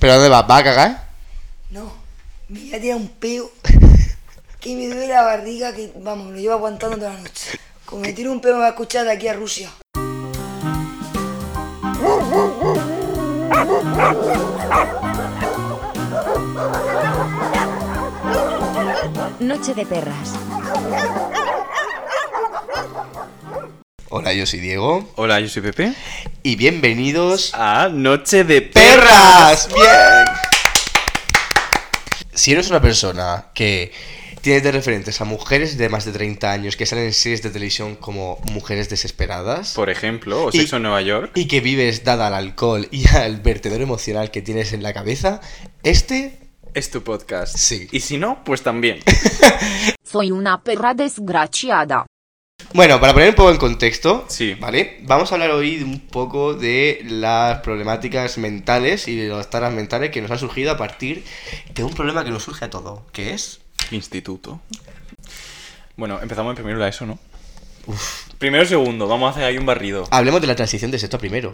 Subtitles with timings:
[0.00, 0.46] ¿Pero dónde vas?
[0.46, 1.04] ¿Vas a cagar?
[1.68, 1.92] No,
[2.48, 3.50] me voy a tirar un peo
[4.60, 7.60] que me duele la barriga que, vamos, lo llevo aguantando toda la noche.
[7.84, 9.70] Como me tiro un peo me va a escuchar de aquí a Rusia.
[19.40, 20.32] Noche de perras.
[24.12, 25.08] Hola, yo soy Diego.
[25.16, 25.94] Hola, yo soy Pepe.
[26.42, 29.68] Y bienvenidos A Noche de ¡Perras!
[29.72, 30.24] ¡Bien!
[32.34, 33.92] Si eres una persona que
[34.40, 37.50] tiene de referentes a mujeres de más de 30 años que salen en series de
[37.50, 41.32] televisión como mujeres desesperadas Por ejemplo, o Sexo en Nueva York.
[41.36, 45.40] y que vives dada al alcohol y al vertedero emocional que tienes en la cabeza,
[45.84, 46.38] este
[46.74, 47.56] Es tu podcast.
[47.56, 47.86] Sí.
[47.92, 49.00] Y si no, pues también.
[50.02, 52.06] Soy una perra desgraciada.
[52.72, 54.54] Bueno, para poner un poco en contexto, Sí.
[54.54, 54.98] ¿vale?
[55.02, 60.10] Vamos a hablar hoy un poco de las problemáticas mentales y de las taras mentales
[60.10, 61.24] que nos han surgido a partir
[61.74, 63.60] de un problema que nos surge a todos, que es...
[63.90, 64.60] Instituto.
[65.96, 67.18] Bueno, empezamos en primero la ESO, ¿no?
[68.38, 70.06] Primero segundo, vamos a hacer ahí un barrido.
[70.12, 71.52] Hablemos de la transición de sexto a primero.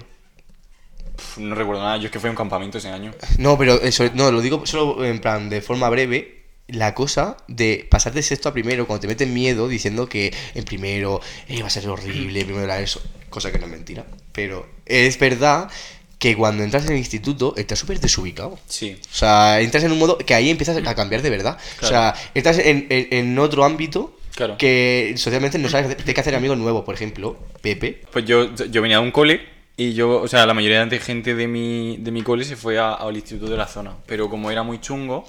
[1.38, 3.12] No recuerdo nada, yo es que fui a un campamento ese año.
[3.38, 6.35] No, pero eso, no, lo digo solo en plan, de forma breve.
[6.68, 10.64] La cosa de pasar de sexto a primero, cuando te meten miedo diciendo que en
[10.64, 13.00] primero eh, va a ser horrible, primero era eso,
[13.30, 14.04] cosa que no es mentira.
[14.32, 15.70] Pero es verdad
[16.18, 18.58] que cuando entras en el instituto estás súper desubicado.
[18.68, 18.98] Sí.
[19.12, 21.56] O sea, entras en un modo que ahí empiezas a cambiar de verdad.
[21.82, 24.56] O sea, entras en, en- en otro ámbito Claro.
[24.58, 26.84] que socialmente no sabes de qué hacer amigos nuevos.
[26.84, 28.02] Por ejemplo, Pepe.
[28.12, 29.40] Pues yo, yo venía de un cole
[29.76, 32.78] y yo, o sea, la mayoría de gente de mi, de mi cole se fue
[32.78, 33.92] a- al instituto de la zona.
[34.06, 35.26] Pero como era muy chungo,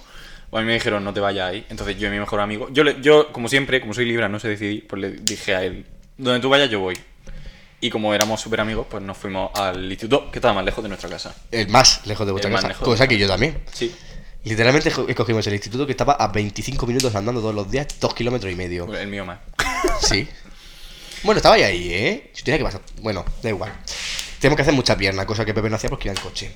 [0.58, 1.66] a mí me dijeron no te vayas ahí.
[1.70, 4.40] Entonces yo y mi mejor amigo, yo, le- yo como siempre, como soy libra, no
[4.40, 5.86] sé decidir, pues le dije a él,
[6.18, 6.98] donde tú vayas yo voy.
[7.80, 10.88] Y como éramos súper amigos, pues nos fuimos al instituto que estaba más lejos de
[10.90, 11.36] nuestra casa.
[11.52, 12.74] El más lejos de vuestra El casa.
[12.84, 13.60] Cosa que yo también.
[13.72, 13.94] Sí.
[14.44, 18.14] Literalmente esco- escogimos el instituto que estaba a 25 minutos andando todos los días, 2
[18.16, 18.92] kilómetros y medio.
[18.96, 19.40] El mío más.
[20.02, 20.28] Sí.
[21.24, 22.32] Bueno, estaba ahí, ¿eh?
[22.36, 22.82] Yo tenía que pasar.
[23.02, 23.74] Bueno, da igual.
[24.40, 26.52] Tenemos que hacer mucha pierna, cosa que Pepe no hacía porque iba en coche.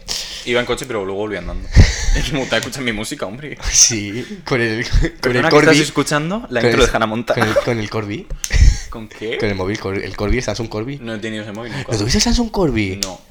[0.46, 1.68] Iba en coche, pero luego volví andando.
[2.16, 3.58] Es que me gusta escuchar mi música, hombre.
[3.72, 5.68] Sí, con el, con el Perdona que Corby.
[5.72, 7.40] estás escuchando la con intro el- de Hannah Montana.
[7.40, 8.28] Con el, con el Corby.
[8.90, 9.38] ¿Con qué?
[9.38, 10.98] Con el móvil, Cor- el Corby, el Samsung Corby.
[11.02, 11.92] No he tenido ese móvil nunca.
[11.92, 13.00] ¿Lo tuviste el Samsung Corby?
[13.02, 13.22] No.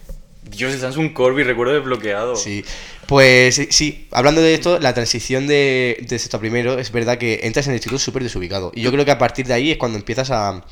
[0.43, 2.35] Dios, el Samsung Corby, recuerdo desbloqueado.
[2.37, 2.65] Sí,
[3.07, 7.19] pues sí, sí, hablando de esto, la transición de, de sexto a primero, es verdad
[7.19, 8.73] que entras en el instituto súper desubicado.
[8.75, 10.65] Y yo creo que a partir de ahí es cuando empiezas a,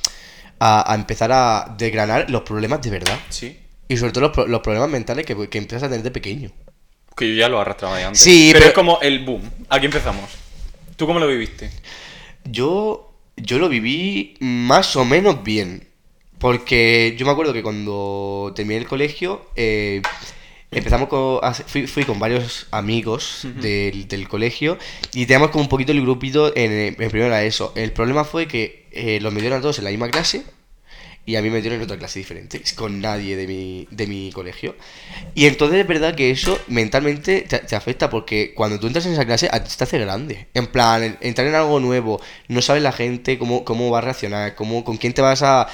[0.59, 3.19] a, a empezar a desgranar los problemas de verdad.
[3.28, 3.59] Sí.
[3.88, 6.50] Y sobre todo los, los problemas mentales que, que empiezas a tener de pequeño.
[7.16, 8.21] Que yo ya lo arrastraba de antes.
[8.21, 9.43] Sí, pero, pero- es como el boom.
[9.69, 10.31] Aquí empezamos.
[10.97, 11.71] ¿Tú cómo lo viviste?
[12.44, 15.88] Yo, yo lo viví más o menos bien.
[16.38, 20.03] Porque yo me acuerdo que cuando terminé el colegio, eh,
[20.70, 24.78] empezamos con, fui, fui con varios amigos del, del colegio
[25.12, 27.72] y teníamos como un poquito el grupito en, en primero era eso.
[27.75, 30.44] El problema fue que eh, los metieron a todos en la misma clase
[31.28, 34.33] y a mí me metieron en otra clase diferente, con nadie de mi, de mi
[34.33, 34.75] colegio.
[35.34, 39.12] Y entonces es verdad que eso mentalmente te, te afecta porque cuando tú entras en
[39.12, 40.47] esa clase a ti te hace grande.
[40.55, 44.00] En plan, en- entrar en algo nuevo, no sabes la gente cómo, cómo va a
[44.00, 45.69] reaccionar, cómo, con quién te vas a...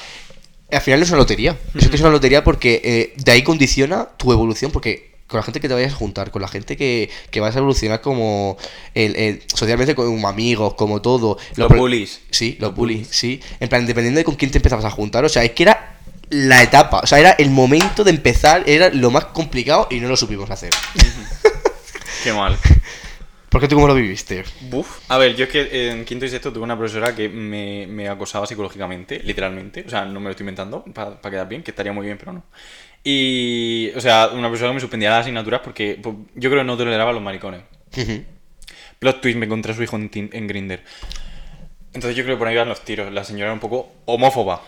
[0.73, 1.57] Al final es una lotería.
[1.75, 5.61] Eso es una lotería porque eh, de ahí condiciona tu evolución porque con la gente
[5.61, 8.57] que te vayas a juntar, con la gente que, que vas a evolucionar como
[8.95, 11.39] el, el- socialmente como amigos, como todo.
[11.57, 12.21] Los pro- bullies.
[12.31, 13.41] Sí, los bullies, sí.
[13.61, 15.25] En plan, dependiendo de con quién te empezabas a juntar.
[15.25, 15.99] O sea, es que era
[16.31, 17.01] la etapa.
[17.03, 20.51] O sea, era el momento de empezar, era lo más complicado y no lo supimos
[20.51, 20.71] hacer.
[22.23, 22.57] Qué mal.
[23.49, 24.43] ¿Por qué tú cómo lo viviste?
[24.63, 24.99] Buf.
[25.09, 28.09] A ver, yo es que en quinto y sexto tuve una profesora que me, me
[28.09, 29.85] acosaba psicológicamente, literalmente.
[29.87, 32.33] O sea, no me lo estoy inventando para quedar bien, que estaría muy bien, pero
[32.33, 32.43] no.
[33.05, 36.67] Y, o sea, una profesora que me suspendía las asignaturas porque pues, yo creo que
[36.67, 37.61] no toleraba a los maricones.
[38.99, 40.83] Plot twist, me encontré a su hijo en, en Grinder.
[41.93, 43.13] Entonces yo creo que por ahí van los tiros.
[43.13, 44.63] La señora era un poco homófoba.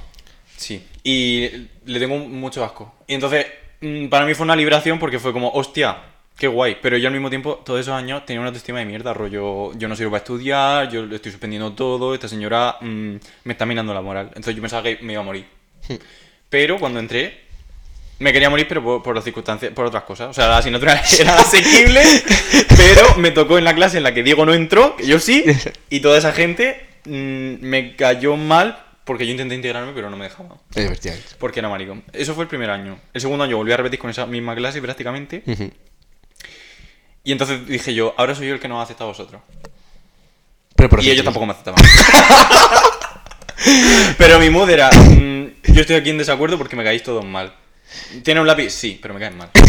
[0.57, 0.87] Sí.
[1.03, 1.49] Y
[1.85, 2.95] le tengo mucho asco.
[3.07, 3.47] Y entonces,
[3.81, 5.97] mm, para mí fue una liberación porque fue como, hostia,
[6.39, 6.77] qué guay.
[6.81, 9.13] Pero yo al mismo tiempo, todos esos años, tenía una autoestima de mierda.
[9.13, 13.53] Rollo, yo no sirvo para estudiar, yo le estoy suspendiendo todo, esta señora mm, me
[13.53, 14.27] está minando la moral.
[14.29, 15.47] Entonces yo pensaba que me iba a morir.
[16.49, 17.46] Pero cuando entré,
[18.19, 20.31] me quería morir, pero por, por las circunstancias, por otras cosas.
[20.31, 22.03] O sea, la asignatura era asequible,
[22.77, 25.45] pero me tocó en la clase en la que Diego no entró, que yo sí,
[25.91, 30.27] y toda esa gente mm, me cayó mal porque yo intenté integrarme, pero no me
[30.27, 31.17] efectivamente.
[31.39, 32.03] Porque era maricón.
[32.13, 32.99] Eso fue el primer año.
[33.15, 35.45] El segundo año volví a repetir con esa misma clase prácticamente.
[37.23, 39.41] Y entonces dije yo, ahora soy yo el que no acepta a vosotros.
[40.75, 41.81] Pero por Y ellos tampoco me aceptaban.
[44.19, 47.55] pero mi mood era, mm, yo estoy aquí en desacuerdo porque me caéis todos mal.
[48.23, 48.71] ¿Tiene un lápiz?
[48.71, 49.51] Sí, pero me caen mal.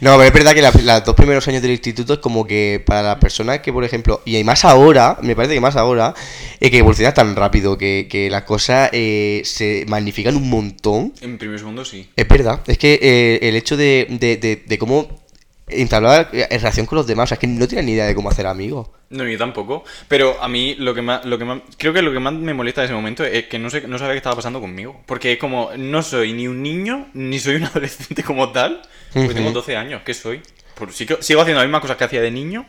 [0.00, 3.02] No, pero es verdad que los dos primeros años del instituto es como que para
[3.02, 6.14] las personas que, por ejemplo, y hay más ahora, me parece que más ahora,
[6.60, 11.12] es que evoluciona tan rápido que, que las cosas eh, se magnifican un montón.
[11.20, 12.08] En primer segundo sí.
[12.16, 15.23] Es verdad, es que eh, el hecho de, de, de, de cómo
[15.68, 18.14] entablar eh, relación con los demás, o sea, es que no tienen ni idea de
[18.14, 18.88] cómo hacer amigos.
[19.10, 19.84] No, yo tampoco.
[20.08, 22.54] Pero a mí lo que más, lo que más, creo que lo que más me
[22.54, 25.02] molesta de ese momento es que no sé, no sabía qué estaba pasando conmigo.
[25.06, 28.82] Porque es como, no soy ni un niño, ni soy un adolescente como tal.
[29.12, 29.34] Porque Ujú.
[29.34, 30.42] tengo 12 años, ¿qué soy?
[30.74, 32.66] Pues que sigo haciendo las mismas cosas que hacía de niño,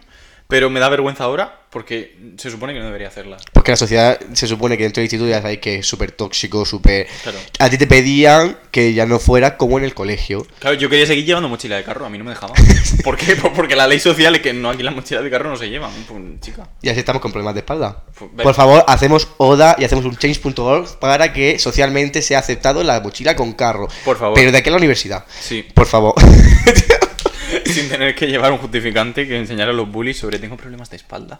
[0.47, 3.43] pero me da vergüenza ahora porque se supone que no debería hacerlas.
[3.51, 6.65] Porque la sociedad se supone que dentro del instituto ya sabéis que es súper tóxico,
[6.65, 7.05] súper...
[7.21, 7.37] Claro.
[7.59, 10.47] A ti te pedían que ya no fueras como en el colegio.
[10.59, 12.55] Claro, yo quería seguir llevando mochila de carro, a mí no me dejaban.
[13.03, 13.35] ¿Por qué?
[13.35, 15.69] Pues porque la ley social es que no, aquí las mochilas de carro no se
[15.69, 15.91] llevan.
[16.07, 16.69] Pues, chica.
[16.81, 18.05] Y así estamos con problemas de espalda.
[18.17, 23.01] Pues, Por favor, hacemos ODA y hacemos un change.org para que socialmente sea aceptado la
[23.01, 23.89] mochila con carro.
[24.05, 24.35] Por favor.
[24.35, 25.25] Pero de aquí a la universidad.
[25.41, 25.65] Sí.
[25.73, 26.13] Por favor.
[27.73, 30.97] Sin tener que llevar un justificante que enseñara a los bullies sobre tengo problemas de
[30.97, 31.37] espalda.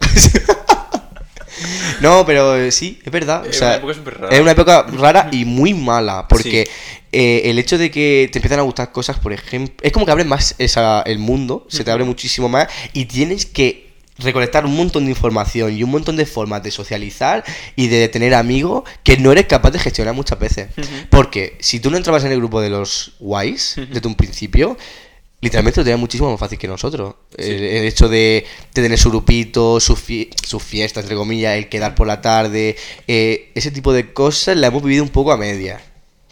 [2.01, 3.43] no, pero eh, sí, es verdad.
[3.45, 4.35] o Es una época súper rara.
[4.35, 6.27] Es una época rara y muy mala.
[6.27, 6.67] Porque
[7.11, 9.75] eh, el hecho de que te empiezan a gustar cosas, por ejemplo.
[9.81, 13.45] Es como que abre más esa, el mundo, se te abre muchísimo más y tienes
[13.45, 13.85] que
[14.17, 17.43] recolectar un montón de información y un montón de formas de socializar
[17.75, 20.69] y de tener amigos que no eres capaz de gestionar muchas veces.
[21.09, 24.77] Porque si tú no entrabas en el grupo de los guays desde un principio,
[25.45, 27.15] literalmente lo tenías muchísimo más fácil que nosotros.
[27.37, 31.69] El, el hecho de, de tener su grupito, sus fie- sus fiestas, entre comillas, el
[31.69, 32.75] quedar por la tarde,
[33.07, 35.79] eh, ese tipo de cosas la hemos vivido un poco a media.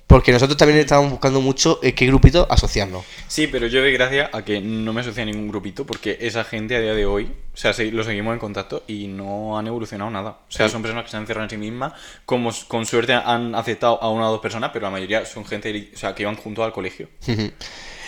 [0.06, 3.04] Porque nosotros también estábamos buscando mucho eh, qué grupito asociarnos.
[3.27, 6.44] Sí, pero yo doy gracias a que no me asocié a ningún grupito porque esa
[6.44, 9.65] gente a día de hoy, o sea, se- lo seguimos en contacto y no han
[9.65, 10.30] evolucionado nada.
[10.48, 11.94] O sea, son personas que se han encerrado en sí mismas,
[12.25, 15.89] como con suerte han aceptado a una o dos personas, pero la mayoría son gente
[15.95, 17.07] o sea, que iban juntos al colegio.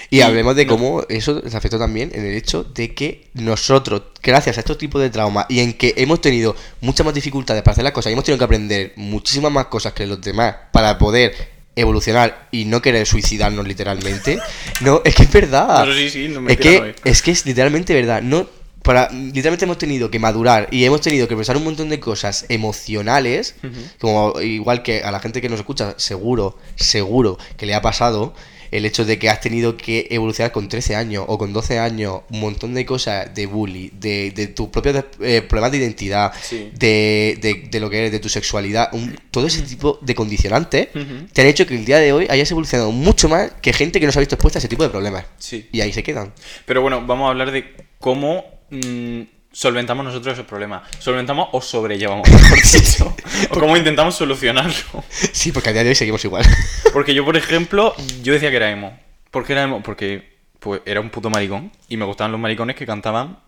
[0.10, 4.58] Y hablemos de cómo eso se afectó también en el hecho de que nosotros, gracias
[4.58, 7.84] a estos tipos de traumas y en que hemos tenido muchas más dificultades para hacer
[7.84, 11.56] las cosas y hemos tenido que aprender muchísimas más cosas que los demás para poder
[11.76, 14.40] evolucionar y no querer suicidarnos literalmente,
[14.82, 15.86] no, es que es verdad.
[15.86, 18.22] No, sí, sí, no me es, que, es que es literalmente verdad.
[18.22, 18.48] No,
[18.82, 22.46] para, literalmente hemos tenido que madurar y hemos tenido que pensar un montón de cosas
[22.50, 23.56] emocionales,
[24.00, 28.36] como igual que a la gente que nos escucha, seguro, seguro que le ha pasado
[28.76, 32.22] el hecho de que has tenido que evolucionar con 13 años o con 12 años
[32.30, 36.72] un montón de cosas de bully, de, de tus propios eh, problemas de identidad, Sí.
[36.78, 40.88] de, de- de lo que eres, de tu sexualidad, un- todo ese tipo de condicionantes
[41.34, 44.06] te han hecho que el día de hoy hayas evolucionado mucho más que gente que
[44.06, 45.26] no se ha visto expuesta a ese tipo de problemas.
[45.38, 45.68] Sí.
[45.72, 46.34] Y ahí se quedan.
[46.66, 49.22] Pero bueno, vamos a hablar de cómo mm,
[49.56, 50.84] solventamos nosotros esos problemas.
[51.00, 53.16] Solventamos o sobrellevamos, mejor dicho.
[53.50, 54.74] o cómo intentamos solucionarlo.
[55.32, 56.44] Sí, porque a día de hoy seguimos igual.
[56.92, 59.00] Porque yo, por ejemplo, yo decía que era emo.
[59.32, 59.82] ¿Por qué era emo?
[59.82, 63.40] Porque pues, era un puto maricón y me gustaban los maricones que cantaban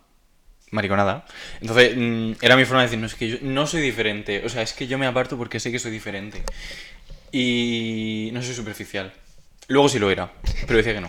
[0.70, 1.26] mariconada.
[1.60, 4.42] Entonces, mm, era mi forma de decir, no, es que yo no soy diferente.
[4.44, 6.42] O sea, es que yo me aparto porque sé que soy diferente.
[7.32, 9.12] Y no soy superficial.
[9.66, 10.32] Luego sí lo era,
[10.66, 11.08] pero decía que no.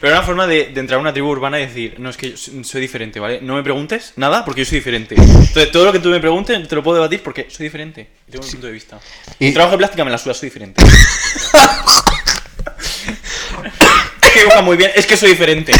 [0.00, 2.16] Pero era una forma de, de entrar a una tribu urbana y decir, no, es
[2.16, 3.40] que yo soy diferente, ¿vale?
[3.42, 5.14] No me preguntes nada porque yo soy diferente.
[5.16, 8.08] Entonces, todo lo que tú me preguntes te lo puedo debatir porque soy diferente.
[8.28, 8.98] Y tengo un punto de vista.
[9.38, 10.82] Y- Y trabajo de plástica me la suda, soy diferente.
[14.22, 15.72] es que dibuja muy bien, es que soy diferente.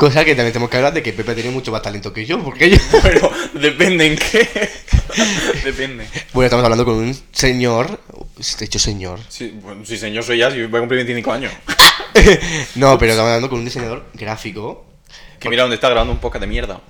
[0.00, 2.42] Cosa que también tenemos que hablar de que Pepe tiene mucho más talento que yo,
[2.42, 2.78] porque yo...
[3.02, 4.48] Pero depende en qué.
[5.62, 6.06] depende.
[6.32, 8.00] Bueno, estamos hablando con un señor...
[8.58, 9.20] De hecho, señor.
[9.28, 11.52] Sí, bueno, sí, señor, soy ya, si voy a cumplir 25 años.
[12.76, 14.86] No, pero estamos hablando con un diseñador gráfico.
[15.38, 16.80] Que mira dónde está grabando un podcast de mierda.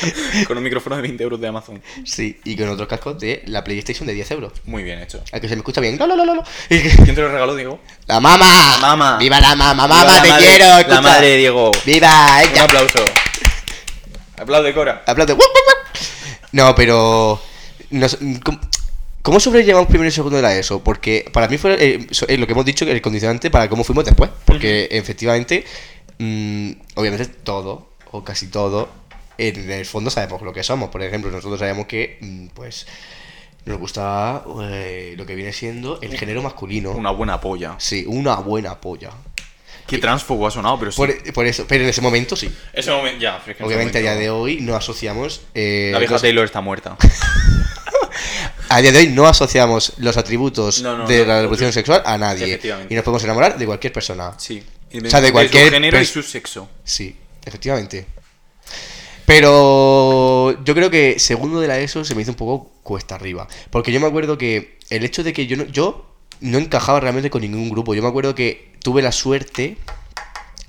[0.46, 1.82] Con un micrófono de 20 euros de Amazon.
[2.04, 4.52] Sí, y con otros cascos de la PlayStation de 10 euros.
[4.64, 5.22] Muy bien hecho.
[5.32, 5.96] Al que se me escucha bien.
[5.98, 6.42] No, no, no, no.
[6.68, 7.78] ¿Quién te lo regaló, Diego?
[8.06, 8.46] ¡La mamá!
[8.72, 9.18] La mama.
[9.18, 9.72] ¡Viva la mamá!
[9.86, 10.64] Viva ¡Mamá, la te madre- quiero!
[10.66, 11.00] La escucha.
[11.00, 11.70] madre de Diego.
[11.84, 12.64] ¡Viva Un ella!
[12.64, 12.98] aplauso.
[14.36, 15.02] Aplaude, Cora.
[15.06, 15.36] Aplaude.
[16.52, 17.40] No, pero...
[17.90, 18.18] nos-
[19.22, 20.82] ¿cómo, sobrellevamos primero y segundo de la ESO?
[20.82, 24.04] Porque para mí fue eh, eh, lo que hemos dicho, el condicionante para cómo fuimos
[24.04, 24.30] después.
[24.44, 25.64] Porque efectivamente,
[26.18, 28.88] mm, obviamente todo, o casi todo,
[29.38, 30.90] en el fondo sabemos lo que somos.
[30.90, 32.86] Por ejemplo, nosotros sabemos que, mm, pues,
[33.64, 36.92] nos gusta eh, lo que viene siendo el género masculino.
[36.92, 37.74] Una buena polla.
[37.78, 39.10] Sí, una buena polla.
[39.86, 40.96] Qué transfobo ha sonado, pero sí.
[40.96, 42.50] Por, por eso, pero en ese momento sí.
[42.72, 45.42] Ese momento, ya, es que Obviamente a día de hoy no asociamos...
[45.54, 46.96] eh, La vieja los- Taylor está muerta.
[48.68, 52.02] A día de hoy no asociamos los atributos No, no, de no, la revolución sexual
[52.06, 52.58] a nadie.
[52.88, 54.32] Y nos podemos enamorar de cualquier persona.
[54.38, 54.62] Sí.
[55.04, 56.68] O sea, de cualquier su género y su sexo.
[56.84, 58.06] Sí, efectivamente.
[59.26, 63.48] Pero yo creo que segundo de la ESO se me hizo un poco cuesta arriba.
[63.70, 66.06] Porque yo me acuerdo que el hecho de que yo no, yo
[66.40, 67.94] no encajaba realmente con ningún grupo.
[67.94, 69.76] Yo me acuerdo que tuve la suerte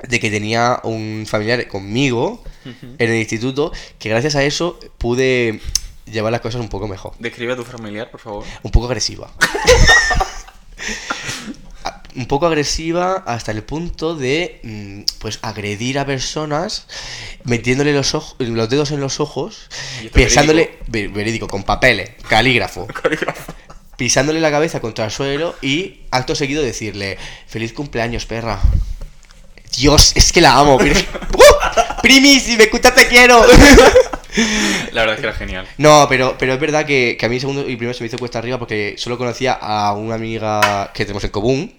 [0.08, 5.60] de que tenía un familiar conmigo en el instituto, que gracias a eso pude
[6.06, 7.14] llevar las cosas un poco mejor.
[7.20, 8.46] Describe a tu familiar, por favor.
[8.62, 9.32] Un poco agresiva.
[12.16, 16.86] un poco agresiva hasta el punto de mm, pues agredir a personas
[17.44, 19.70] metiéndole los ojos los dedos en los ojos
[20.02, 22.88] ¿Y esto pisándole ve- verídico con papeles calígrafo
[23.98, 27.18] pisándole la cabeza contra el suelo y acto seguido decirle
[27.48, 28.60] feliz cumpleaños perra
[29.78, 31.00] Dios es que la amo pero-
[31.38, 32.02] ¡Uh!
[32.02, 33.42] Primi si me escuchas te quiero
[34.92, 35.68] La verdad es que era genial.
[35.78, 38.18] No, pero, pero es verdad que, que a mí segundo y primero se me hizo
[38.18, 41.74] cuesta arriba porque solo conocía a una amiga que tenemos en común.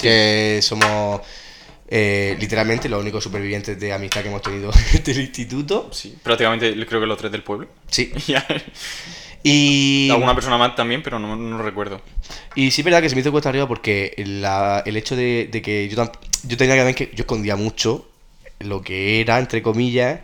[0.00, 1.20] Que somos
[1.88, 4.70] eh, literalmente los únicos supervivientes de amistad que hemos tenido
[5.04, 5.90] del instituto.
[5.92, 7.68] Sí, prácticamente creo que los tres del pueblo.
[7.88, 8.12] Sí.
[9.44, 12.00] Y, Alguna persona más también, pero no, no recuerdo.
[12.54, 15.48] y sí es verdad que se me hizo cuesta arriba porque la- el hecho de,
[15.50, 16.12] de que yo,
[16.46, 18.08] yo tenía que ver que yo escondía mucho
[18.60, 20.20] lo que era, entre comillas,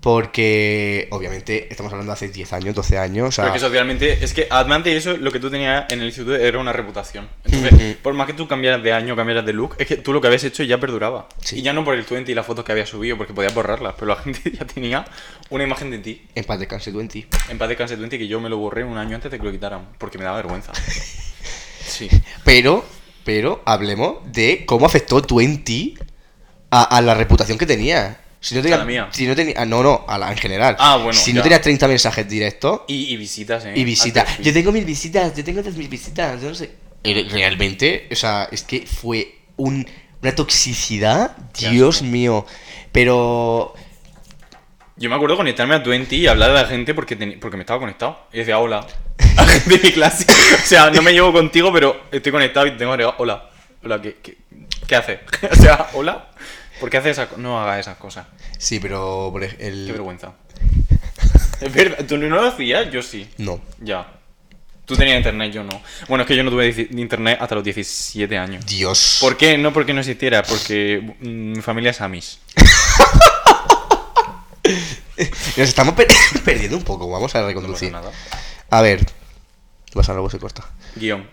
[0.00, 3.28] porque obviamente estamos hablando de hace 10 años, 12 años.
[3.28, 6.06] O sea, Porque socialmente, es que además de eso, lo que tú tenías en el
[6.06, 7.28] instituto era una reputación.
[7.44, 10.20] Entonces, por más que tú cambiaras de año, cambiaras de look, es que tú lo
[10.22, 11.28] que habías hecho ya perduraba.
[11.42, 11.58] Sí.
[11.58, 13.94] Y ya no por el 20 y las fotos que habías subido, porque podías borrarlas,
[13.94, 15.04] pero la gente ya tenía
[15.50, 16.22] una imagen de ti.
[16.34, 17.26] en paz descanse tú en ti.
[17.50, 19.52] En paz descanse 20 que yo me lo borré un año antes de que lo
[19.52, 20.72] quitaran, porque me daba vergüenza.
[21.82, 22.08] Sí.
[22.44, 22.84] Pero,
[23.24, 25.98] pero hablemos de cómo afectó Twenty
[26.70, 28.20] a, a la reputación que tenía.
[28.40, 29.08] Si no tenía, ¿A la mía?
[29.10, 30.74] Si no tenía, ah, no, no, a la en general.
[30.78, 31.36] Ah, bueno, Si ya.
[31.36, 33.74] no tenía 30 mensajes directos Y, y visitas, ¿eh?
[33.76, 34.38] y visitas.
[34.38, 36.70] Yo tengo mil visitas, yo tengo mil visitas, yo no sé.
[37.02, 39.86] Y Realmente, o sea, es que fue un,
[40.22, 42.46] una toxicidad, Dios mío.
[42.92, 43.74] Pero
[44.96, 47.62] Yo me acuerdo conectarme a 20 y hablar a la gente porque, teni- porque me
[47.62, 48.26] estaba conectado.
[48.32, 48.86] Y decía hola.
[49.36, 50.24] A gente de mi clase.
[50.30, 53.50] O sea, no me llevo contigo, pero estoy conectado y tengo agregado hola.
[53.84, 54.36] Hola, ¿qué, qué,
[54.86, 55.20] qué haces?
[55.50, 56.29] O sea, hola.
[56.80, 57.42] ¿Por qué haces esas cosas?
[57.42, 58.26] No hagas esas cosas.
[58.58, 60.32] sí, pero ej- Qué el vergüenza.
[61.60, 62.90] Es verdad, ¿tú no lo hacías?
[62.90, 63.28] Yo sí.
[63.38, 63.60] no.
[63.80, 64.14] Ya.
[64.86, 65.80] Tú tenías internet, yo no.
[66.08, 68.64] Bueno, es que yo no tuve internet hasta los 17 años.
[68.66, 69.18] Dios.
[69.20, 69.56] ¿Por qué?
[69.58, 72.38] No porque no existiera, porque mi familia es Amis.
[75.56, 76.06] Nos estamos per-
[76.44, 77.92] perdiendo un poco, vamos a No pasa reconducir.
[77.92, 78.10] nada.
[78.70, 79.04] A ver.
[79.92, 80.64] Pasa algo se corta.
[80.96, 81.28] Guión.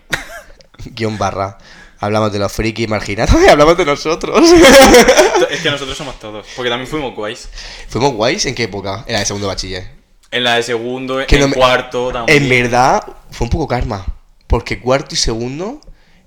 [0.94, 1.58] guion barra.
[2.00, 4.48] Hablamos de los frikis marginados y hablamos de nosotros.
[5.50, 6.46] Es que nosotros somos todos.
[6.54, 7.48] Porque también fuimos guays.
[7.88, 9.04] ¿Fuimos guays en qué época?
[9.06, 9.88] En la de segundo bachiller.
[10.30, 12.42] En la de segundo, Que en no me- cuarto también.
[12.42, 14.04] En verdad, fue un poco karma.
[14.46, 15.80] Porque cuarto y segundo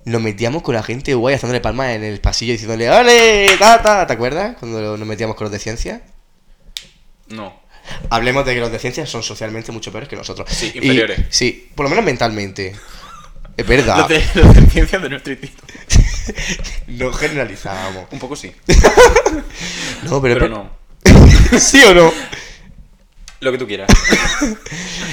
[0.04, 3.46] nos metíamos con la gente guay haciéndole palmas en el pasillo diciéndole ¡Ole!
[3.58, 4.06] ¡Tata!
[4.06, 4.56] ¿Te acuerdas?
[4.58, 6.02] Cuando nos metíamos con los de ciencia.
[7.28, 7.60] No.
[8.10, 10.48] Hablemos de que los de ciencia son socialmente mucho peores que nosotros.
[10.50, 11.20] Sí, Y- inferiores.
[11.30, 12.74] sí, por lo menos mentalmente.
[13.56, 13.98] Es verdad.
[13.98, 15.72] Los de, los de ciencias de nuestro instituto.
[16.86, 18.06] No generalizábamos.
[18.10, 18.52] Un poco sí.
[20.04, 20.70] No, pero, Pero no.
[21.58, 22.12] ¿Sí o no?
[23.40, 23.88] Lo que tú quieras.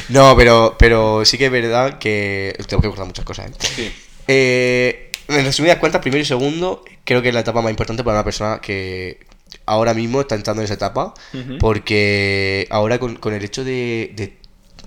[0.09, 2.55] No, pero, pero sí que es verdad que.
[2.67, 3.53] Tengo que cortar muchas cosas, ¿eh?
[3.59, 3.91] Sí.
[4.27, 8.17] Eh, en resumidas cuentas, primero y segundo, creo que es la etapa más importante para
[8.17, 9.25] una persona que
[9.65, 11.13] ahora mismo está entrando en esa etapa.
[11.59, 14.37] Porque ahora con, con el hecho de, de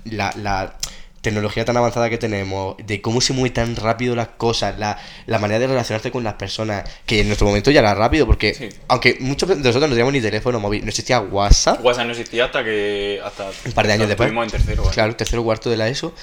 [0.05, 0.77] la, la
[1.23, 5.39] tecnología tan avanzada que tenemos, de cómo se mueven tan rápido las cosas, la, la
[5.39, 8.69] manera de relacionarte con las personas, que en nuestro momento ya era rápido, porque Sí.
[8.89, 11.83] aunque muchos de nosotros no teníamos ni teléfono móvil, no existía WhatsApp.
[11.83, 13.19] WhatsApp no existía hasta que.
[13.25, 14.31] Hasta Un par de años después.
[14.31, 14.83] En tercero.
[14.83, 14.89] ¿eh?
[14.93, 16.13] Claro, tercero cuarto de la ESO.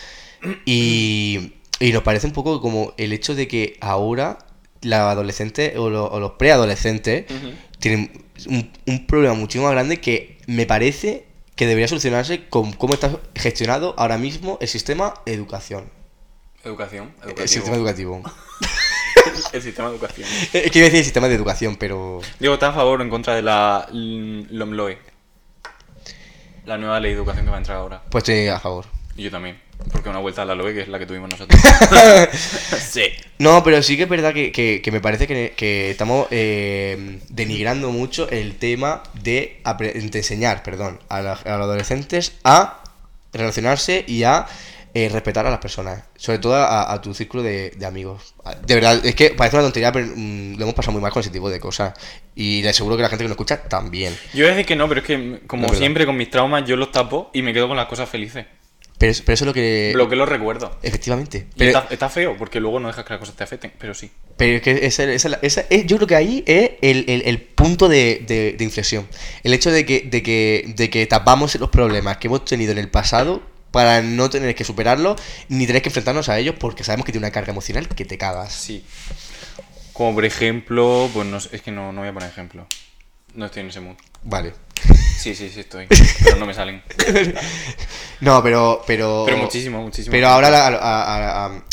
[0.66, 4.38] Y, y nos parece un poco como el hecho de que ahora
[4.83, 7.25] los adolescentes o, lo- o los preadolescentes
[7.78, 8.11] tienen
[8.49, 11.25] un, un problema muchísimo más grande que me parece
[11.61, 15.90] que debería solucionarse con cómo está gestionado ahora mismo el sistema de educación.
[16.64, 17.12] Educación.
[17.19, 17.49] El educativo.
[17.49, 18.23] sistema educativo.
[19.52, 20.26] El sistema de educación.
[20.55, 22.23] Eh, Quiero decir el sistema de educación, pero...
[22.38, 24.99] Diego, ¿estás a favor o en contra de la LOMLOE?
[26.64, 28.02] La nueva ley de educación que va a entrar ahora.
[28.11, 28.87] Pues estoy a favor.
[29.14, 29.61] Y yo también.
[29.92, 31.60] Porque una vuelta a la LOE, que es la que tuvimos nosotros.
[32.90, 33.02] sí.
[33.38, 37.18] No, pero sí que es verdad que, que- que me parece que, que estamos eh,
[37.28, 39.60] denigrando mucho el tema de,
[40.14, 42.82] enseñar perdón, a, la- a los adolescentes a
[43.32, 44.46] relacionarse y a
[44.92, 46.02] eh, respetar a las personas.
[46.16, 48.34] Sobre todo a, a tu círculo de, de amigos.
[48.66, 51.20] De verdad, es que parece una tontería, pero mm, lo hemos pasado muy mal con
[51.20, 51.94] ese tipo de cosas.
[52.34, 54.16] Y le aseguro que la gente que nos escucha también.
[54.34, 56.28] Yo voy a decir que no, pero es que, mm, como No siempre, con mis
[56.30, 58.46] traumas yo los tapo y me quedo con las cosas felices.
[59.00, 59.92] Pero, pero eso es lo que...
[59.95, 60.73] Bloqueo los recuerdos.
[60.83, 61.47] Efectivamente.
[61.57, 64.11] Pero, está, está feo, porque luego no dejas que las cosas te afecten, pero sí.
[64.37, 67.40] Pero es que esa, esa- esa- es- yo creo que ahí es el, el- el
[67.40, 69.09] punto de, de- de inflexión.
[69.42, 72.78] El hecho de que, de, que, de que tapamos los problemas que hemos tenido en
[72.78, 75.16] el pasado para no tener que superarlo
[75.49, 78.19] ni tener que enfrentarnos a ellos porque sabemos que tiene una carga emocional que te
[78.19, 78.52] cagas.
[78.52, 78.85] Sí.
[79.95, 82.66] Como por ejemplo, pues no es que no, no voy a poner ejemplo.
[83.35, 83.97] No estoy en ese mood.
[84.25, 84.52] Vale.
[85.21, 85.87] Sí, sí, sí estoy.
[86.25, 86.83] Pero no me salen.
[88.21, 88.83] No, pero.
[88.87, 90.12] Pero, Pero muchísimo, muchísimo.
[90.12, 91.65] Pero ahora, la- a- a- a-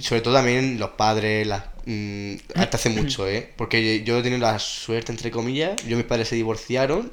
[0.00, 3.50] sobre todo también los padres, las, mm, hasta hace mucho, ¿eh?
[3.56, 7.12] Porque yo he tenido la suerte, entre comillas, yo mis padres se divorciaron,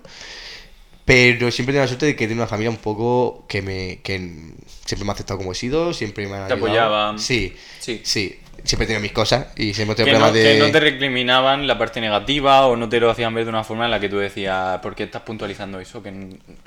[1.05, 3.99] pero siempre he tenido la suerte de que tengo una familia un poco que me
[4.03, 4.17] que
[4.85, 6.67] siempre me ha aceptado como he sido, siempre me han Te ayudado.
[6.67, 7.19] apoyaban.
[7.19, 8.01] Sí, Sí.
[8.03, 8.39] sí.
[8.63, 10.53] Siempre he tenido mis cosas y siempre he Que tenido no, problemas de...
[10.59, 13.63] que no te recriminaban la parte negativa o no te lo hacían ver de una
[13.63, 16.01] forma en la que tú decías, ¿por qué estás puntualizando eso?
[16.03, 16.09] Que,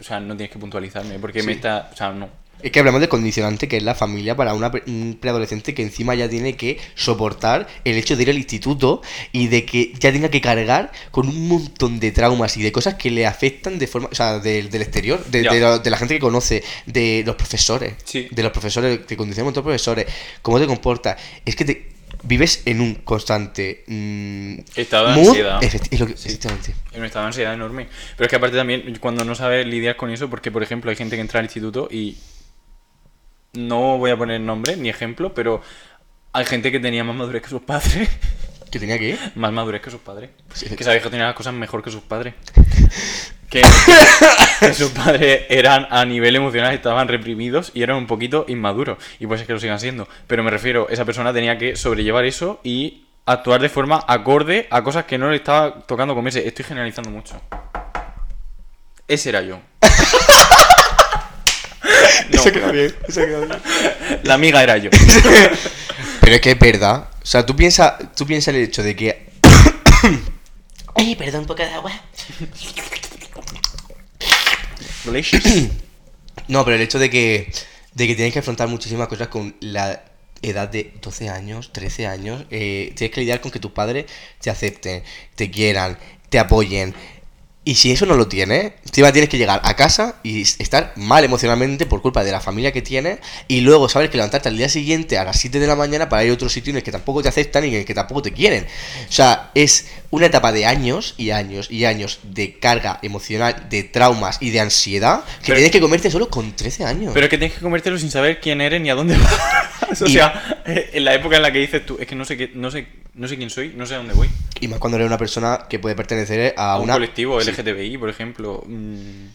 [0.01, 1.57] o sea, no tienes que puntualizarme, porque me Sí.
[1.59, 1.91] está...
[1.93, 2.29] O sea, no.
[2.63, 6.15] Es que hablamos del condicionante que es la familia para una un preadolescente que encima
[6.15, 9.03] ya tiene que soportar el hecho de ir al instituto
[9.33, 12.95] y de que ya tenga que cargar con un montón de traumas y de cosas
[12.95, 15.97] que le afectan de forma, o sea, del, del exterior, de, de la, de la
[15.99, 18.29] gente que conoce, de los profesores, Sí.
[18.31, 20.07] de los profesores, te condicionan otros profesores,
[20.43, 21.17] cómo te comportas.
[21.45, 21.93] Es que te
[22.25, 25.63] vives en un constante mm, Estado de mood, ansiedad.
[25.65, 26.39] es lo que- Sí.
[26.93, 27.89] En un estado de ansiedad enorme.
[28.17, 30.97] Pero es que aparte también, cuando no sabes lidiar con eso, porque por ejemplo hay
[30.97, 32.17] gente que entra al instituto y
[33.53, 35.61] no voy a poner nombre ni ejemplo, pero
[36.33, 38.09] hay gente que tenía más madurez que sus padres.
[38.73, 39.19] Que tenía que ir.
[39.35, 40.31] más madurez que sus padres.
[40.55, 40.75] Sí.
[40.75, 42.33] Que sabéis que tenía las cosas mejor que sus padres.
[43.51, 43.61] Que,
[44.61, 48.97] que sus padres eran a nivel emocional, estaban reprimidos y eran un poquito inmaduros.
[49.21, 50.09] Y pues es que lo sigan siendo.
[50.27, 54.83] Pero me refiero, esa persona tenía que sobrellevar eso y actuar de forma acorde a
[54.83, 56.49] cosas que no le estaba tocando comerse.
[56.49, 57.39] Estoy generalizando mucho.
[59.07, 59.61] Ese era yo.
[62.45, 63.59] No, Eso queda bien, eso queda bien.
[64.25, 64.91] la amiga era yo.
[66.21, 67.09] Pero es que es verdad.
[67.23, 69.27] O sea, tú piensas tú piensa el hecho de que.
[70.95, 71.93] Ay, perdón, un poco de agua.
[76.49, 77.53] No, pero el hecho de que.
[77.95, 80.03] De que tienes que afrontar muchísimas cosas con la
[80.41, 82.45] edad de 12 años, 13 años.
[82.51, 84.07] eh, tienes que lidiar con que tus padres
[84.41, 85.03] te acepten,
[85.37, 85.99] te quieran,
[86.31, 86.95] te apoyen.
[87.65, 91.23] Y si eso no lo tienes, encima tienes que llegar a casa y estar mal
[91.23, 94.69] emocionalmente por culpa de la familia que tienes y luego saber que levantarte al día
[94.69, 96.91] siguiente a las 7 de la mañana para ir a otro sitio en el que
[96.91, 98.67] tampoco te aceptan y en el que tampoco te quieren.
[99.09, 103.83] O sea, es una etapa de años y años y años de carga emocional, de
[103.83, 107.13] traumas y de ansiedad que Pero- tienes que comerte solo con 13 años.
[107.15, 110.01] Pero es que tienes que comértelo sin saber quién eres ni a dónde vas.
[110.03, 112.25] o Y- sea, eh, en la época en la que dices tú, es que no
[112.27, 114.29] sé qué, no sé, no sé quién soy, no sé a dónde voy.
[114.61, 117.51] Y más cuando eres una persona que puede pertenecer a, A un una colectivo Sí.
[117.51, 118.63] LGTBI, por ejemplo.
[118.67, 119.27] mm,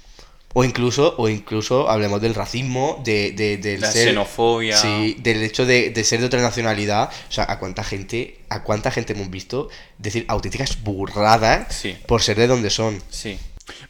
[0.59, 4.75] O incluso, o incluso hablemos del racismo, de, de- del La ser- xenofobia.
[4.75, 7.11] Sí, del hecho de, de ser de otra nacionalidad.
[7.29, 11.95] O sea, a cuánta gente, a cuánta gente hemos visto decir auténticas burradas Sí.
[12.07, 12.99] por ser de donde son.
[13.11, 13.37] Sí.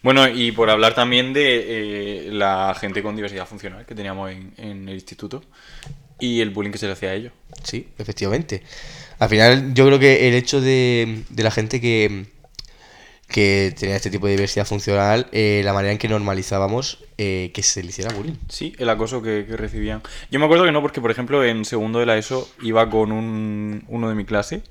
[0.01, 4.51] Bueno, y por hablar también de eh, la gente con diversidad funcional que teníamos en,
[4.58, 5.41] en el instituto
[6.19, 7.32] y el bullying que se le hacía a ellos.
[7.63, 8.62] Sí, efectivamente.
[9.19, 12.25] Al final, yo creo que el hecho de, de la gente que,
[13.27, 17.61] que tenía este tipo de diversidad funcional, eh, la manera en que normalizábamos eh, que
[17.61, 18.35] se le hiciera bullying.
[18.47, 20.01] Sí, el acoso que, recibían.
[20.31, 23.11] Yo me acuerdo que no, porque por ejemplo en segundo de la ESO iba con
[23.11, 24.61] un, uno de mi clase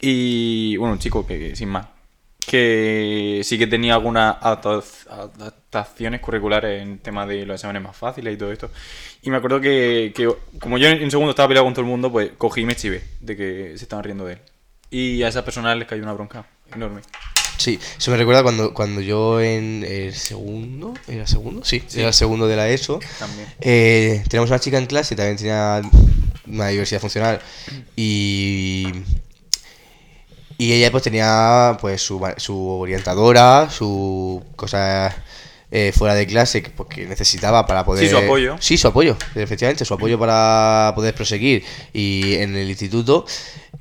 [0.00, 1.86] y, bueno, un chico que sin más,
[2.46, 8.34] que sí que tenía algunas adap- adaptaciones curriculares en tema de los exámenes más fáciles
[8.34, 8.70] y todo esto.
[9.22, 12.10] Y me acuerdo que, que como yo en segundo estaba peleado con todo el mundo,
[12.12, 14.38] pues cogí y me chivé de que se estaban riendo de él.
[14.92, 17.00] Y a esa persona les cayó una bronca enorme.
[17.58, 21.64] Sí, eso me recuerda cuando, cuando yo en el segundo, ¿era segundo?
[21.64, 21.98] Sí, Sí.
[21.98, 23.00] era el segundo de la ESO.
[23.18, 23.48] También.
[23.60, 25.80] Eh, teníamos una chica en clase, también tenía
[26.46, 27.40] una diversidad funcional
[27.96, 28.92] y
[30.58, 35.14] y ella pues tenía pues su, su orientadora, su cosas
[35.74, 38.04] eh, fuera de clase que, pues, que necesitaba para poder...
[38.04, 38.56] Sí, su apoyo.
[38.60, 43.24] Sí, su apoyo, efectivamente, su apoyo para poder proseguir y en el instituto.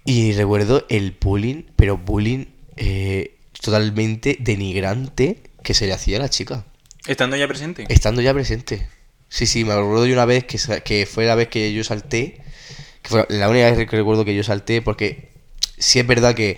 [0.06, 2.46] Y recuerdo el bullying, pero bullying
[2.78, 6.66] eh, totalmente denigrante que se le hacía a la chica.
[7.08, 7.86] Estando ya presente.
[7.90, 8.88] Estando ya presente.
[9.28, 12.42] Sí, sí, me acuerdo de una vez que, que fue la vez que yo salté.
[13.02, 15.32] Que fue la única vez que recuerdo que yo salté porque
[15.78, 16.58] sí es verdad que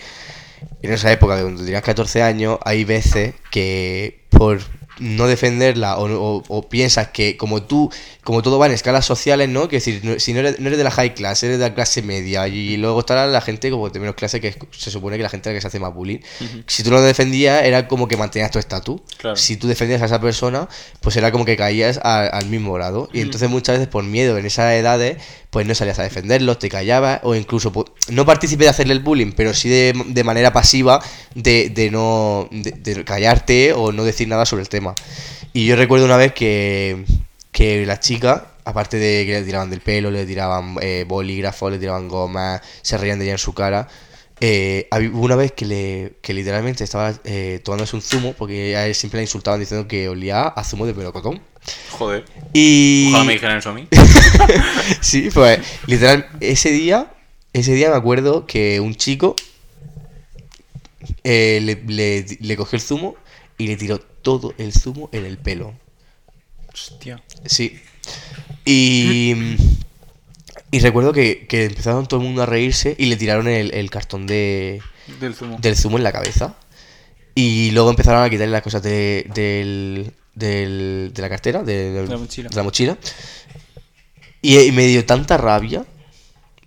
[0.84, 4.62] en esa época, cuando tenías 14 años, hay veces que por
[5.00, 7.92] no defenderla o, o- o piensas que como tú,
[8.24, 9.68] como todo va en escalas sociales, ¿no?
[9.68, 11.74] Que decir, no- si no eres, no eres de la high class, eres de la
[11.74, 15.24] clase media y luego estará la gente como de menos clase que se supone que
[15.24, 16.20] la gente la que se hace más bullying.
[16.68, 19.02] Si tú no defendías era como que mantenías tu estatus.
[19.18, 19.36] Claro.
[19.36, 20.70] Si tú defendías a esa persona,
[21.02, 23.10] pues era como que caías a- al mismo grado.
[23.14, 25.18] Y entonces muchas veces por miedo en esas edades,
[25.54, 29.00] pues no salías a defenderlos, te callabas o incluso pues, no participé de hacerle el
[29.00, 31.00] bullying, pero sí de, de manera pasiva
[31.36, 34.96] de, de no de, de callarte o no decir nada sobre el tema.
[35.54, 37.06] Y yo recuerdo una vez que,
[37.52, 41.78] que las chicas, aparte de que le tiraban del pelo, le tiraban eh, bolígrafos, le
[41.80, 43.88] tiraban gomas, se reían de ella en su cara.
[44.40, 48.88] eh, hubo una vez que, le, que literalmente estaba eh, tomándose un zumo porque a
[48.88, 51.42] él siempre le insultaban diciendo que olía a zumo de melocotón.
[51.92, 52.26] Joder.
[52.54, 53.08] Y.
[53.10, 53.88] Ojalá me dijeran eso a mí.
[55.02, 57.14] sí, pues literal, ese día,
[57.54, 59.36] ese día me acuerdo que un chico
[61.24, 63.16] eh, le, le- le cogió el zumo
[63.58, 65.74] y le tiró todo el zumo en el pelo.
[66.74, 67.22] Hostia.
[67.46, 67.80] Sí.
[68.66, 69.36] Y,
[70.72, 73.90] y recuerdo que, que empezaron todo el mundo a reírse y le tiraron el, el
[73.90, 74.82] cartón de,
[75.20, 75.58] Del zumo.
[75.60, 76.56] del zumo en la cabeza.
[77.36, 82.18] Y luego empezaron a quitarle las cosas de, del, del- de la cartera, de, la
[82.18, 82.50] mochila.
[82.50, 82.98] de la mochila.
[84.42, 85.86] Y, y me dio tanta rabia,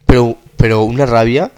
[0.07, 1.51] pero, pero una rabia,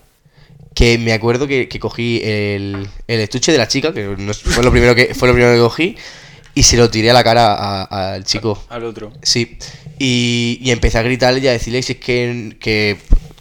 [0.75, 4.65] que me acuerdo que, que cogí el, el estuche de la chica, que no fue,
[4.65, 5.97] lo primero que, fue lo primero que cogí,
[6.55, 8.65] y se lo tiré a la cara al chico.
[8.69, 9.13] Al otro.
[9.23, 9.59] Sí,
[9.99, 12.97] y, y empecé a gritarle y a decirle si es que, que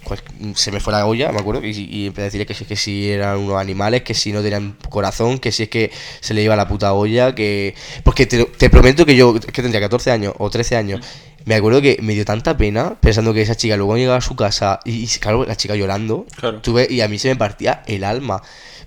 [0.08, 0.24] pues,
[0.56, 2.76] se me fue la olla, me acuerdo, y, y empecé a decirle que si, que
[2.76, 5.91] si eran unos animales, que si no tenían corazón, que si es que
[6.22, 7.76] se le iba la puta olla, que...
[8.04, 11.02] Porque te, te prometo que yo, que tendría 14 años o 13 años,
[11.46, 14.36] me acuerdo que me dio tanta pena pensando que esa chica luego llegaba a su
[14.36, 16.62] casa y, y, claro, la chica llorando, Claro.
[16.62, 18.41] tuve, y a mí se me partía el alma.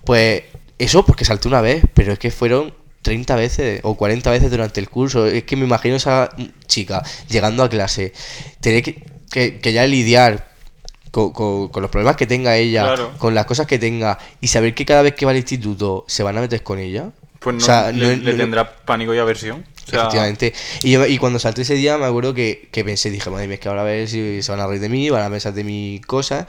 [0.05, 0.43] Pues
[0.77, 4.79] eso porque salté una vez, pero es que fueron 30 veces o 40 veces durante
[4.79, 5.25] el curso.
[5.27, 6.29] Es que me imagino esa
[6.67, 8.13] chica llegando a clase,
[8.59, 10.50] tener que, que, que ya lidiar
[11.11, 13.11] con, con- con los problemas que tenga ella, Claro.
[13.17, 16.23] con las cosas que tenga, y saber que cada vez que va al instituto se
[16.23, 17.11] van a meter con ella.
[17.39, 19.65] Pues no, O sea, le, no- le no- tendrá pánico y aversión.
[19.87, 20.53] O sea, Efectivamente.
[20.83, 23.55] Y, yo- y cuando salté ese día me acuerdo que, que pensé, dije, madre mía,
[23.55, 25.53] es que ahora a ver si se van a reír de mí, van a pensar
[25.53, 26.45] de mi cosas.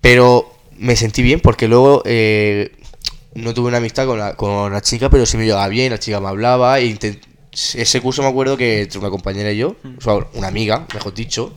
[0.00, 2.72] Pero me sentí bien porque luego eh,
[3.34, 5.98] no tuve una amistad con la, con la chica, pero sí me llevaba bien, la
[5.98, 6.78] chica me hablaba.
[6.78, 7.20] E intent-
[7.74, 11.12] ese curso me acuerdo que entre una compañera y yo, o sea, una amiga, mejor
[11.14, 11.52] dicho,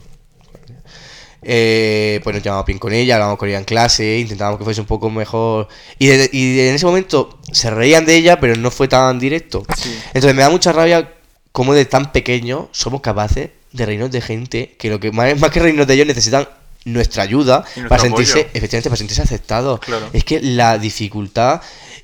[1.44, 4.82] eh, pues nos llevábamos bien con ella, hablábamos con ella en clase, intentábamos que fuese
[4.82, 5.68] un poco mejor.
[6.00, 9.20] Y, de- y de- en ese momento se reían de ella, pero no fue tan
[9.20, 9.66] directo.
[9.78, 9.94] Sí.
[10.08, 11.12] Entonces me da mucha rabia
[11.52, 15.52] cómo de tan pequeño somos capaces de reírnos de gente que lo que más, más
[15.52, 16.48] que reírnos de ellos necesitan
[16.86, 18.50] nuestra ayuda para sentirse, apoyo.
[18.54, 19.80] efectivamente, para sentirse aceptados.
[19.80, 20.10] Claro.
[20.14, 21.62] Es que la dificultad,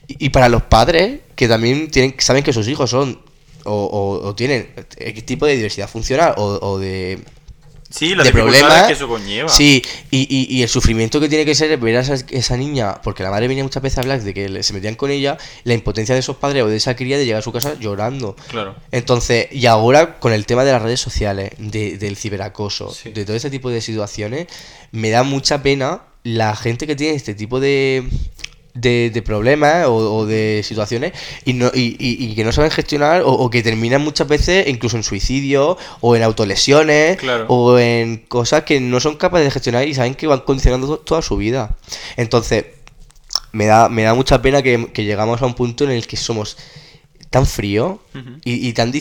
[0.08, 3.19] y, y para los padres que también tienen, saben que sus hijos son
[3.65, 7.19] o, o- o tienen X tipo de diversidad funcional o, o de
[7.89, 8.88] Sí, la de problemas.
[8.88, 9.49] que eso conlleva.
[9.49, 13.02] Sí, y, y- y el sufrimiento que tiene que ser ver a esa, esa niña,
[13.02, 15.73] porque la madre venía muchas veces a hablar de que se metían con ella, la
[15.73, 18.36] impotencia de esos padres o de esa cría de llegar a su casa llorando.
[18.49, 18.75] Claro.
[18.91, 23.10] Entonces, y ahora con el tema de las redes sociales, de- del ciberacoso, Sí.
[23.12, 24.47] de todo este tipo de situaciones,
[24.91, 28.08] me da mucha pena la gente que tiene este tipo de,
[28.79, 31.13] de, de problemas o, o de situaciones
[31.45, 34.67] y, no, y, y- y que no saben gestionar o, o que terminan muchas veces
[34.67, 37.45] incluso en suicidio o en autolesiones Claro.
[37.49, 40.99] o en cosas que no son capaces de gestionar y saben que van condicionando to-
[40.99, 41.75] toda su vida.
[42.17, 42.65] Entonces,
[43.51, 46.17] me da, me da mucha pena que, que llegamos a un punto en el que
[46.17, 46.57] somos
[47.29, 48.29] tan fríos Ujú.
[48.43, 48.91] y, y tan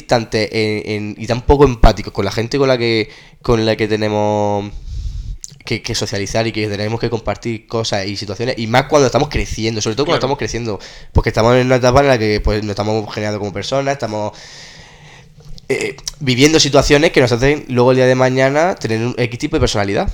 [0.52, 3.08] en- en- y tan poco empáticos con la gente con la que
[3.42, 4.70] con la que tenemos
[5.68, 9.28] que, que socializar y que tenemos que compartir cosas y situaciones y más cuando estamos
[9.28, 10.26] creciendo sobre todo cuando Claro.
[10.34, 10.78] estamos creciendo
[11.12, 14.32] porque estamos en una etapa en la que pues nos estamos generando como personas estamos
[15.68, 19.56] eh, viviendo situaciones que nos hacen luego el día de mañana tener un X tipo
[19.56, 20.10] de personalidad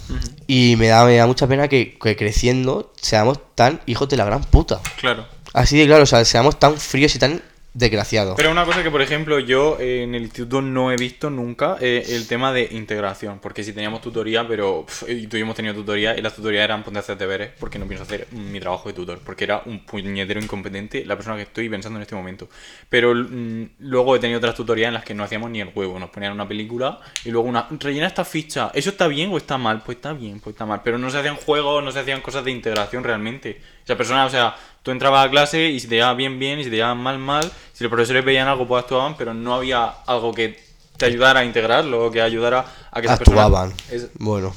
[0.48, 4.24] y me da, me da mucha pena que, que creciendo seamos tan hijos de la
[4.24, 5.24] gran puta Claro.
[5.52, 7.40] así de claro o sea seamos tan fríos y tan
[7.74, 11.28] desgraciados Pero una cosa que, por ejemplo, yo eh, en el instituto no he visto
[11.28, 13.40] nunca eh, el tema de integración.
[13.40, 16.98] Porque si teníamos tutoría, pero pf, y hemos tenido tutoría, y las tutorías eran ponte
[16.98, 19.18] a hacer deberes, porque no pienso hacer mi trabajo de tutor.
[19.24, 22.48] Porque era un puñetero incompetente la persona que estoy pensando en este momento.
[22.88, 25.98] Pero mm, luego he tenido otras tutorías en las que no hacíamos ni el huevo.
[25.98, 27.66] Nos ponían una película y luego una.
[27.70, 28.70] Rellena esta ficha.
[28.72, 29.82] ¿Eso está bien o está mal?
[29.84, 30.80] Pues está bien, pues está mal.
[30.84, 33.60] Pero no se hacían juegos, no se hacían cosas de integración realmente.
[33.84, 36.64] Esa persona, o sea, tú entrabas a clase y si te llevaban bien, bien, y
[36.64, 37.50] si te llevaban mal, mal.
[37.72, 40.62] Si los profesores veían algo, pues actuaban, pero no había algo que
[40.96, 44.54] te ayudara a integrarlo, que ayudara a que esa persona- actuaban es- bueno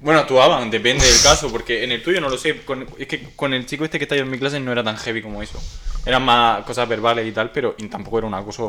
[0.00, 2.62] Bueno, actuaban, depende del caso, porque en el tuyo no lo sé.
[2.64, 4.82] con- es que con el chico este que está yo en mi clase no era
[4.82, 5.62] tan heavy como eso.
[6.04, 8.64] Eran más cosas verbales y tal, pero y tampoco era una cosa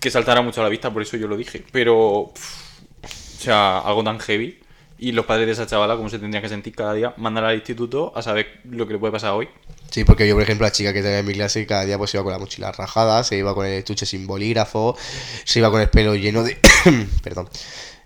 [0.00, 1.64] que saltara mucho a la vista, por eso yo lo dije.
[1.72, 4.60] Pero, pff, o sea, algo tan heavy.
[5.04, 7.54] Y los padres de esa chavala, cómo se tendrían que sentir cada día, mandar al
[7.54, 9.50] instituto a saber lo que le puede pasar hoy.
[9.90, 12.14] Sí, porque yo, por ejemplo, la chica que tenía en mi clase, cada día pues
[12.14, 14.96] iba con la mochila rajada, se iba con el estuche sin bolígrafo,
[15.44, 16.56] se iba con el pelo lleno de...
[17.22, 17.50] perdón.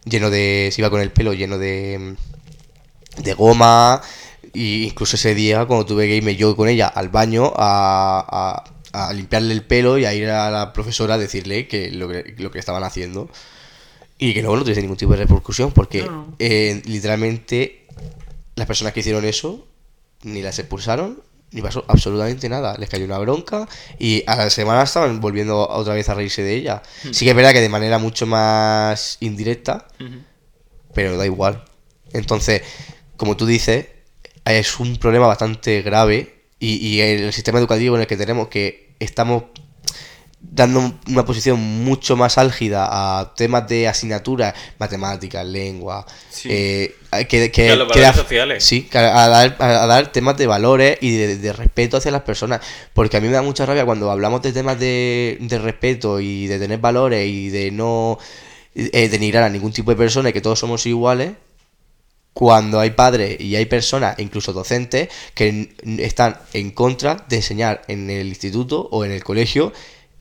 [0.07, 0.71] Lleno de...
[0.73, 2.17] Se iba con el pelo lleno de...
[3.19, 4.03] De goma.
[4.53, 9.05] Y incluso ese día, cuando tuve que irme yo con ella al baño a, a,
[9.07, 12.35] a limpiarle el pelo y a ir a la profesora a decirle que lo que,
[12.39, 13.31] lo que estaban haciendo.
[14.19, 17.87] Y que luego no tuviese ningún tipo de repercusión, porque No, eh, literalmente
[18.57, 19.67] las personas que hicieron eso
[20.23, 22.77] ni las expulsaron, ni pasó absolutamente nada.
[22.79, 26.55] Les cayó una bronca y a la semana estaban volviendo otra vez a reírse de
[26.55, 26.83] ella.
[27.05, 27.13] Hmm.
[27.13, 29.87] Sí que es verdad que de manera mucho más indirecta,
[30.93, 31.65] pero da igual.
[32.13, 32.63] Entonces,
[33.17, 33.87] como tú dices,
[34.45, 38.95] es un problema bastante grave y, y el sistema educativo en el que tenemos que
[38.99, 39.45] estamos
[40.41, 42.87] dando una posición mucho más álgida
[43.21, 46.49] a temas de asignaturas, matemáticas, lengua, Sí.
[46.51, 46.95] eh,
[47.29, 48.65] que, que, a los que valores sociales.
[48.65, 52.11] Sí, que a, a dar, a dar temas de valores y de, de respeto hacia
[52.13, 52.61] las personas.
[52.95, 56.47] Porque a mí me da mucha rabia cuando hablamos de temas de, de respeto y
[56.47, 58.19] de tener valores y de no
[58.75, 61.33] eh, denigrar a ningún tipo de persona y que todos somos iguales.
[62.33, 68.11] Cuando hay padres y hay personas, incluso docentes, que están en contra de enseñar en
[68.11, 69.73] el instituto o en el colegio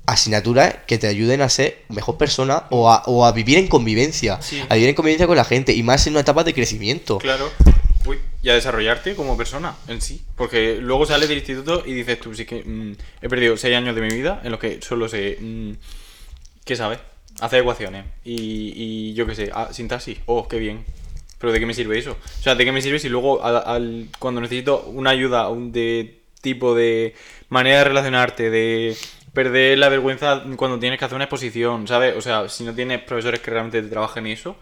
[0.08, 4.42] asignaturas que te ayuden a ser mejor persona o a, o a vivir en convivencia,
[4.42, 4.62] Sí.
[4.68, 7.20] a vivir en convivencia con la gente y más en una etapa de crecimiento.
[7.20, 7.52] Claro.
[8.06, 10.24] Uy, y a desarrollarte como persona en sí.
[10.38, 13.94] Porque luego sales del instituto y dices tú, sí que mm, he perdido seis años
[13.96, 15.72] de mi vida en los que solo sé, mm,
[16.66, 17.00] ¿qué sabes?
[17.42, 18.06] Hacer ecuaciones.
[18.24, 20.20] Y, y yo qué sé, ah, sintaxis.
[20.26, 20.86] Oh, qué bien.
[21.38, 22.12] Pero ¿de qué me sirve eso?
[22.12, 25.72] O sea, ¿de qué me sirve si luego al, al- cuando necesito una ayuda un
[25.72, 27.14] de tipo de
[27.50, 28.96] manera de relacionarte, de
[29.38, 32.16] perder la vergüenza cuando tienes que hacer una exposición, ¿sabes?
[32.18, 34.56] O sea, si no tienes profesores que realmente te trabajen eso,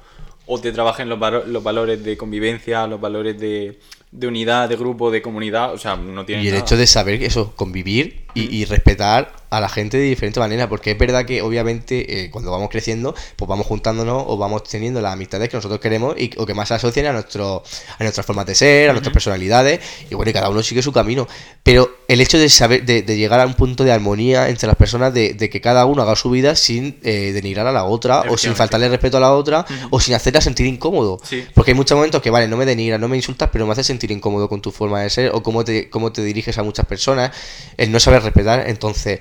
[0.48, 3.80] o te trabajen los, valo- los valores de convivencia, los valores de,
[4.12, 6.66] de unidad, de grupo, de comunidad, o sea, no tienes Y el nada.
[6.66, 10.92] hecho de saber eso, convivir y, y respetar a la gente de diferente manera, porque
[10.92, 15.14] es verdad que obviamente eh, cuando vamos creciendo, pues vamos juntándonos o vamos teniendo las
[15.14, 17.64] amistades que nosotros queremos y, o que más se asocian a, nuestro,
[17.98, 19.80] a nuestras formas de ser, a nuestras personalidades,
[20.12, 21.26] y bueno, y cada uno sigue su camino.
[21.64, 24.76] Pero el hecho de saber, de, de llegar a un punto de armonía entre las
[24.76, 28.22] personas, de, de que cada uno haga su vida sin eh, denigrar a la otra,
[28.30, 31.20] o sin faltarle respeto a la otra, o sin hacerla sentir incómodo.
[31.24, 31.44] Sí.
[31.54, 33.84] Porque hay muchos momentos que, vale, no me denigras, no me insultas, pero me hace
[33.84, 36.86] sentir incómodo con tu forma de ser o cómo te, cómo te diriges a muchas
[36.86, 37.32] personas,
[37.78, 38.70] el no saber respetar.
[38.70, 39.20] Entonces,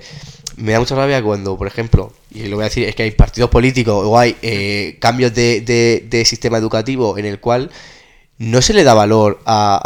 [0.57, 3.11] me da mucha rabia cuando, por ejemplo, y lo voy a decir, es que hay
[3.11, 5.61] partidos políticos o hay eh, cambios de-
[6.07, 7.71] de sistema educativo en el cual
[8.37, 9.79] no se le da valor a,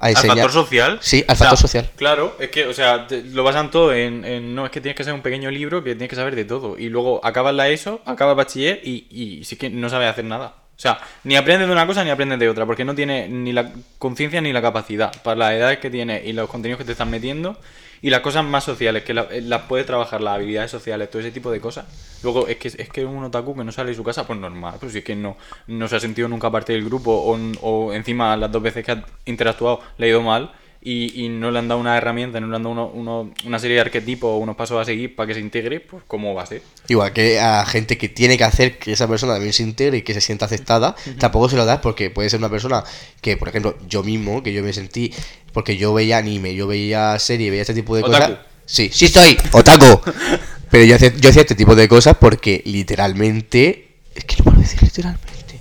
[0.00, 0.98] a, a ¿Al factor social?
[1.00, 1.90] Sí, al O sea, factor social.
[1.96, 4.96] Claro, es que, o sea, te- lo basan todo en, en, No, es que tienes
[4.96, 6.76] que ser un pequeño libro que tienes que saber de todo.
[6.78, 10.54] Y luego acabas la ESO, acabas bachiller y, y sí que no sabes hacer nada.
[10.76, 13.52] O sea, ni aprendes de una cosa ni aprendes de otra, porque no tienes ni
[13.52, 16.92] la conciencia ni la capacidad para las edades que tienes y los contenidos que te
[16.92, 17.56] están metiendo
[18.02, 21.20] y las cosas más sociales, que la- eh, las puedes trabajar, las habilidades sociales, todo
[21.20, 21.86] ese tipo de cosas.
[22.22, 24.74] Luego, es que es que un otaku que no sale de su casa, pues normal,
[24.80, 25.36] pues si es que no,
[25.68, 28.92] no se ha sentido nunca parte del grupo o, o encima las dos veces que
[28.92, 30.52] ha interactuado le ha ido mal
[30.84, 33.58] y, y no le han dado una herramienta, no le han dado uno- uno- una
[33.58, 36.42] serie de arquetipos o unos pasos a seguir para que se integre, pues ¿cómo va
[36.42, 36.62] a ser?
[36.88, 40.02] Igual que a gente que tiene que hacer que esa persona también se integre y
[40.02, 42.82] que se sienta aceptada, tampoco se lo das porque puede ser una persona
[43.20, 45.12] que, por ejemplo, yo mismo, que yo me sentí,
[45.52, 48.32] porque yo veía anime, yo veía serie, veía este tipo de Otaku.
[48.32, 48.46] cosas.
[48.66, 50.00] Sí, sí soy, otaku.
[50.70, 53.88] Pero yo hacía, yo hacía este tipo de cosas porque literalmente...
[54.14, 55.60] Es que no puedo decir literalmente.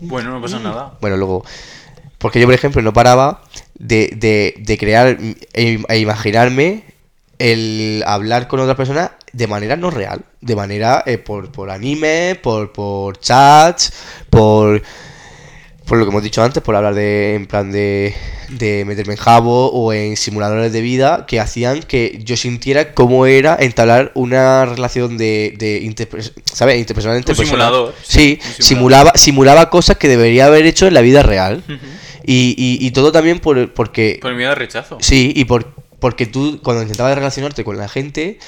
[0.00, 0.98] Bueno, no pasa nada.
[1.00, 1.44] Bueno, luego...
[2.18, 3.42] Porque yo, por ejemplo, no paraba
[3.78, 5.18] de, de, de crear
[5.52, 6.84] e, e imaginarme
[7.38, 10.20] el hablar con otras personas de manera no real.
[10.40, 13.92] De manera eh, por, por anime, por, por chats,
[14.30, 14.82] por...
[15.86, 18.14] Por lo que hemos dicho antes, por hablar de, en plan de,
[18.48, 23.26] de meterme en jabo o en simuladores de vida que hacían que yo sintiera cómo
[23.26, 25.94] era entablar una relación de, de
[26.50, 26.78] ¿sabes?
[26.78, 27.66] interpersonal entre Un personas.
[27.66, 28.62] simulador, Sí, sí, un simulador.
[28.64, 31.62] simulaba, simulaba cosas que debería haber hecho en la vida real.
[32.24, 34.18] Y, y, y todo también por, porque...
[34.20, 34.98] Por el miedo al rechazo.
[35.00, 38.38] Sí, y por, porque tú cuando intentabas relacionarte con la gente,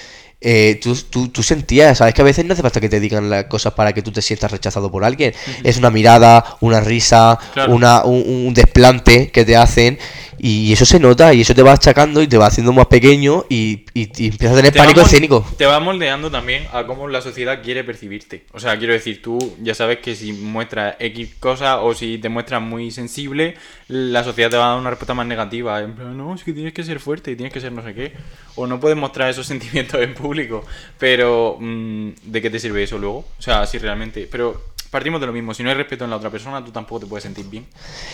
[0.40, 3.30] eh, tú, tú, tú sentías, sabes que a veces no hace falta que te digan
[3.30, 5.32] las cosas para que tú te sientas rechazado por alguien.
[5.64, 7.74] Es una mirada, una risa, Claro.
[7.74, 9.98] una, un, un desplante que te hacen
[10.38, 13.44] y eso se nota y eso te va achacando y te va haciendo más pequeño
[13.49, 15.46] y, y, y empiezas a tener Te pánico escénico.
[15.57, 18.44] Te va moldeando también a cómo la sociedad quiere percibirte.
[18.53, 22.29] O sea, quiero decir, tú ya sabes que si muestras X cosa o si te
[22.29, 23.57] muestras muy sensible,
[23.88, 25.81] la sociedad te va a dar una respuesta más negativa.
[25.81, 27.94] En plan, no, es que tienes que ser fuerte y tienes que ser no sé
[27.94, 28.12] qué.
[28.57, 30.64] O no puedes mostrar esos sentimientos en público.
[30.99, 33.25] Pero, mm, ¿de qué te sirve eso luego?
[33.38, 34.29] O sea, sí, realmente.
[34.31, 35.53] Pero partimos de lo mismo.
[35.55, 37.66] Si no hay respeto en la otra persona, tú tampoco te puedes sentir bien.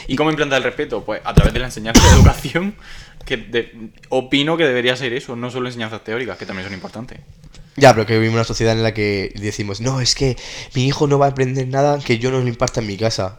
[0.07, 1.05] ¿Y cómo implantar el respeto?
[1.05, 2.75] Pues a través de la enseñanza de educación,
[3.25, 7.21] que de- opino que debería ser eso, no solo enseñanzas teóricas, que también son importantes.
[7.77, 10.37] Ya, pero que vivimos en una sociedad en la que decimos, no, es que
[10.75, 13.39] mi hijo no va a aprender nada que yo no le imparta en mi casa.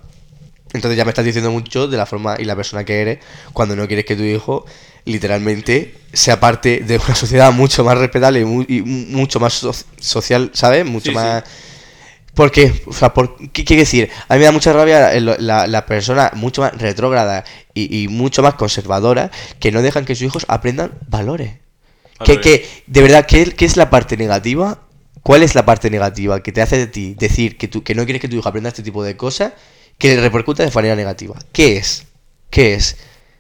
[0.74, 3.20] Entonces ya me estás diciendo mucho de la forma y la persona que eres
[3.54, 4.66] cuando no quieres que tu hijo
[5.06, 9.54] literalmente sea parte de una sociedad mucho más respetable y, mu- y mu- mucho más
[9.54, 10.86] so- social, ¿sabes?
[10.86, 11.44] Mucho Sí, más...
[11.44, 11.52] ¿Por
[12.52, 12.84] qué?
[12.88, 14.10] O sea, ¿por qué quiere decir?
[14.28, 17.44] A mí me da mucha rabia la, la persona mucho más retrógrada
[17.74, 21.60] y, y mucho más conservadora que no dejan que sus hijos aprendan valores.
[22.24, 22.40] Que, Valores.
[22.40, 24.80] que, de verdad, ¿qué, qué es la parte negativa?
[25.24, 28.04] ¿Cuál es la parte negativa que te hace de ti decir que, tú, que no
[28.04, 29.54] quieres que tu hijo aprenda este tipo de cosas
[29.98, 31.36] que le repercuta de manera negativa?
[31.52, 32.06] ¿Qué es?
[32.50, 32.98] ¿Qué es?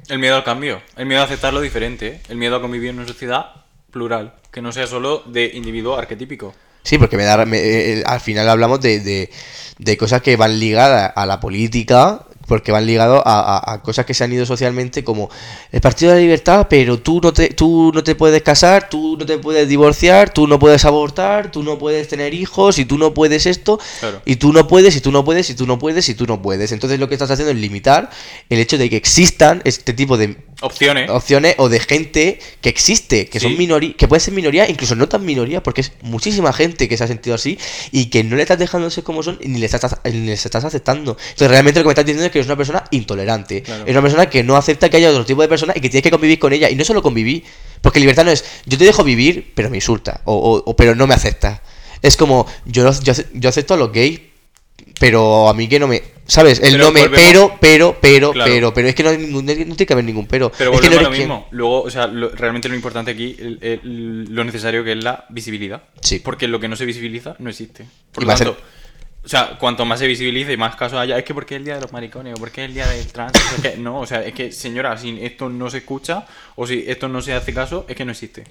[0.08, 2.21] El miedo al cambio, el miedo a aceptar lo diferente, ¿eh?
[2.29, 6.53] el miedo a convivir en una sociedad plural, que no sea solo de individuo arquetípico.
[6.83, 9.29] Sí, porque me da, me- eh, al final hablamos de, de,
[9.77, 14.06] de cosas que van ligadas a la política, porque van ligados a, a- a cosas
[14.06, 15.29] que se han ido socialmente como
[15.71, 19.15] el Partido de la Libertad, pero tú no te, tú no te puedes casar, tú
[19.17, 22.97] no te puedes divorciar, tú no puedes abortar, tú no puedes tener hijos, y tú
[22.97, 24.21] no puedes esto, Claro.
[24.25, 26.41] y tú no puedes, y tú no puedes, y tú no puedes, y tú no
[26.41, 26.71] puedes.
[26.71, 28.10] Entonces lo que estás haciendo es limitar
[28.49, 31.10] el hecho de que existan este tipo de Opciones.
[31.10, 35.10] opciones o de gente que existe, que son minoría, que puede ser minoría, incluso no
[35.10, 37.58] tan minoría, porque es muchísima gente que se ha sentido así
[37.91, 40.63] y que no le estás dejando ser como son ni les estás, ni les estás
[40.63, 41.17] aceptando.
[41.21, 43.83] Entonces realmente lo que me estás diciendo es que eres una persona intolerante, Claro.
[43.85, 46.03] es una persona que no acepta que haya otro tipo de personas y que tienes
[46.03, 47.43] que convivir con ella y no solo convivir,
[47.81, 50.95] porque libertad no es yo te dejo vivir pero me insulta o, o- o- pero
[50.95, 51.61] no me acepta.
[52.01, 54.19] Es como yo, yo, yo acepto a los gays
[54.99, 56.01] pero a mí que no me.
[56.25, 56.59] ¿Sabes?
[56.61, 57.01] El Pero no me.
[57.01, 58.49] volvemos- Pero, pero, pero, Claro.
[58.51, 60.51] pero, pero es que no, hay ningún- no tiene que haber ningún pero.
[60.57, 61.47] Pero es que no lo eres quien- mismo.
[61.51, 65.25] Luego, o sea, lo- realmente lo importante aquí, el- el- lo necesario que es la
[65.29, 65.83] visibilidad.
[66.01, 66.19] Sí.
[66.19, 67.85] Porque lo que no se visibiliza no existe.
[68.13, 68.61] Por Y lo ser- tanto,
[69.25, 71.65] o sea, cuanto más se visibilice y más casos haya, es que porque es el
[71.65, 73.33] día de los maricones o porque es el día del trans.
[73.55, 76.83] es que, no, o sea, es que, señora, si esto no se escucha o si
[76.88, 78.43] esto no se hace caso, es que no existe.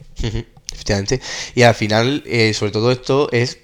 [0.73, 1.21] Efectivamente.
[1.55, 3.59] Y al final, eh, sobre todo esto es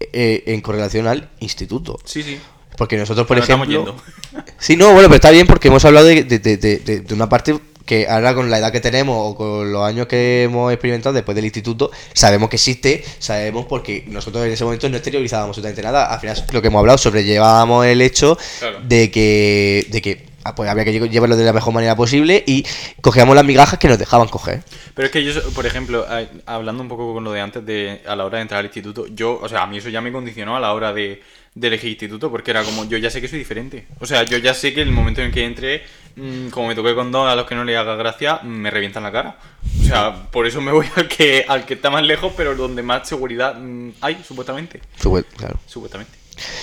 [0.00, 1.98] eh, en correlación al instituto.
[2.04, 2.38] Sí, sí.
[2.76, 3.96] Porque nosotros, por estamos ejemplo.
[4.32, 4.44] yendo.
[4.58, 7.14] Sí, no, bueno, pero está bien porque hemos hablado de, de- de- de- de- de
[7.14, 10.72] una parte que ahora con la edad que tenemos o con los años que hemos
[10.72, 15.50] experimentado después del instituto, sabemos que existe, sabemos porque nosotros en ese momento no exteriorizábamos
[15.56, 16.12] absolutamente nada.
[16.12, 18.80] Al final, lo que hemos hablado, sobrellevábamos el hecho Claro.
[18.82, 22.42] de que, de que ah, pues había que lle- llevarlo de la mejor manera posible
[22.46, 22.66] y
[23.00, 24.62] cogíamos las migajas que nos dejaban coger.
[24.94, 26.04] Pero es que yo, por ejemplo,
[26.46, 29.06] hablando un poco con lo de antes, de a la hora de entrar al instituto,
[29.08, 31.22] yo, o sea, a mí eso ya me condicionó a la hora de,
[31.56, 33.86] de elegir instituto, porque era como, yo ya sé que soy diferente.
[33.98, 35.82] O sea, yo ya sé que el momento en que entre,
[36.14, 38.70] mm, como me toqué con dos a los que no le haga gracia, mm, me
[38.70, 39.38] revientan la cara.
[39.80, 42.82] O sea, por eso me voy al que, al que está más lejos, pero donde
[42.82, 44.80] más seguridad mm, hay, supuestamente.
[45.02, 45.58] Supu- Claro.
[45.66, 46.12] Supuestamente.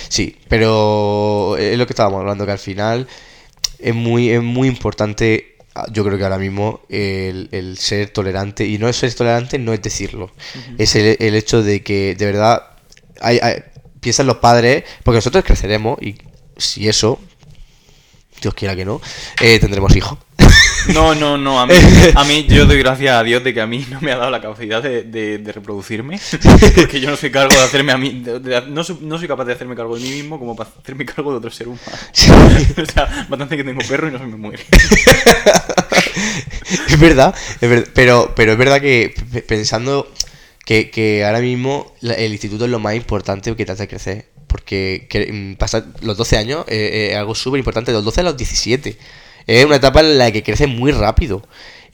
[0.08, 3.08] Sí, pero es lo que estábamos hablando, que al final
[3.80, 5.56] es muy, es muy importante,
[5.90, 8.64] yo creo que ahora mismo, el, el ser tolerante.
[8.64, 10.30] Y no es ser tolerante, no es decirlo.
[10.78, 12.62] Es el, el hecho de que, de verdad,
[13.20, 13.64] hay, hay-
[14.04, 16.14] piensan los padres, porque nosotros creceremos y
[16.56, 17.18] si eso,
[18.40, 19.00] Dios quiera que no,
[19.40, 20.16] eh, tendremos hijos.
[20.92, 21.58] No, no, no.
[21.58, 21.72] A mí,
[22.14, 24.30] a mí yo doy gracias a Dios de que a mí no me ha dado
[24.30, 26.20] la capacidad de, de- de reproducirme.
[26.76, 28.20] Porque yo no soy cargo de hacerme a mí.
[28.22, 31.06] de- no, soy, no soy capaz de hacerme cargo de mí mismo como para hacerme
[31.06, 31.82] cargo de otro ser humano.
[32.82, 34.62] o sea, bastante que tengo perro y no se me muere.
[36.88, 39.14] es verdad, es verdad, pero, pero es verdad que
[39.46, 40.12] pensando
[40.64, 44.26] que, que ahora mismo el instituto es lo más importante que te hace crecer.
[44.46, 48.20] Porque que, mm, pasar los 12 años eh, es algo súper importante, de los 12
[48.20, 48.96] a los 17.
[49.46, 51.42] Es una etapa en la que creces muy rápido.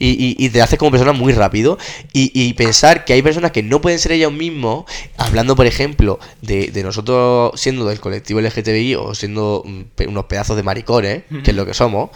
[0.03, 1.77] Y, te haces como persona muy rápido.
[2.11, 4.85] Y, pensar que hay personas que no pueden ser ellos mismos,
[5.17, 10.63] hablando, por ejemplo, de, nosotros siendo del colectivo LGTBI o siendo mm, unos pedazos de
[10.63, 12.09] maricones, que es lo que somos,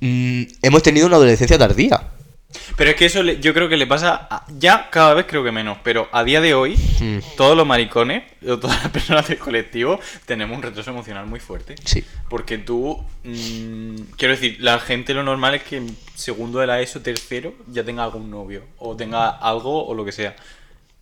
[0.00, 2.17] mm, hemos tenido una adolescencia tardía.
[2.76, 4.26] Pero es que eso le- yo creo que le pasa.
[4.30, 5.78] a- ya cada vez creo que menos.
[5.82, 7.18] Pero a día de hoy, Mm.
[7.36, 11.74] todos los maricones, o todas las personas del colectivo, tenemos un retraso emocional muy fuerte.
[11.84, 12.02] Sí.
[12.30, 16.80] Porque tú, mm, quiero decir, la gente lo normal es que en segundo de la
[16.80, 20.34] ESO, tercero, ya tenga algún novio, o tenga algo, o lo que sea.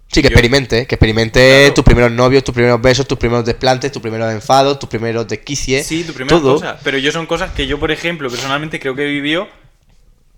[0.08, 1.74] Sí, que Yo- experimente, que experimente Claro.
[1.74, 5.86] tus primeros novios, tus primeros besos, tus primeros desplantes, tus primeros enfados, tus primeros desquicies.
[5.86, 6.54] Sí, tu primera todo.
[6.54, 6.78] cosa.
[6.82, 9.48] Pero yo son cosas que yo, por ejemplo, personalmente creo que he vivido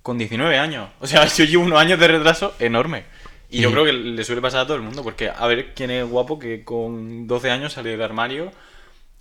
[0.09, 0.89] con 19 años.
[1.01, 3.05] O sea, yo llevo unos años de retraso enorme.
[3.51, 5.91] Y yo creo que le suele pasar a todo el mundo, porque a ver quién
[5.91, 8.51] es guapo que con 12 años sale del armario.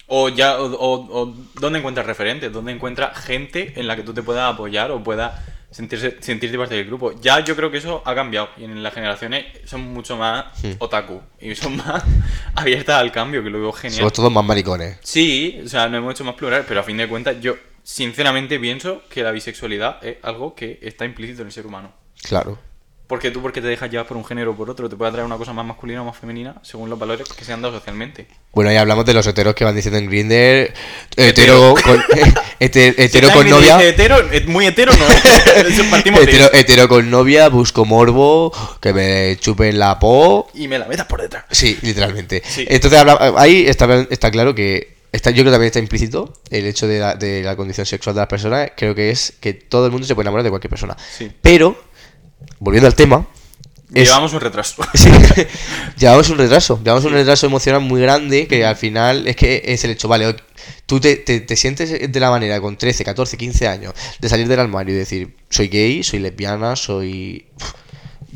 [0.08, 4.14] O ya, o, o- o dónde encuentras referentes, dónde encuentras gente en la que tú
[4.14, 5.34] te puedas apoyar o puedas
[5.72, 7.14] sentirse, sentirte parte del grupo.
[7.22, 10.76] Ya yo creo que eso ha cambiado y en las generaciones son mucho más Sí.
[10.80, 12.04] otaku y son más
[12.56, 14.00] abiertas al cambio, que lo veo genial.
[14.00, 14.98] Somos todos más maricones.
[15.04, 18.60] Sí, o sea, no hemos hecho más plural, pero a fin de cuentas yo sinceramente
[18.60, 21.94] pienso que la bisexualidad es algo que está implícito en el ser humano.
[22.24, 22.58] Claro.
[23.08, 25.26] Porque tú, porque te dejas llevar por un género o por otro, te puede atraer
[25.26, 28.28] una cosa más masculina o más femenina según los valores que se han dado socialmente.
[28.52, 30.74] Bueno, ya hablamos de los heteros que van diciendo en Grinder.
[31.16, 32.04] Hetero con,
[32.60, 33.82] hetero con novia.
[33.82, 35.06] hetero, muy hetero no
[36.22, 38.52] Hetero, hetero con novia, busco morbo,
[38.82, 40.50] que me chupen la po.
[40.54, 41.46] Y me la metas por detrás.
[41.50, 42.44] Sí, literalmente.
[42.46, 42.66] Sí.
[42.68, 43.02] Entonces
[43.38, 44.98] ahí está, está claro que.
[45.14, 48.14] Está, yo creo que también está implícito el hecho de la, de la condición sexual
[48.14, 48.72] de las personas.
[48.76, 50.98] Creo que es que todo el mundo se puede enamorar de cualquier persona.
[51.18, 51.32] Sí.
[51.42, 51.82] Pero,
[52.60, 53.28] volviendo al tema,
[53.94, 54.84] es- Llevamos un retraso.
[54.94, 55.10] Sí.
[55.98, 59.84] llevamos un retraso, llevamos un retraso emocional muy grande que al final es que es
[59.86, 60.36] el hecho, vale,
[60.86, 64.48] tú te, te- te sientes de la manera con 13, 14, 15 años de salir
[64.48, 67.46] del armario y decir, soy gay, soy lesbiana, soy...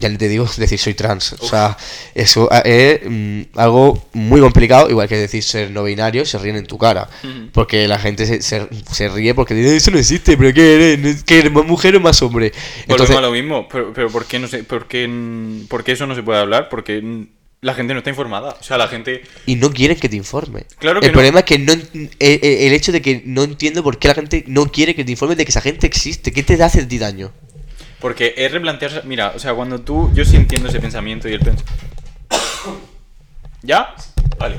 [0.02, 1.34] Ya te digo decir soy trans.
[1.40, 1.78] O sea,
[2.14, 6.66] eso es mm, algo muy complicado, igual que decir ser no binario, se ríen en
[6.66, 7.08] tu cara.
[7.54, 11.00] Porque la gente se, se- se ríe porque dice, eso no existe, pero ¿qué eres?
[11.00, 11.52] ¿No es- ¿Qué eres?
[11.52, 12.52] ¿Más mujer o más hombre?
[12.88, 15.08] Volvemos a lo mismo, pero, pero ¿por, qué no se, por, qué,
[15.70, 16.68] por qué eso no se puede hablar?
[16.70, 17.28] Porque
[17.62, 18.58] la gente no está informada.
[18.60, 19.22] O sea, la gente...
[19.46, 20.66] y no quieren que te informe.
[20.80, 21.16] Claro que el no.
[21.16, 24.16] problema es que no el, el- el hecho de que no entiendo por qué la
[24.16, 26.32] gente no quiere que te informe de que esa gente existe.
[26.32, 27.32] ¿Qué te hace a ti daño?
[28.02, 29.04] Porque es replantearse...
[29.04, 30.12] Mira, o sea, cuando tú...
[30.14, 31.72] Yo sí entiendo ese pensamiento y el pensamiento...
[33.62, 33.94] ¿Ya?
[34.40, 34.58] Vale.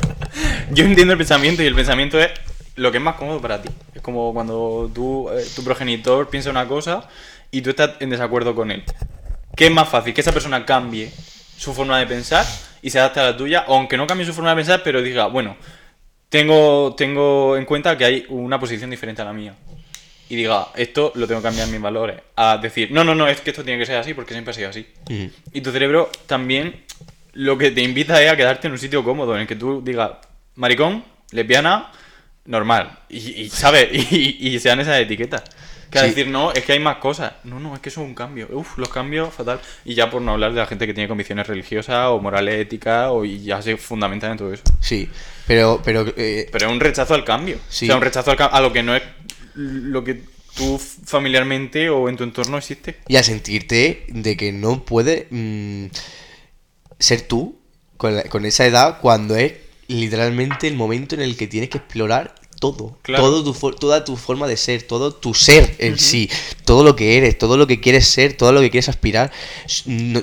[0.72, 2.30] yo entiendo el pensamiento y el pensamiento es
[2.76, 3.68] lo que es más cómodo para ti.
[3.94, 7.08] Es como cuando tú, eh, tu progenitor piensa una cosa
[7.50, 8.82] y tú estás en desacuerdo con él.
[9.56, 10.14] ¿Qué es más fácil?
[10.14, 11.12] Que esa persona cambie
[11.56, 12.44] su forma de pensar
[12.82, 15.26] y se adapte a la tuya, aunque no cambie su forma de pensar, pero diga,
[15.26, 15.56] bueno,
[16.28, 19.54] tengo, tengo en cuenta que hay una posición diferente a la mía.
[20.28, 22.20] Y diga, esto lo tengo que cambiar en mis valores.
[22.36, 24.54] A decir, no, no, no, es que esto tiene que ser así porque siempre ha
[24.54, 24.86] sido así.
[25.52, 26.82] Y tu cerebro también
[27.34, 29.82] lo que te invita es a quedarte en un sitio cómodo en el que tú
[29.84, 30.12] digas,
[30.54, 31.90] maricón, lesbiana,
[32.46, 32.98] normal.
[33.08, 33.88] Y, y, ¿sabes?
[34.12, 35.42] Y, y sean esas etiquetas.
[35.90, 36.08] Que a Sí.
[36.08, 37.34] decir, no, es que hay más cosas.
[37.44, 38.48] No, no, es que eso es un cambio.
[38.50, 39.60] Uf, los cambios, fatal.
[39.84, 43.08] Y ya por no hablar de la gente que tiene convicciones religiosas o morales éticas
[43.10, 44.64] o y ya se fundamentan en todo eso.
[44.80, 45.08] Sí,
[45.46, 47.58] pero, pero eh, Pero es un rechazo al cambio.
[47.68, 47.84] Sí.
[47.84, 49.02] O sea, un rechazo al a lo que no es
[49.54, 50.22] lo que
[50.56, 52.96] tú familiarmente o en tu entorno existe.
[53.08, 55.86] y a sentirte de que no puedes mm,
[56.98, 57.56] ser tú
[57.96, 59.54] con, la- con esa edad cuando es
[59.88, 63.24] literalmente el momento en el que tienes que explorar todo, Claro.
[63.24, 66.30] todo tu, toda tu forma de ser, todo tu ser en sí,
[66.64, 69.30] todo lo que eres, todo lo que quieres ser, todo lo que quieres aspirar.
[69.86, 70.22] No-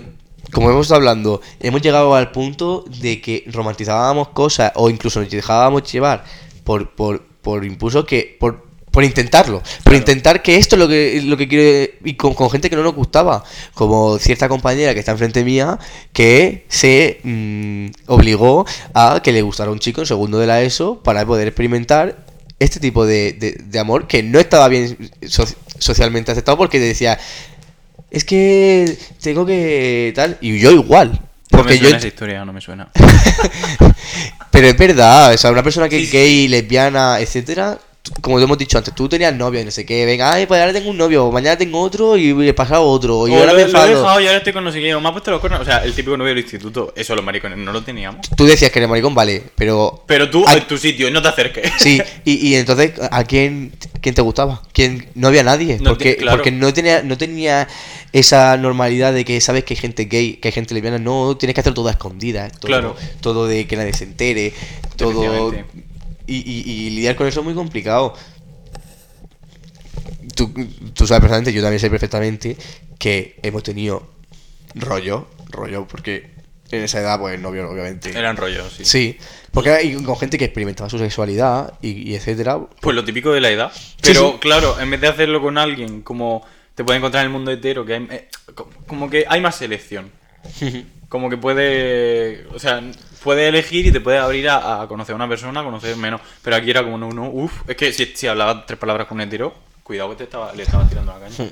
[0.52, 5.30] como hemos estado hablando, hemos llegado al punto de que romantizábamos cosas o incluso nos
[5.30, 6.26] dejábamos llevar
[6.64, 8.36] por, por, por impulsos que...
[8.40, 12.34] Por, por intentarlo, por intentar que esto es lo que, lo que quiero y con,
[12.34, 15.80] con gente que no nos gustaba, como cierta compañera que está enfrente mía
[16.12, 21.02] que se mm, obligó a que le gustara un chico en segundo de la ESO
[21.04, 22.26] para poder experimentar
[22.60, 25.46] este tipo de, de- de amor que no estaba bien so-
[25.80, 27.18] socialmente aceptado porque decía
[28.12, 32.44] es que tengo que tal y yo igual No porque me yo suena esa historia,
[32.46, 32.92] no me suena.
[34.52, 37.80] pero es verdad, o sea, una persona que es gay, lesbiana, etcétera,
[38.22, 40.60] como te hemos dicho antes, tú tenías novio y no sé qué, venga, ay, pues
[40.60, 43.54] ahora tengo un novio, mañana tengo otro y he pasado otro, y O ahora lo,
[43.54, 43.88] me lo he enfado.
[43.88, 45.62] dejado y ahora estoy con no sé me ha puesto los cuernos.
[45.62, 48.28] O sea, el típico novio del instituto, eso los maricones no lo teníamos.
[48.36, 50.04] Tú decías que eres maricón, vale, pero...
[50.08, 51.72] Pero tú, a- en tu sitio, no te acerques.
[51.80, 53.72] Sí, y, y entonces, ¿a quién,
[54.02, 54.62] quién te gustaba?
[54.74, 55.08] ¿Quién?
[55.16, 56.38] No había nadie, No porque, claro.
[56.38, 57.68] porque no tenía no tenía
[58.14, 61.54] esa normalidad de que sabes que hay gente gay, que hay gente lesbiana, no, tienes
[61.54, 62.95] que hacer todo a escondidas, todo, Claro.
[63.22, 64.54] todo de que nadie se entere,
[64.95, 65.54] todo...
[66.32, 68.14] Y, y- y lidiar con eso es muy complicado.
[70.36, 70.52] Tú,
[70.94, 72.58] tú sabes perfectamente, yo también sé perfectamente
[72.98, 74.08] que hemos tenido
[74.76, 76.32] rollo, rollo, porque
[76.72, 78.18] en esa edad, pues novio, obviamente.
[78.18, 78.86] Eran rollos, sí.
[78.86, 79.18] Sí,
[79.52, 82.60] porque hay con gente que experimentaba su sexualidad y, y etcétera.
[82.80, 83.72] Pues lo típico de la edad.
[84.02, 84.38] Pero sí.
[84.40, 87.86] claro, en vez de hacerlo con alguien como te puede encontrar en el mundo entero,
[87.86, 90.10] que hay, eh, co- como que hay más selección.
[91.12, 92.82] Como que puede, o sea,
[93.22, 96.22] puede elegir y te puede abrir a, a conocer a una persona, a conocer menos.
[96.41, 99.18] Pero aquí era como no, no, uff, es que si, si hablaba tres palabras con
[99.18, 99.53] un hetero,
[99.84, 101.51] cuidado que te estaba, le estabas tirando la caña.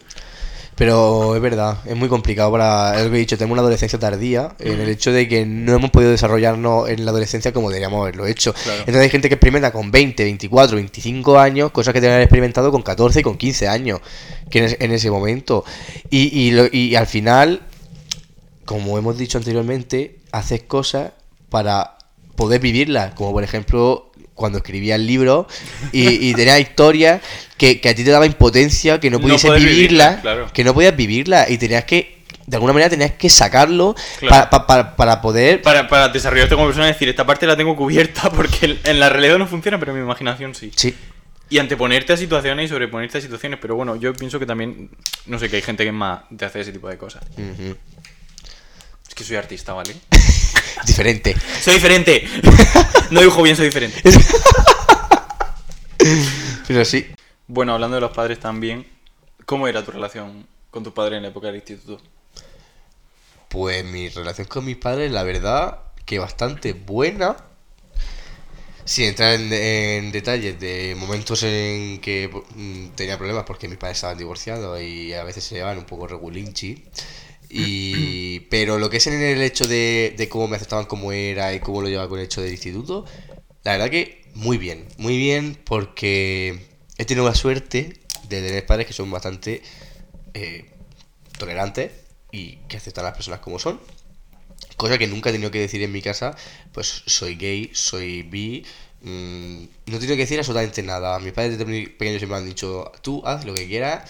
[0.75, 2.97] Pero es verdad, es muy complicado para.
[2.97, 5.73] Es lo que he dicho, tenemos una adolescencia tardía en el hecho de que no
[5.73, 8.53] hemos podido desarrollarnos en la adolescencia como deberíamos haberlo hecho.
[8.53, 8.79] Claro.
[8.79, 12.81] Entonces hay gente que experimenta con 20, 24, 25 años, cosas que tenían experimentado con
[12.81, 13.99] 14 y con 15 años,
[14.49, 15.65] que en, es- en ese momento.
[16.09, 17.59] Y, y, lo- y al final,
[18.69, 21.13] como hemos dicho anteriormente, haces cosas
[21.49, 21.97] para
[22.35, 25.47] poder vivirlas, como por ejemplo cuando escribía el libro
[25.91, 27.19] y, y tenía historias
[27.57, 30.49] que, que a ti te daba impotencia, que no pudiese vivirlas, claro.
[30.53, 34.49] que no podías vivirlas y tenías que, de alguna manera tenías que sacarlo Claro.
[34.51, 35.63] pa- pa- pa- para poder...
[35.63, 39.09] Para, para desarrollarte como persona y decir, esta parte la tengo cubierta porque en la
[39.09, 40.71] realidad no funciona, pero en mi imaginación sí.
[40.75, 40.93] Sí.
[41.49, 43.57] Y anteponerte a situaciones y sobreponerte a situaciones.
[43.59, 44.91] Pero bueno, yo pienso que también.
[45.25, 47.23] No sé, que hay gente que es más de hacer ese tipo de cosas.
[47.35, 47.75] Es
[49.19, 49.93] que soy artista, ¿vale?
[50.85, 51.35] Diferente.
[51.61, 52.25] ¡Soy diferente!
[53.11, 54.01] no dibujo bien, soy diferente.
[56.67, 57.05] Pero sí.
[57.45, 58.87] Bueno, hablando de los padres también,
[59.45, 62.01] ¿cómo era tu relación con tus padres en la época del instituto?
[63.49, 67.35] Pues mi relación con mis padres, la verdad, que bastante buena.
[68.85, 73.97] Sin entrar en, en detalles de momentos en que mm, tenía problemas porque mis padres
[73.97, 76.85] estaban divorciados y a veces se llevaban un poco regulinchi.
[77.49, 81.59] Y, pero lo que es en el hecho de, cómo me aceptaban como era y
[81.59, 83.05] cómo lo llevaba con el hecho del instituto,
[83.63, 86.59] la verdad que muy bien, muy bien porque
[86.97, 89.61] he tenido la suerte de tener padres que son bastante
[90.33, 90.69] eh,
[91.37, 91.91] tolerantes
[92.31, 93.79] y que aceptan a las personas como son.
[94.77, 96.35] Cosa que nunca he tenido que decir en mi casa,
[96.71, 98.65] pues soy gay, soy bi,
[99.01, 101.19] mm, no he tenido que decir absolutamente nada.
[101.19, 104.09] Mis padres desde pequeños siempre me han dicho, tú haz lo que quieras,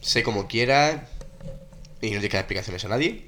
[0.00, 1.02] sé como quieras
[2.02, 3.24] y no tienes que dar explicaciones a nadie.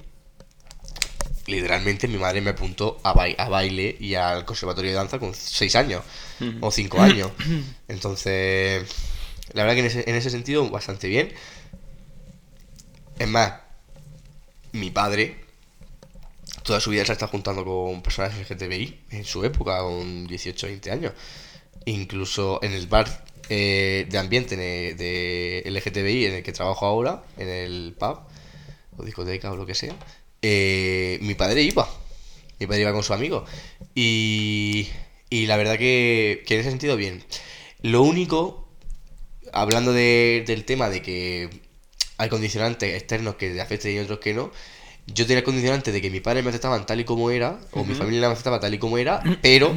[1.47, 6.03] Literalmente mi madre me apuntó a baile y al conservatorio de danza con 6 años
[6.61, 7.31] o 5 años.
[7.89, 8.87] Entonces,
[9.53, 11.33] la verdad que en ese, en ese sentido bastante bien.
[13.19, 13.55] Es más,
[14.73, 15.45] mi padre
[16.65, 20.91] toda su vida se está juntando con personas LGTBI en su época, con 18 20
[20.91, 21.13] años.
[21.85, 27.23] Incluso en el bar eh, de ambiente de, de LGTBI en el que trabajo ahora,
[27.37, 28.19] en el pub,
[28.97, 29.95] o discoteca o lo que sea,
[30.43, 31.89] eh, mi padre iba.
[32.61, 33.45] Mi padre iba con su amigo.
[33.95, 34.89] Y,
[35.31, 37.25] y la verdad que, que en ese sentido, bien.
[37.83, 38.69] Lo único,
[39.53, 41.51] hablando de- del tema de que
[42.17, 44.51] hay condicionantes externos que te afecten y otros que no,
[45.07, 47.85] yo tenía el condicionante de que mi padre me aceptaban tal y como era, o
[47.85, 49.75] mi familia me aceptaba tal y como era, pero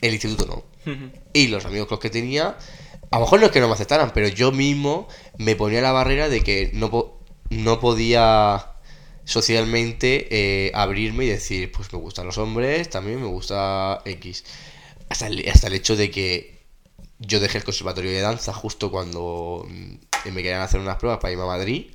[0.00, 0.64] el instituto no.
[1.34, 2.56] Y los amigos con los que tenía,
[3.10, 5.92] a lo mejor no es que no me aceptaran, pero yo mismo me ponía la
[5.92, 7.19] barrera de que no, po-
[7.50, 8.72] no podía
[9.24, 10.28] socialmente
[10.68, 14.44] eh, abrirme y decir, pues me gustan los hombres, también me gusta X.
[15.08, 16.60] Hasta el, hasta el hecho de que
[17.18, 19.94] yo dejé el conservatorio de danza justo cuando mm,
[20.32, 21.86] me querían hacer unas pruebas para irme a Madrid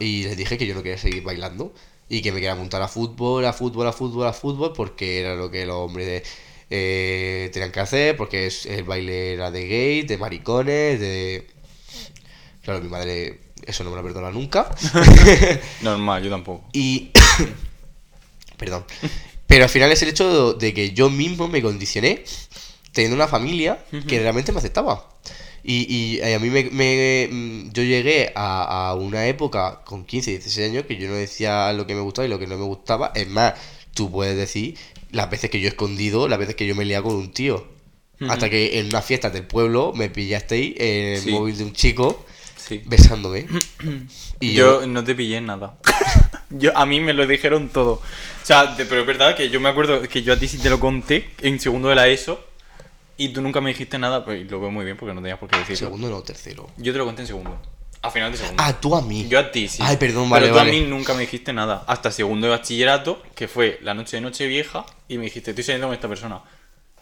[0.00, 1.72] y les dije que yo no quería seguir bailando
[2.08, 5.34] y que me quería apuntar a fútbol, a fútbol, a fútbol, a fútbol porque era
[5.34, 6.24] lo que los hombres
[6.70, 11.46] eh, tenían que hacer, porque es- el baile era de gay, de maricones, de...
[12.62, 14.74] Claro, mi madre eso no me lo perdona nunca.
[15.82, 16.68] Normal, yo tampoco.
[16.72, 17.10] Y.
[18.56, 18.84] Perdón.
[19.46, 22.24] Pero al final es el hecho de que yo mismo me condicioné
[22.92, 25.08] teniendo una familia que realmente me aceptaba.
[25.62, 30.30] Y, y a mí me, me- mm, yo llegué a, a una época con 15,
[30.32, 32.64] 16 años que yo no decía lo que me gustaba y lo que no me
[32.64, 33.12] gustaba.
[33.14, 33.54] Es más,
[33.94, 34.76] tú puedes decir
[35.12, 37.66] las veces que yo he escondido, las veces que yo me he con un tío.
[38.28, 41.30] Hasta que en una fiesta del pueblo me pillasteis en el Sí.
[41.30, 42.26] móvil de un chico
[42.68, 42.82] Sí.
[42.84, 43.46] besándome.
[44.40, 45.78] y yo, no te pillé nada.
[46.50, 47.92] yo, a mí me lo dijeron todo.
[47.92, 48.02] O
[48.42, 50.78] sea, pero es verdad que yo me acuerdo que yo a ti sí te lo
[50.78, 52.44] conté en segundo de la ESO
[53.16, 55.48] y tú nunca me dijiste nada, pues lo veo muy bien porque no tenías por
[55.48, 55.76] qué decirlo.
[55.76, 56.68] Segundo no, tercero.
[56.76, 57.58] Yo te lo conté en segundo.
[58.00, 58.62] A final de segundo.
[58.62, 59.26] Ah, tú a mí.
[59.28, 59.82] Yo a ti, sí.
[59.84, 60.70] Ay, perdón, Pero vale, tú vale.
[60.70, 61.84] a mí nunca me dijiste nada.
[61.88, 65.88] Hasta segundo de bachillerato, que fue la noche de Nochevieja, y me dijiste, estoy saliendo
[65.88, 66.42] con esta persona.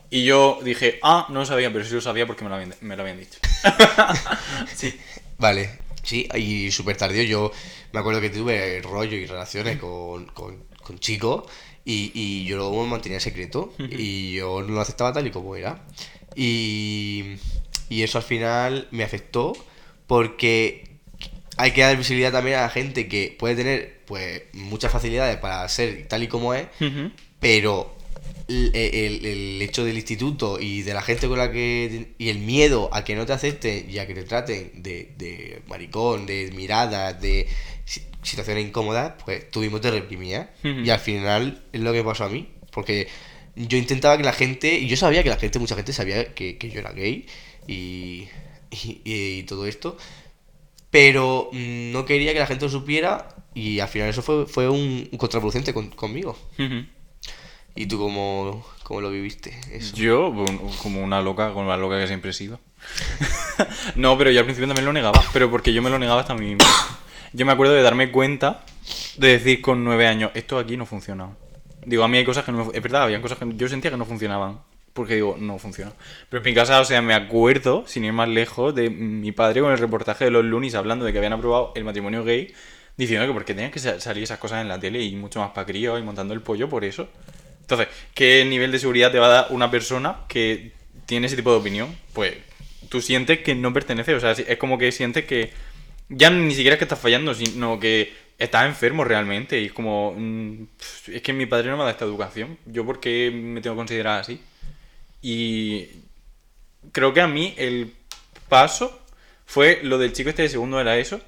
[0.08, 2.74] Y yo dije, ah, no lo sabía, pero sí lo sabía porque me lo habían,
[2.80, 3.38] me lo habían dicho.
[4.74, 4.98] sí.
[5.38, 5.70] Vale,
[6.02, 7.22] sí, y súper tardío.
[7.22, 7.52] Yo
[7.92, 11.44] me acuerdo que tuve rollo y relaciones con, con, con chicos
[11.84, 15.86] y, y yo lo mantenía secreto y yo no lo aceptaba tal y como era.
[16.34, 17.36] Y,
[17.88, 19.54] y eso al final me afectó
[20.06, 20.98] porque
[21.56, 25.68] hay que dar visibilidad también a la gente que puede tener pues muchas facilidades para
[25.68, 26.66] ser tal y como es,
[27.40, 27.95] pero
[28.48, 32.38] el, el- el hecho del instituto y de la gente con la que y el
[32.38, 36.50] miedo a que no te acepten y a que te traten de, de maricón, de
[36.54, 37.48] miradas, de
[37.84, 40.46] si- situaciones incómodas, pues tuvimos de reprimir.
[40.64, 40.80] Ujú.
[40.84, 42.48] Y al final es lo que pasó a mí.
[42.70, 43.08] Porque
[43.56, 46.58] yo intentaba que la gente, y yo sabía que la gente, mucha gente sabía que,
[46.58, 47.26] que yo era gay
[47.66, 48.28] y,
[48.70, 49.96] y, y todo esto,
[50.90, 54.68] pero mm, no quería que la gente lo supiera y al final eso fue, fue
[54.68, 56.38] un, un contraproducente con- conmigo.
[57.76, 59.58] ¿Y tú cómo, cómo lo viviste?
[59.70, 59.94] Eso?
[59.96, 60.32] Yo,
[60.82, 62.58] como una loca, como la loca que siempre he sido.
[63.96, 66.32] no, pero yo al principio también lo negaba, pero porque yo me lo negaba hasta
[66.32, 66.64] a mí mismo.
[67.32, 68.64] Yo me acuerdo de darme cuenta
[69.18, 71.28] de decir con nueve años, esto aquí no funciona.
[71.84, 72.70] Digo, a mí hay cosas que no...
[72.72, 74.58] Es verdad, había cosas que yo sentía que no funcionaban.
[74.92, 75.92] Porque digo, no funciona.
[76.30, 79.60] Pero en mi casa, o sea, me acuerdo, sin ir más lejos, de mi padre
[79.60, 82.54] con el reportaje de los lunes hablando de que habían aprobado el matrimonio gay,
[82.96, 85.50] diciendo que porque tenían que sa- salir esas cosas en la tele y mucho más
[85.50, 87.08] para críos y montando el pollo por eso.
[87.66, 90.72] Entonces, ¿qué nivel de seguridad te va a dar una persona que
[91.06, 92.34] tiene ese tipo de opinión, pues
[92.88, 94.14] tú sientes que no pertenece.
[94.14, 95.52] O sea, es como que sientes que
[96.08, 99.60] ya ni siquiera es que estás fallando, sino que estás enfermo realmente.
[99.60, 100.64] Y es como, mm,
[101.12, 102.58] es que mi padre no me da esta educación.
[102.66, 104.40] ¿Yo por qué me tengo que considerar así?
[105.22, 105.86] Y
[106.92, 107.92] creo que a mí el
[108.48, 109.00] paso
[109.46, 111.20] fue lo del chico este de segundo era eso.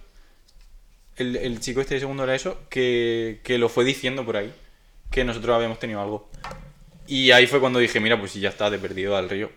[1.16, 4.52] El, el chico este de segundo era eso, que, que lo fue diciendo por ahí,
[5.10, 6.28] que nosotros habíamos tenido algo.
[7.06, 9.50] Y ahí fue cuando dije, mira, pues si ya está, de perdido al río.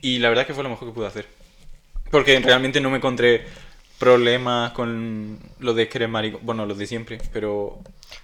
[0.00, 1.26] Y la verdad es que fue lo mejor que pude hacer.
[2.10, 3.44] Porque realmente no me encontré
[3.98, 6.40] problemas con lo de que maricón.
[6.44, 7.78] Bueno, los de siempre, pero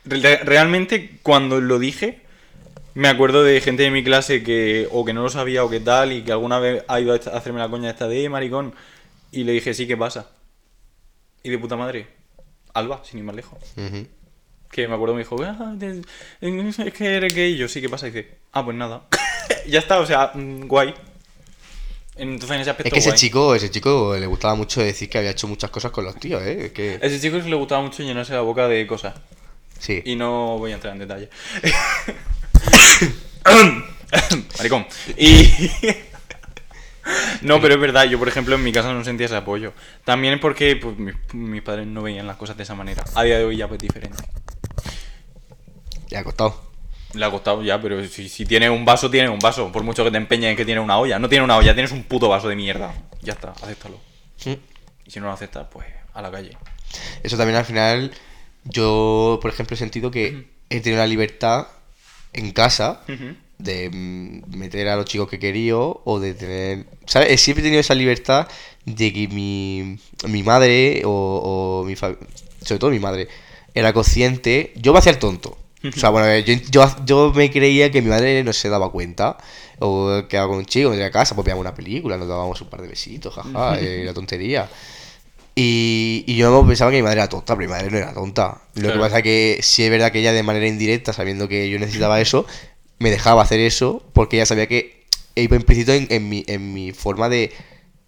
[0.05, 2.21] re- realmente cuando lo dije,
[2.95, 5.81] me acuerdo de gente de mi clase que o que no lo sabía o que
[5.81, 8.75] tal, y que alguna vez ha ido a hacerme la coña esta de "Eh, maricón.
[9.33, 10.31] Y le dije, sí, ¿qué pasa?
[11.43, 12.07] Y de puta madre,
[12.75, 13.59] Alba, sin ir más lejos.
[13.77, 14.07] Ujú.
[14.71, 17.55] Que me acuerdo, me dijo, "Ah, es que eres gay.
[17.55, 18.07] Y yo, sí, ¿qué pasa?
[18.07, 19.03] Y dice, ah, pues nada.
[19.67, 20.95] ya está, o sea, mm, guay.
[22.17, 23.19] Entonces en ese aspecto Es que ese guay.
[23.19, 26.43] chico, ese chico le gustaba mucho decir que había hecho muchas cosas con los tíos,
[26.43, 26.67] ¿eh?
[26.67, 26.99] Es que...
[27.01, 29.15] Ese chico le gustaba mucho llenarse la boca de cosas.
[29.79, 30.03] Sí.
[30.05, 31.31] Y no voy a entrar en detalle.
[34.59, 34.87] Maricón.
[35.17, 35.49] Y.
[37.43, 39.73] no, pero es verdad, yo por ejemplo en mi casa no sentía ese apoyo.
[40.05, 43.03] También es porque pues, mis, mis padres no veían las cosas de esa manera.
[43.15, 44.23] A día de hoy ya pues diferente.
[46.11, 46.71] Le ha costado.
[47.15, 49.71] Le ha costado ya, pero si, si tienes un vaso, tienes un vaso.
[49.73, 51.19] Por mucho que te empeñes en que tienes una olla.
[51.19, 52.95] No tienes una olla, tienes un puto vaso de mierda.
[53.23, 53.99] Ya está, acéptalo.
[54.45, 54.53] Mm.
[55.07, 56.57] Y si no lo aceptas, pues a la calle.
[57.23, 58.13] Eso también al final,
[58.65, 61.69] yo, por ejemplo, he sentido que he tenido la libertad
[62.33, 63.03] en casa
[63.59, 66.87] de mm, meter a los chicos que quería o de tener...
[67.07, 67.31] ¿Sabes?
[67.31, 68.49] He Siempre he tenido esa libertad
[68.85, 69.99] de que mi,
[70.29, 73.29] mi madre o, o mi sobre todo mi madre
[73.75, 74.73] era consciente.
[74.77, 75.59] Yo me hacía el tonto.
[75.95, 79.37] O sea, bueno, yo, yo, yo me creía que mi madre no se daba cuenta.
[79.79, 82.69] O quedaba con un chico, iba a casa, pues veíamos una película, nos dábamos un
[82.69, 84.71] par de besitos, jaja, eh, la tontería.
[85.55, 88.63] Y, y yo pensaba que mi madre era tonta, pero mi madre no era tonta.
[88.75, 89.01] Lo que Claro.
[89.01, 92.21] pasa es que sí es verdad que ella de manera indirecta, sabiendo que yo necesitaba
[92.21, 92.47] eso,
[92.99, 95.05] me dejaba hacer eso porque ella sabía que
[95.35, 97.53] iba implícito en, en mi, en mi forma de,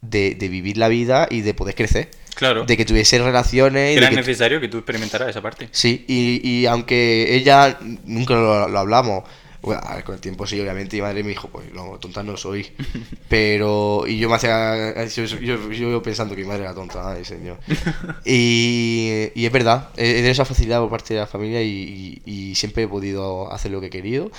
[0.02, 2.10] de, de vivir la vida y de poder crecer.
[2.34, 2.64] Claro.
[2.64, 5.68] De que tuviese relaciones y Era necesario que tú experimentaras esa parte.
[5.70, 9.24] Sí, y, y aunque ella nunca lo, lo hablamos,
[9.60, 12.22] bueno, a ver, con el tiempo sí, obviamente, mi madre me dijo, pues no, tonta
[12.24, 12.66] no soy.
[13.28, 17.24] Pero, y yo me hacía, yo, yo- yo pensando que mi madre era tonta, ay
[17.24, 17.58] señor.
[18.24, 22.50] Y, y es verdad, he tenido esa facilidad por parte de la familia y, y-
[22.50, 24.30] y siempre he podido hacer lo que he querido.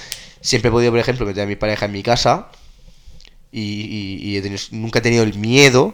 [0.41, 2.49] Siempre he podido, por ejemplo, meter a mi pareja en mi casa
[3.51, 5.93] y, y- y he tenido- nunca he tenido el miedo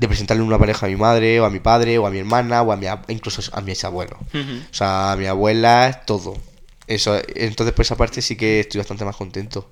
[0.00, 2.62] de presentarle una pareja a mi madre o a mi padre o a mi hermana
[2.62, 4.18] o a mi, incluso a mis abuelos.
[4.32, 4.62] Ujú.
[4.70, 6.38] O sea, mi abuela, todo.
[6.86, 9.68] Eso, entonces por esa parte sí que estoy bastante más contento.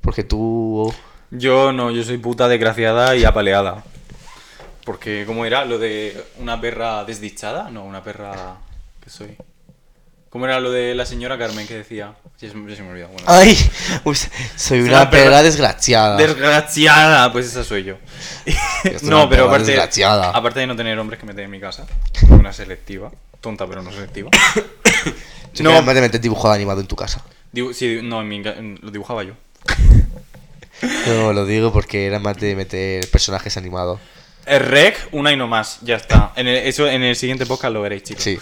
[0.00, 0.92] Porque tú...
[1.30, 3.84] Yo no, yo soy puta desgraciada y apaleada.
[4.84, 5.64] Porque, ¿cómo era?
[5.64, 8.56] Lo de una perra desdichada, no, una perra.
[9.04, 9.36] ¿Qué soy?
[10.30, 12.14] ¿Cómo era lo de la señora Carmen que decía?
[12.36, 13.08] Sí, se me, se me olvidó.
[13.08, 13.24] Bueno.
[13.26, 13.58] ¡Ay!
[14.04, 14.16] Uy,
[14.56, 16.16] soy una perra desgraciada.
[16.16, 17.96] Desgraciada, pues esa soy yo.
[19.02, 21.84] No, pero aparte, aparte de no tener hombres que meter en mi casa,
[22.28, 23.10] una selectiva,
[23.40, 24.30] tonta pero no selectiva.
[25.52, 25.82] Sí, no.
[25.82, 27.24] de meter dibujado animado en tu casa.
[27.52, 29.32] Dibu- sí, no, en mi en- lo dibujaba yo.
[31.08, 33.98] No, lo digo porque era más de meter personajes animados.
[34.46, 36.32] El rec, una y no más, ya está.
[36.36, 38.22] En el, eso en el siguiente podcast lo veréis, chicos.
[38.22, 38.38] Sí.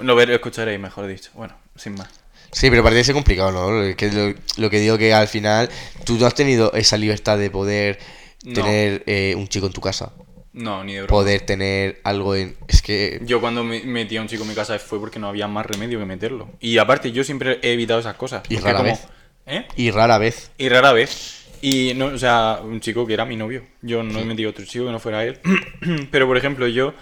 [0.00, 1.30] Lo ver, escucharéis, mejor dicho.
[1.34, 2.08] Bueno, sin más.
[2.52, 3.96] Sí, pero parece ser complicado, ¿no?
[3.96, 5.68] Que lo, lo que digo que al final
[6.04, 7.98] tú no has tenido esa libertad de poder
[8.44, 8.54] No.
[8.54, 10.12] tener eh, un chico en tu casa.
[10.52, 11.10] No, ni de broma.
[11.10, 12.56] Poder tener algo en...
[12.68, 13.20] Es que...
[13.24, 15.66] Yo cuando me metí a un chico en mi casa fue porque no había más
[15.66, 16.48] remedio que meterlo.
[16.60, 18.42] Y aparte, yo siempre he evitado esas cosas.
[18.48, 19.00] Y rara como- vez.
[19.44, 19.66] ¿Eh?
[19.76, 20.50] Y rara vez.
[20.56, 21.44] Y rara vez.
[21.60, 23.64] Y no, o sea, un chico que era mi novio.
[23.82, 25.40] Yo no he metido otro chico que no fuera él.
[26.10, 26.94] Pero por ejemplo, yo,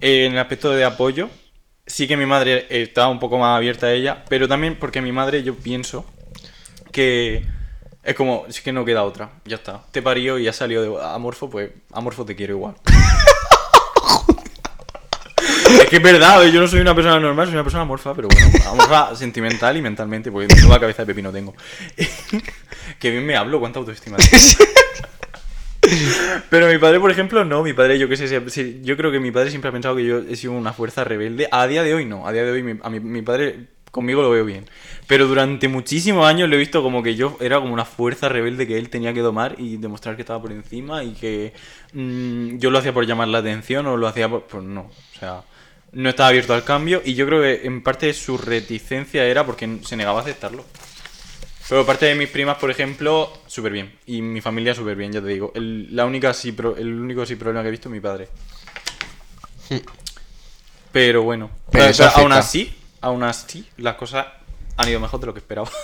[0.00, 1.28] eh, en el aspecto de apoyo,
[1.86, 4.24] sí que mi madre estaba un poco más abierta a ella.
[4.28, 6.04] Pero también porque mi madre, yo pienso
[6.92, 7.44] que
[8.02, 9.30] es como, es que no queda otra.
[9.44, 9.82] Ya está.
[9.90, 12.74] Te parió y ha salido de amorfo, pues amorfo te quiero igual.
[15.70, 18.28] Es que es verdad, yo no soy una persona normal, soy una persona amorfa, pero
[18.28, 21.54] bueno, amorfa sentimental y mentalmente, porque nueva cabeza de pepino tengo.
[22.98, 24.16] que bien me hablo, cuánta autoestima.
[24.16, 24.30] tengo.
[26.50, 29.30] pero mi padre, por ejemplo, no, mi padre, yo qué sé, yo creo que mi
[29.30, 31.48] padre siempre ha pensado que yo he sido una fuerza rebelde.
[31.50, 34.22] A día de hoy no, a día de hoy mi, a mi, mi padre conmigo
[34.22, 34.66] lo veo bien.
[35.06, 38.66] Pero durante muchísimos años lo he visto como que yo era como una fuerza rebelde
[38.66, 41.52] que él tenía que domar y demostrar que estaba por encima y que
[41.92, 44.44] mm, yo lo hacía por llamar la atención o lo hacía por...
[44.44, 45.42] Pues no, o sea,
[45.92, 49.78] no estaba abierto al cambio y yo creo que en parte su reticencia era porque
[49.82, 50.64] se negaba a aceptarlo.
[51.70, 53.94] Pero parte de mis primas, por ejemplo, súper bien.
[54.04, 55.52] Y mi familia súper bien, ya te digo.
[55.54, 58.28] El, la única sí, pro- el único sí problema que he visto es mi padre.
[60.92, 61.50] Pero bueno.
[61.70, 64.26] Pero aún así, aún así, las cosas
[64.76, 65.70] han ido mejor de lo que esperaba.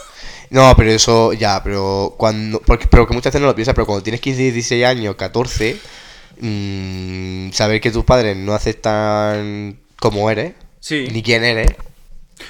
[0.49, 2.61] No, pero eso ya, pero cuando.
[2.61, 5.77] Porque, pero que muchas veces no lo piensas, pero cuando tienes 15, 16 años, 14,
[6.41, 11.09] mm, saber que tus padres no aceptan como eres, Sí.
[11.13, 11.73] ni quién eres.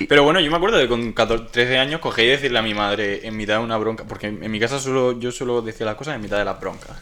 [0.08, 2.74] Pero bueno, yo me acuerdo de con 14, 13 años cogí y decirle a mi
[2.74, 5.94] madre en mitad de una bronca, porque en mi casa solo, yo solo decía las
[5.94, 6.96] cosas en mitad de las broncas.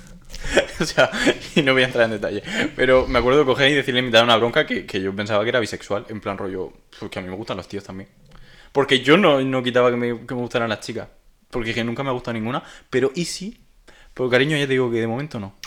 [0.80, 1.10] o sea,
[1.54, 2.42] y no voy a entrar en detalle.
[2.76, 5.14] Pero me acuerdo de coger y decirle en mitad de una bronca que, que yo
[5.14, 7.84] pensaba que era bisexual, en plan rollo, pues que a mí me gustan los tíos
[7.84, 8.08] también.
[8.72, 11.08] Porque yo no, no quitaba que me, que me gustaran las chicas,
[11.50, 13.60] porque que nunca me ha gustado ninguna, pero ¿y sí?
[14.12, 15.56] Pero cariño, ya te digo que de momento no.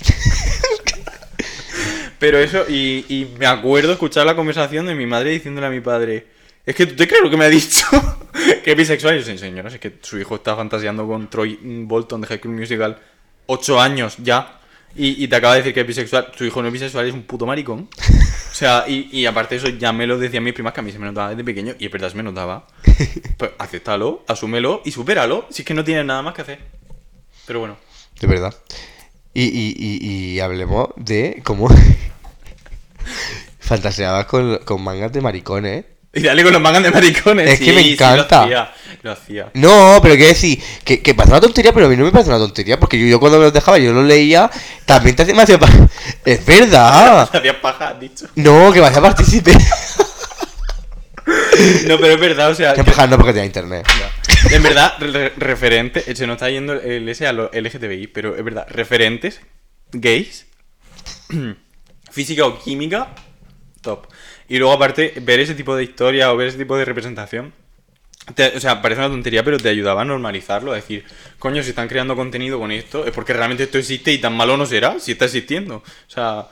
[2.20, 5.82] Pero eso, y, y me acuerdo escuchar la conversación de mi madre diciéndole a mi
[5.82, 6.26] padre,
[6.68, 7.86] es que tú te crees lo que me ha dicho,
[8.64, 9.16] que es bisexual.
[9.16, 12.40] Y yo, "Sí, señora, es que su hijo está fantaseando con Troy Bolton de High
[12.40, 13.00] School Musical
[13.48, 14.60] ocho años ya,
[14.96, 16.32] y, y te acaba de decir que es bisexual.
[16.38, 17.88] Tu hijo no es bisexual, es un puto maricón.
[18.52, 20.84] O sea, y, y aparte de eso, ya me lo decían mis primas que a
[20.84, 22.68] mí se me notaba desde pequeño, y es verdad, se me notaba.
[23.38, 26.60] Pues acéptalo, asúmelo y supéralo, si es que no tienes nada más que hacer.
[27.46, 27.78] Pero bueno.
[28.20, 28.54] De verdad.
[29.34, 31.70] Y, y, y, y hablemos de cómo
[33.60, 35.86] fantaseabas con, con mangas de maricones.
[36.14, 37.50] Y dale con los mangas de maricones.
[37.52, 38.38] Es que me sí, encanta.
[38.40, 39.52] lo hacía, lo hacía.
[39.54, 42.30] No, pero quiero decir, que, que parece una tontería, pero a mí no me parece
[42.30, 44.50] una tontería, porque yo, yo cuando me los dejaba, yo los leía,
[44.86, 45.70] también te hacía, me hacía pa-
[46.26, 47.30] Es verdad.
[47.34, 48.26] Hacía paja, has dicho.
[48.36, 49.52] No, que me hacía partícipe.
[51.88, 52.74] No, pero es verdad, o sea.
[52.74, 53.86] Que que- paja no porque tenía internet.
[54.00, 54.56] ya.
[54.56, 56.16] En verdad, re- referente.
[56.16, 59.42] Se nos está yendo el S a lo LGTBI, pero es verdad, referentes
[59.92, 60.46] gays,
[62.12, 63.10] física o química,
[63.82, 64.08] top.
[64.50, 67.54] Y luego, aparte, ver ese tipo de historia o ver ese tipo de representación.
[68.36, 71.06] te- o sea, parece una tontería, pero te ayudaba a normalizarlo, a decir,
[71.40, 74.58] coño, si están creando contenido con esto, es porque realmente esto existe y tan malo
[74.58, 75.76] no será si está existiendo.
[75.78, 76.48] O sea,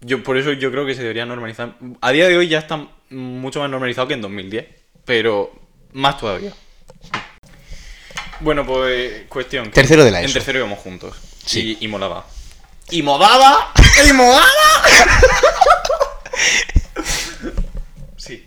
[0.00, 1.74] yo por eso yo creo que se debería normalizar.
[2.00, 4.66] A día de hoy ya está mucho más normalizado que en 2010,
[5.04, 5.52] pero
[5.92, 6.52] más todavía.
[8.40, 9.66] Bueno, pues cuestión.
[9.66, 10.34] que Tercero de la En ESO.
[10.34, 11.14] tercero íbamos juntos.
[11.44, 11.76] Sí.
[11.80, 12.26] Y, y molaba.
[12.90, 13.72] ¡Y molaba!
[14.08, 14.42] ¡Y molaba!
[18.16, 18.46] sí.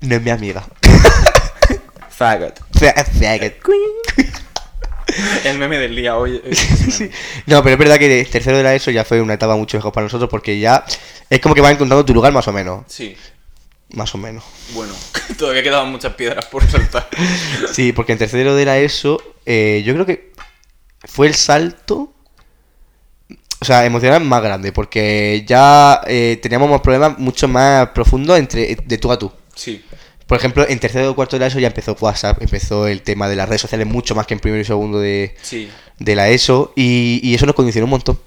[0.00, 0.66] No es mi amiga.
[2.10, 2.58] Faggot.
[2.78, 3.54] Fa- faggot.
[5.44, 6.40] El meme del día hoy.
[6.52, 7.10] Sí.
[7.46, 9.92] No, pero es verdad que tercero de la ESO ya fue una etapa mucho mejor
[9.92, 10.84] para nosotros porque ya
[11.28, 12.84] es como que vas encontrando tu lugar más o menos.
[12.88, 13.16] Sí.
[13.90, 14.44] Más o menos.
[14.72, 14.92] Bueno,
[15.38, 17.08] todavía quedaban muchas piedras por saltar.
[17.72, 20.32] Sí, porque en tercero de la ESO eh, yo creo que
[21.04, 22.12] fue el salto,
[23.60, 28.76] o sea, emocional más grande, porque ya eh, teníamos más problemas mucho más profundos entre
[28.76, 29.32] de tú a tú.
[29.54, 29.82] Sí.
[30.26, 33.28] Por ejemplo, en tercero o cuarto de la ESO ya empezó WhatsApp, empezó el tema
[33.28, 35.70] de las redes sociales mucho más que en primero y segundo de, Sí.
[36.00, 38.18] de la ESO, y, y eso nos condicionó un montón.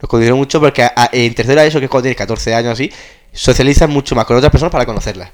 [0.00, 2.16] Nos condicionó mucho porque a- a- en tercero de la ESO, que es cuando tienes
[2.16, 2.90] 14 años así,
[3.32, 5.30] socializas mucho más con otras personas para conocerlas.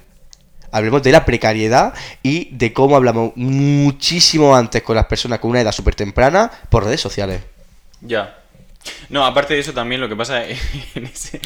[0.72, 5.60] Hablemos de la precariedad y de cómo hablamos muchísimo antes con las personas con una
[5.60, 7.40] edad súper temprana por redes sociales.
[8.00, 8.36] Ya.
[9.10, 10.44] No, aparte de eso también lo que pasa
[10.94, 11.40] en ese,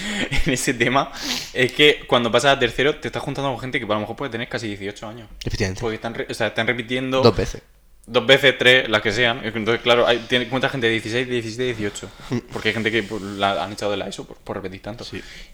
[0.47, 1.11] en ese tema
[1.53, 4.17] es que cuando pasas a tercero te estás juntando con gente que a lo mejor
[4.17, 5.29] puede tener casi 18 años.
[5.45, 5.81] Efectivamente.
[5.81, 7.63] Porque están, re- o sea, están repitiendo Dos veces.
[8.07, 9.41] dos veces, tres, las que sean.
[9.43, 12.11] Entonces, claro, hay, tiene cuenta gente de 16, 17, 18.
[12.53, 15.05] Porque hay gente que pues, la han echado de la ESO por, por repetir tanto.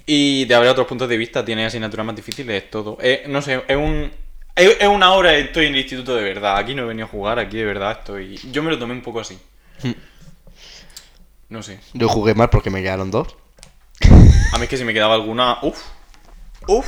[0.05, 2.99] Y de haber otros puntos de vista, tiene asignaturas más difíciles, todo.
[3.01, 4.11] Eh, no sé, es un...
[4.57, 6.59] Es es una hora estoy en el instituto de verdad.
[6.59, 8.37] Aquí no he venido a jugar, aquí de verdad estoy...
[8.51, 9.39] Yo me lo tomé un poco así.
[11.51, 11.79] No sé.
[11.93, 13.37] Yo jugué mal porque me quedaron dos.
[14.53, 15.59] A mí es que si me quedaba alguna.
[15.63, 15.79] Uf.
[16.67, 16.87] Uf.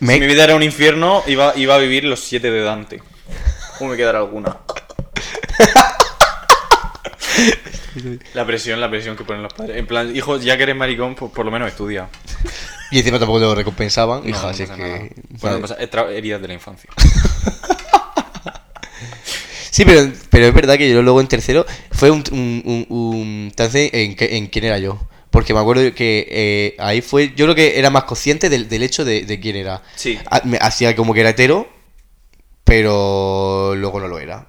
[0.00, 3.02] Me- Si mi vida era un infierno, iba, iba a vivir los siete de Dante.
[3.78, 4.56] ¿Cómo me quedará alguna?
[8.34, 9.76] La presión, la presión que ponen los padres.
[9.76, 12.08] En plan, hijo, ya que eres maricón, pues por lo menos estudia.
[12.90, 14.22] Y encima tampoco te lo recompensaban.
[14.24, 14.76] No, Hija, no así que...
[14.76, 14.98] nada.
[15.40, 15.76] Bueno, pasa-
[16.10, 16.90] heridas de la infancia.
[19.74, 23.52] Sí, pero, pero es verdad que yo luego en tercero fue un, un, un, un
[23.56, 25.00] trance en, en quién era yo.
[25.30, 28.84] Porque me acuerdo que eh, ahí fue, yo creo que era más consciente del, del
[28.84, 29.82] hecho de, de quién era.
[29.96, 30.16] Sí.
[30.44, 31.68] Me- Hacía como que era hetero,
[32.62, 34.46] pero luego no lo era.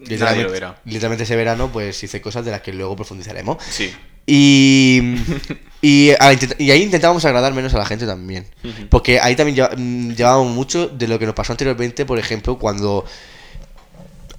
[0.00, 0.80] Nadie lo era.
[0.84, 3.56] literalmente ese verano pues hice cosas de las que luego profundizaremos.
[3.70, 3.90] Sí.
[4.26, 5.00] Y,
[5.82, 8.46] y, a intent- y ahí intentábamos agradar menos a la gente también.
[8.90, 13.04] Porque ahí también mm, llevábamos mucho de lo que nos pasó anteriormente, por ejemplo, cuando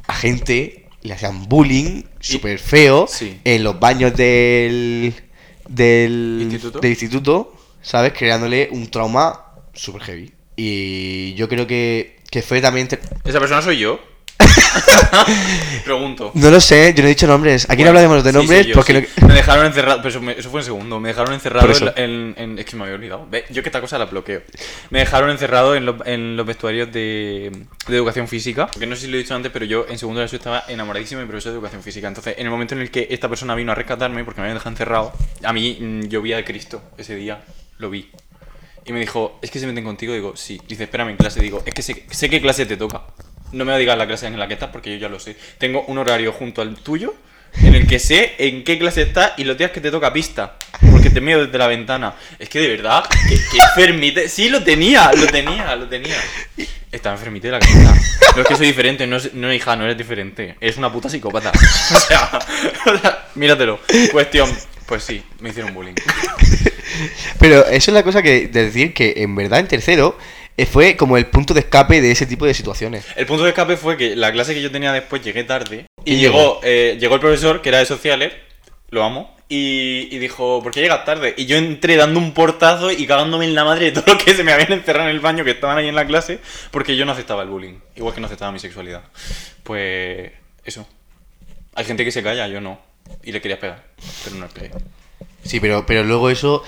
[0.10, 3.39] a gente le hacían bullying súper feo Sí.
[3.43, 5.14] en los baños del,
[5.68, 6.80] del, ¿Instituto?
[6.80, 8.14] del instituto, ¿sabes?
[8.14, 10.34] Creándole un trauma súper heavy.
[10.57, 12.89] Y yo creo que, que fue también...
[13.24, 13.99] ¿Esa persona soy yo?
[15.84, 16.32] Pregunto.
[16.34, 17.66] No lo sé, yo no he dicho nombres.
[17.70, 19.08] Aquí Bueno, no hablamos de nombres sí, yo porque sí.
[19.22, 21.00] no- Me dejaron encerrado, pero eso, me- eso fue en segundo.
[21.00, 23.28] Me dejaron encerrado en, en- en- Es que me había olvidado.
[23.30, 24.42] Ve, Yo que esta cosa la bloqueo.
[24.90, 27.52] Me dejaron encerrado en, los- en los vestuarios de,
[27.88, 28.70] de educación física.
[28.78, 30.36] Que no sé si lo he dicho antes, pero yo en segundo de la ESO
[30.38, 32.08] estaba enamoradísimo de mi profesor de educación física.
[32.08, 34.58] Entonces, en el momento en el que esta persona vino a rescatarme porque me habían
[34.58, 35.14] dejado encerrado,
[35.44, 37.42] a mí mm, yo vi a Cristo ese día.
[37.78, 38.10] Lo vi.
[38.86, 40.14] Y me dijo, es que se meten contigo.
[40.14, 40.60] Digo, sí.
[40.68, 41.42] Dice, espérame en clase.
[41.42, 43.04] Digo, es que sé, sé qué clase te toca.
[43.52, 45.36] No me digas la clase en la que estás porque yo ya lo sé.
[45.58, 47.16] Tengo un horario junto al tuyo
[47.64, 50.56] en el que sé en qué clase estás y los días que te toca pista.
[50.91, 52.14] Porque te miro desde la ventana.
[52.38, 54.30] Es que de verdad, que, que enfermite.
[54.30, 56.16] Sí, lo tenía, lo tenía, lo tenía.
[56.91, 57.95] Estaba enfermite la cabeza.
[58.36, 60.56] No es que soy diferente, no, es- no hija, no eres diferente.
[60.62, 61.52] Eres una puta psicópata.
[61.52, 62.39] O sea,
[62.86, 63.80] o sea, míratelo.
[64.12, 64.50] Cuestión,
[64.86, 65.95] pues sí, me hicieron bullying.
[67.39, 70.18] Pero eso es la cosa que de decir que en verdad en tercero
[70.66, 73.05] fue como el punto de escape de ese tipo de situaciones.
[73.16, 76.03] El punto de escape fue que la clase que yo tenía después llegué tarde y
[76.03, 78.34] ¿Quién llegó, eh, llegó el profesor que era de sociales,
[78.89, 81.34] lo amo, y, y dijo, ¿por qué llegas tarde?
[81.36, 84.36] Y yo entré dando un portazo y cagándome en la madre de todo lo que
[84.36, 86.39] se me habían encerrado en el baño que estaban ahí en la clase
[86.72, 89.03] porque yo no aceptaba el bullying, igual que no aceptaba mi sexualidad.
[89.64, 90.32] Pues
[90.64, 90.88] eso.
[91.76, 92.80] Hay gente que se calla, yo no.
[93.24, 93.84] Y le quería pegar,
[94.24, 94.72] pero no le pegué.
[95.43, 96.64] Sí, pero, pero luego eso,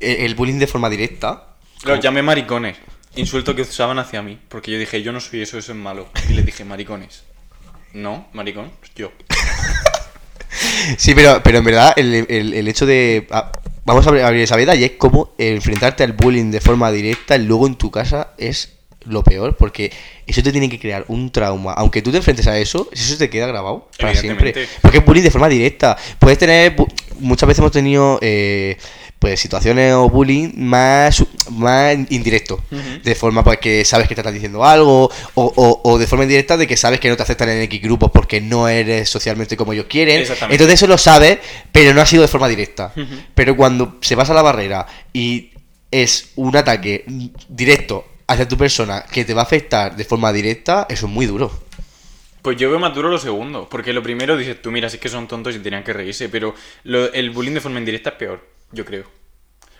[0.00, 1.48] eh, el bullying de forma directa.
[1.84, 2.76] Los llamé maricones.
[3.16, 4.38] Insulto que usaban hacia mí.
[4.48, 6.08] Porque yo dije, yo no soy eso, eso es malo.
[6.28, 7.24] Y les dije, maricones.
[7.92, 9.12] No, maricón, yo.
[10.96, 13.26] Sí, pero, pero en verdad el, el- el hecho de...
[13.30, 13.52] ah,
[13.84, 17.36] vamos a abrir, abrir esa veda y es como enfrentarte al bullying de forma directa
[17.38, 19.92] luego en tu casa es lo peor porque
[20.26, 21.72] eso te tiene que crear un trauma.
[21.74, 24.50] Aunque tú te enfrentes a eso, eso te queda grabado para siempre.
[24.50, 24.78] Evidentemente.
[24.80, 25.96] Porque es bullying de forma directa.
[26.18, 26.74] Puedes tener...
[26.76, 28.18] bu- Muchas veces hemos tenido...
[28.22, 28.76] eh,
[29.22, 32.60] pues situaciones o bullying más, más indirecto.
[33.04, 35.04] De forma pues que sabes que te están diciendo algo.
[35.34, 37.80] O, o- o de forma indirecta de que sabes que no te aceptan en X
[37.80, 40.20] grupos porque no eres socialmente como ellos quieren.
[40.22, 40.56] Exactamente.
[40.56, 41.38] Entonces eso lo sabes,
[41.70, 42.92] pero no ha sido de forma directa.
[43.36, 45.50] Pero cuando se pasa la barrera y
[45.92, 47.04] es un ataque
[47.48, 51.26] directo hacia tu persona que te va a afectar de forma directa, eso es muy
[51.26, 51.50] duro.
[52.42, 53.68] Pues yo veo más duro lo segundo.
[53.70, 56.28] Porque lo primero dices, tú mira, sí que son tontos y tenían que reírse.
[56.28, 59.04] Pero lo- el bullying de forma indirecta es peor, yo creo.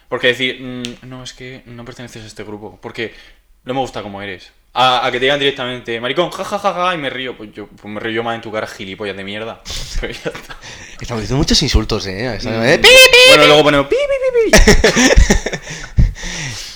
[0.08, 2.78] Porque decir, "Mm, no, es que no perteneces a este grupo.
[2.82, 3.14] Porque
[3.64, 4.52] no me gusta como eres.
[4.74, 7.36] A, a que te digan directamente, maricón, jajajaja, y me río.
[7.36, 9.60] Pues yo pues me río más en tu cara, gilipollas de mierda.
[10.00, 10.56] Pero ya está.
[11.00, 12.38] Estamos diciendo muchos insultos, ¿eh?
[12.42, 12.46] Mm.
[12.48, 12.80] ¿Eh?
[13.28, 15.58] Bueno, luego ponemos pi, pi, pi, pi.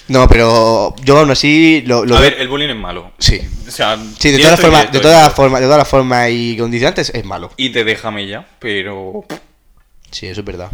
[0.08, 3.10] No, pero yo aún así lo, lo A veo- ver, el bullying es malo.
[3.18, 3.40] Sí.
[3.66, 7.10] O sea, Sí, de todas formas, de todas formas, de todas las formas y condicionantes
[7.10, 7.50] es malo.
[7.56, 9.24] Y te deja mella, pero.
[10.12, 10.70] Sí, eso es verdad.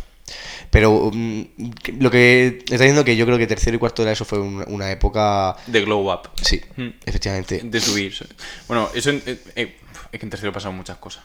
[0.72, 1.42] Pero mm,
[2.00, 4.64] lo que está diciendo que yo creo que tercero y cuarto de ESO fue un-
[4.68, 5.54] una época.
[5.66, 6.30] De glow up.
[6.40, 6.88] Sí, Mm.
[7.04, 7.60] efectivamente.
[7.62, 8.14] De subir.
[8.66, 9.76] Bueno, eso en- eh, eh,
[10.10, 11.24] es que en tercero pasaron muchas cosas.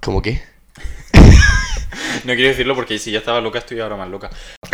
[0.00, 0.42] ¿Cómo qué?
[2.24, 4.28] No quiero decirlo porque si ya estaba loca, estoy ahora más loca.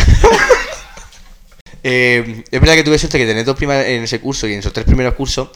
[1.85, 4.59] Eh, es verdad que tuve suerte que tener dos primas en ese curso y en
[4.59, 5.51] esos tres primeros cursos.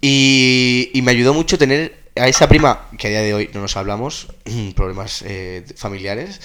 [0.00, 3.60] Y, y me ayudó mucho tener a esa prima, que a día de hoy no
[3.60, 4.28] nos hablamos,
[4.76, 6.40] problemas eh, familiares.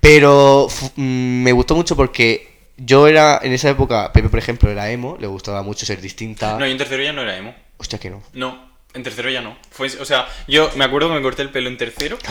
[0.00, 4.90] Pero mm, me gustó mucho porque yo era, en esa época, Pepe por ejemplo era
[4.90, 6.52] emo, le gustaba mucho ser distinta.
[6.52, 7.54] No, yo en tercero ya no era emo.
[7.76, 8.22] Hostia, que no.
[8.32, 9.56] No, en tercero ya no.
[9.70, 12.18] Fue, o sea, yo me acuerdo que me corté el pelo en tercero.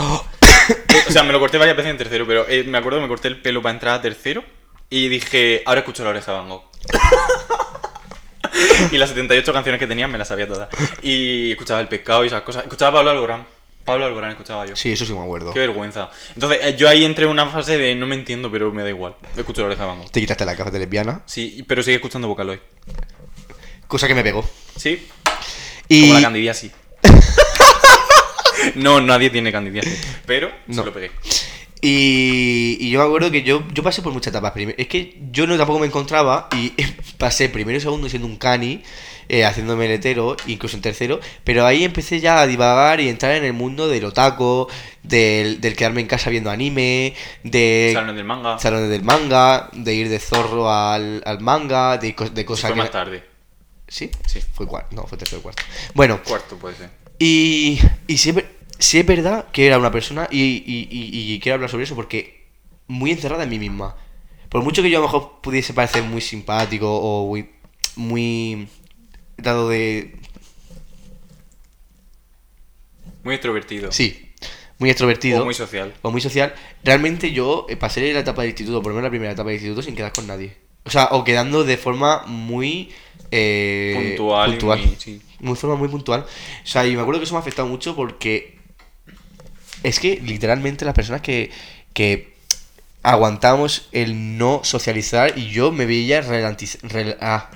[0.69, 3.03] Eh, O sea, me lo corté varias veces en tercero, pero eh, me acuerdo que
[3.03, 4.43] me corté el pelo para entrar a tercero.
[4.89, 6.63] Y dije, ahora escucho la oreja de Van Gogh.
[8.91, 10.69] y las 78 canciones que tenía me las sabía todas.
[11.01, 12.63] Y escuchaba el pescado y esas cosas.
[12.63, 13.45] Escuchaba Pablo Alborán.
[13.87, 14.75] Pablo Alborán escuchaba yo.
[14.75, 15.53] Sí, eso sí me acuerdo.
[15.53, 16.09] Qué vergüenza.
[16.35, 18.89] Entonces, eh, yo ahí entré en una fase de no me entiendo, pero me da
[18.89, 19.15] igual.
[19.37, 20.11] Escucho la oreja Gogh.
[20.11, 22.59] Te quitaste la gafa de lesbiana, Sí, pero sigue escuchando Vocaloid.
[23.87, 24.43] cosa que me pegó.
[24.75, 25.07] Sí,
[25.87, 26.73] Y como la candidiasis.
[28.75, 29.97] no, nadie tiene candidiasis.
[30.25, 30.81] Pero No.
[30.83, 31.11] se lo pegué.
[31.79, 34.53] Y, y yo me acuerdo que yo, yo pasé por muchas etapas.
[34.77, 36.73] Es que yo no tampoco me encontraba y
[37.17, 38.83] pasé primero y segundo siendo un cani,
[39.29, 41.19] eh, haciéndome el hetero, incluso en tercero.
[41.43, 44.67] Pero ahí empecé ya a divagar y entrar en el mundo del otaku,
[45.03, 47.13] del, del quedarme en casa viendo anime,
[47.43, 48.59] de Salones del manga.
[48.59, 52.81] salones del manga, de ir de zorro al, al manga, de, de cosas Fue que...
[52.81, 53.23] más tarde.
[53.87, 54.11] ¿Sí?
[54.25, 54.41] Sí.
[54.53, 55.63] Fue cuarto, no, fue tercero cuarto.
[55.93, 56.89] Bueno, Cuarto puede ser.
[57.19, 61.33] y, y sí, es ver- sí es verdad que era una persona y, y- y-
[61.33, 62.47] y quiero hablar sobre eso porque
[62.87, 63.95] muy encerrada en mí misma.
[64.49, 67.49] Por mucho que yo a lo mejor pudiese parecer muy simpático o muy,
[67.95, 68.67] muy
[69.37, 70.15] dado de...
[73.23, 73.91] Muy extrovertido.
[73.91, 74.31] Sí,
[74.79, 75.41] muy extrovertido.
[75.41, 75.93] O muy social.
[76.01, 79.09] o muy social, realmente yo eh, pasé la etapa de instituto, por lo menos la
[79.11, 80.55] primera etapa de instituto, sin quedar con nadie.
[80.85, 82.93] O sea, o quedando de forma muy
[83.31, 85.21] eh, Puntual y muy- sí.
[85.39, 86.21] Muy forma muy puntual.
[86.21, 88.57] O sea, y me acuerdo que eso me ha afectado mucho porque
[89.83, 91.51] es que literalmente las personas que,
[91.93, 92.36] que
[93.07, 96.19] aguantamos el no socializar y yo me veía
[97.21, 97.49] ah,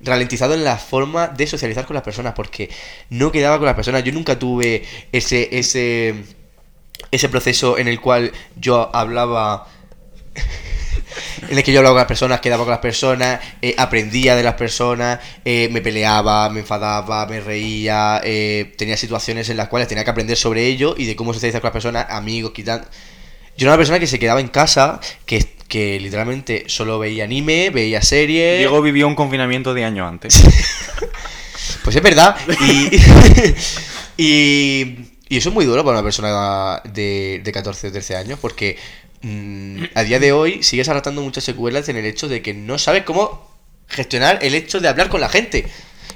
[0.00, 2.70] ralentizado en la forma de socializar con las personas porque
[3.10, 4.04] no quedaba con las personas.
[4.04, 6.22] Yo nunca tuve ese, ese,
[7.10, 9.66] ese proceso en el cual yo hablaba
[11.48, 14.44] en el que yo hablaba con las personas, quedaba con las personas, eh, aprendía de
[14.44, 19.88] las personas, eh, me peleaba, me enfadaba, me reía, eh, tenía situaciones en las cuales
[19.88, 22.86] tenía que aprender sobre ello y de cómo socializar con las personas, amigos, quitando...
[23.56, 27.70] Yo era una persona que se quedaba en casa, que, que literalmente solo veía anime,
[27.70, 28.58] veía series...
[28.58, 30.42] Diego vivió un confinamiento de año antes.
[31.82, 32.36] Pues es verdad.
[32.60, 32.96] Y,
[34.22, 38.38] y, y eso es muy duro para una persona de, de 14 o 13 años
[38.40, 38.78] porque
[39.22, 42.78] mm, a día de hoy sigues arrastrando muchas secuelas en el hecho de que no
[42.78, 43.50] sabes cómo
[43.88, 45.66] gestionar el hecho de hablar con la gente.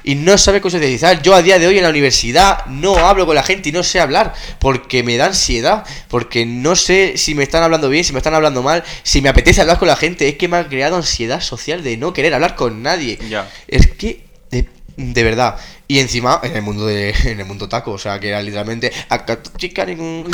[0.04, 1.22] Y no cómo socializar.
[1.22, 3.82] Yo a día de hoy en la universidad no hablo con la gente y no
[3.82, 5.84] sé hablar porque me da ansiedad.
[6.08, 9.28] Porque no sé si me están hablando bien, si me están hablando mal, si me
[9.28, 10.28] apetece hablar con la gente.
[10.28, 13.18] Es que me ha creado ansiedad social de no querer hablar con nadie.
[13.66, 15.58] Es que, de, de verdad.
[15.90, 18.92] Y encima, en el mundo de, en el mundo taco, o sea, que era literalmente.
[19.08, 20.24] "Acá tu chica, ningún-".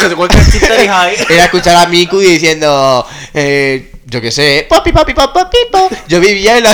[1.31, 3.07] Era escuchar a Miku diciendo.
[3.33, 4.67] Eh, yo qué sé.
[4.69, 5.89] Papi, papi, papi, papi, po".
[6.09, 6.73] Yo vivía en la.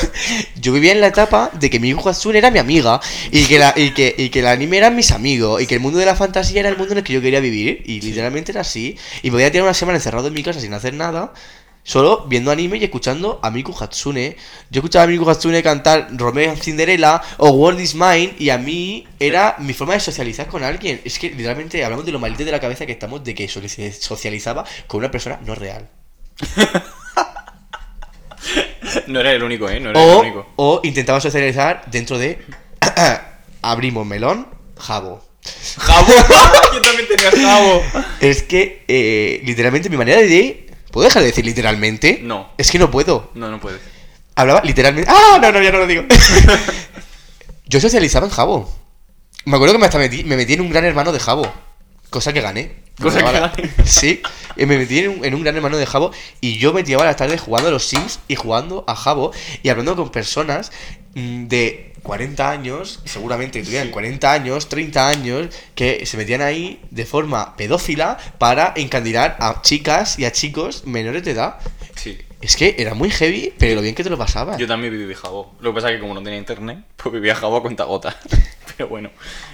[0.56, 2.98] yo vivía en la etapa de que Miku Hatsune era mi amiga.
[3.30, 5.60] Y que, la, y, que, y que el anime eran mis amigos.
[5.60, 7.40] Y que el mundo de la fantasía era el mundo en el que yo quería
[7.40, 7.82] vivir.
[7.84, 8.96] Y literalmente era así.
[9.22, 11.34] Y podía tener una semana encerrado en mi casa sin hacer nada.
[11.86, 14.36] Solo viendo anime y escuchando a Miku Hatsune.
[14.70, 18.56] Yo escuchaba a Miku Hatsune cantar Romeo and Cinderella o World is Mine y a
[18.58, 21.00] mí era mi forma de socializar con alguien.
[21.04, 23.60] Es que literalmente hablamos de lo maldito de la cabeza que estamos de que so-
[23.68, 25.88] se socializaba con una persona no real.
[29.06, 29.80] No era el único, ¿eh?
[29.80, 30.46] No era el O, único.
[30.56, 32.38] o intentaba socializar dentro de
[33.62, 34.46] abrimos melón,
[34.78, 35.22] jabo.
[35.78, 36.06] ¡Jabo!
[36.74, 37.82] Yo también tenía jabo.
[38.20, 40.66] Es que eh, literalmente mi manera de...
[40.94, 42.20] ¿Puedo dejar de decir literalmente?
[42.22, 42.50] No.
[42.56, 43.32] Es que no puedo.
[43.34, 43.80] No, no puedes.
[44.36, 45.10] Hablaba literalmente.
[45.12, 45.40] ¡Ah!
[45.42, 46.04] No, no, ya no lo digo.
[47.66, 48.72] Yo socializaba en Jabo.
[49.44, 51.52] Me acuerdo que me, hasta metí, me metí en un gran hermano de Jabo.
[52.10, 52.76] Cosa que gané.
[53.02, 53.50] Cosa que gané.
[53.84, 54.22] Sí.
[54.54, 56.12] Y me metí en un, en un gran hermano de Jabo.
[56.40, 59.32] Y yo me tiraba las tardes jugando a los Sims y jugando a Jabo.
[59.64, 60.70] Y hablando con personas
[61.14, 67.06] de 40 años, seguramente que tuvieran 40 años, 30 años, que se metían ahí de
[67.06, 71.56] forma pedófila para encandilar a chicas y a chicos menores de edad.
[71.96, 72.18] Sí.
[72.42, 74.58] Es que era muy heavy, pero lo bien que te lo pasabas.
[74.58, 75.54] Yo también viví Jabo.
[75.60, 78.14] Lo que pasa es que como no tenía internet, pues vivía Jabo a cuenta gota.
[78.76, 79.10] Pero bueno,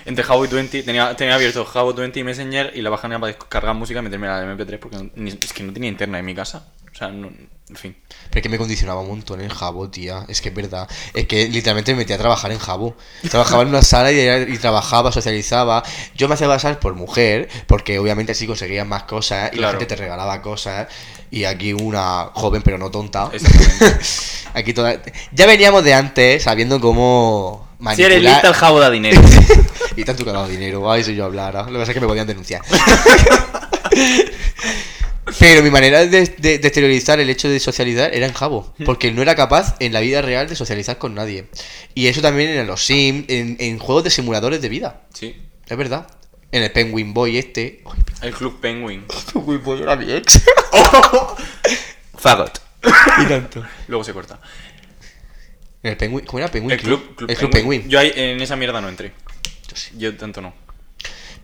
[0.06, 3.32] entre Jabo y Twenty, tenía, tenía abierto Jabo, Twenty y Messenger y la bajaba para
[3.34, 6.34] descargar música y meterme la MP3 porque ni- es que no tenía internet en mi
[6.34, 6.66] casa.
[6.90, 7.30] O sea, no,
[7.70, 7.96] en fin.
[8.28, 10.24] Pero es que me condicionaba un montón en Jabo, tía.
[10.28, 10.88] Es que es verdad.
[11.14, 12.96] Es que literalmente me metía a trabajar en Jabo.
[13.30, 15.82] Trabajaba en una sala y, y trabajaba, socializaba.
[16.14, 19.86] Yo me hacía pasar por mujer, porque obviamente así conseguías más cosas y la gente
[19.86, 20.88] te regalaba cosas.
[21.30, 23.30] Y aquí una joven pero no tonta.
[23.32, 24.00] Exactamente.
[24.54, 25.00] aquí toda...
[25.32, 28.12] Ya veníamos de antes sabiendo cómo si manipular...
[28.12, 29.20] eres lista, el Jabo da dinero.
[29.96, 30.90] y tanto que ha dado dinero.
[30.90, 31.62] Ay, si yo hablara.
[31.62, 32.62] Lo que pasa es que me podían denunciar.
[35.38, 38.74] Pero mi manera de, de- de exteriorizar el hecho de socializar era en Jabo.
[38.84, 41.46] Porque no era capaz en la vida real de socializar con nadie.
[41.94, 45.02] Y eso también en los Sims, en, en juegos de simuladores de vida.
[45.14, 45.36] Sí.
[45.66, 46.06] Es verdad.
[46.52, 47.82] En el Penguin Boy este.
[48.22, 49.04] El Club Penguin.
[49.32, 50.42] Penguin Boy era mi ex.
[52.18, 52.60] Fagot.
[53.22, 53.64] y tanto.
[53.88, 54.40] Luego se corta.
[55.82, 56.24] En el Penguin.
[56.26, 57.88] ¿Cómo era Penguin El Club, el Club Penguin.
[57.88, 59.12] Yo ahí, en esa mierda no entré.
[59.68, 59.90] Yo sí.
[59.96, 60.52] Yo tanto no.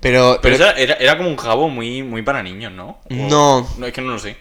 [0.01, 2.99] Pero, Pero, pero, era, era como un jabo muy, muy para niños, ¿no?
[3.11, 3.69] O- No.
[3.79, 4.37] No, es que no lo sé.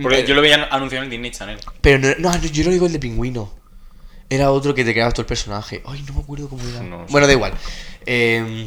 [0.00, 1.58] Porque Eh, yo lo veía anunciado en el Disney Channel.
[1.80, 3.52] pero no, no, yo no digo el de pingüino.
[4.30, 5.82] Era otro que te creabas todo el personaje.
[5.86, 6.80] Ay, no me acuerdo cómo era.
[6.82, 7.52] No bueno, da igual.
[8.06, 8.66] Eh,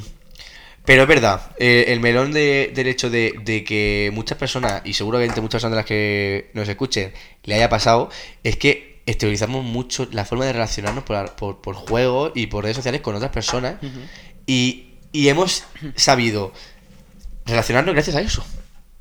[0.86, 4.94] pero es verdad, eh, el melón de- del hecho de, de que muchas personas, y
[4.94, 7.12] seguramente muchas personas de las que nos escuchen,
[7.44, 8.10] le haya pasado,
[8.44, 12.78] es que exteriorizamos mucho la forma de relacionarnos por, por, por juegos y por redes
[12.78, 13.76] sociales con otras personas.
[14.46, 15.64] y, y hemos
[15.96, 16.54] sabido
[17.46, 18.46] relacionarnos gracias a eso.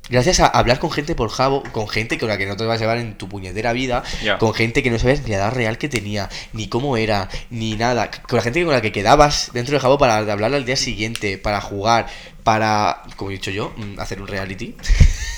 [0.09, 2.77] Gracias a hablar con gente por Jabo, con gente con la que no te vas
[2.77, 4.03] a llevar en tu puñetera vida,
[4.39, 7.75] con gente que no sabes ni la edad real que tenía, ni cómo era, ni
[7.75, 8.09] nada.
[8.09, 11.37] Con la gente con la que quedabas dentro de Jabo para hablar al día siguiente,
[11.37, 12.07] para jugar,
[12.43, 14.75] para, como he dicho yo, mm, hacer un reality.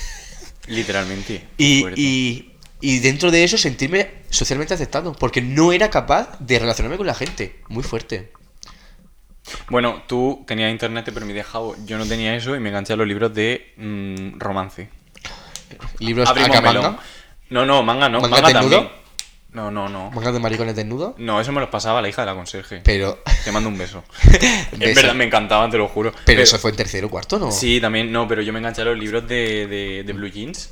[0.67, 1.47] Literalmente.
[1.57, 6.97] Y, y, y dentro de eso sentirme socialmente aceptado, porque no era capaz de relacionarme
[6.97, 7.55] con la gente.
[7.69, 8.31] Muy fuerte.
[9.69, 11.75] Bueno, tú tenías internet, te permitía Jabo.
[11.85, 14.89] Yo no tenía eso y me enganché a los libros de mm, romance.
[15.99, 16.83] Libros Abrimos acá melón.
[16.83, 16.99] manga.
[17.49, 18.21] No, no, manga no.
[18.21, 18.77] ¿Manga Manga, desnudo?
[18.81, 18.99] también.
[19.51, 20.11] No, no, no.
[20.11, 21.15] Mangas de maricones desnudos.
[21.17, 22.81] No, eso me los pasaba la hija de la conserje.
[22.83, 23.23] Pero.
[23.43, 24.03] Te mando un beso.
[24.79, 26.11] Es verdad, me encantaban, te lo juro.
[26.25, 27.51] Pero eso fue en tercero o cuarto, ¿no?
[27.51, 30.69] Sí, también, no, pero yo me enganché a los libros de, de, de Blue Jeans.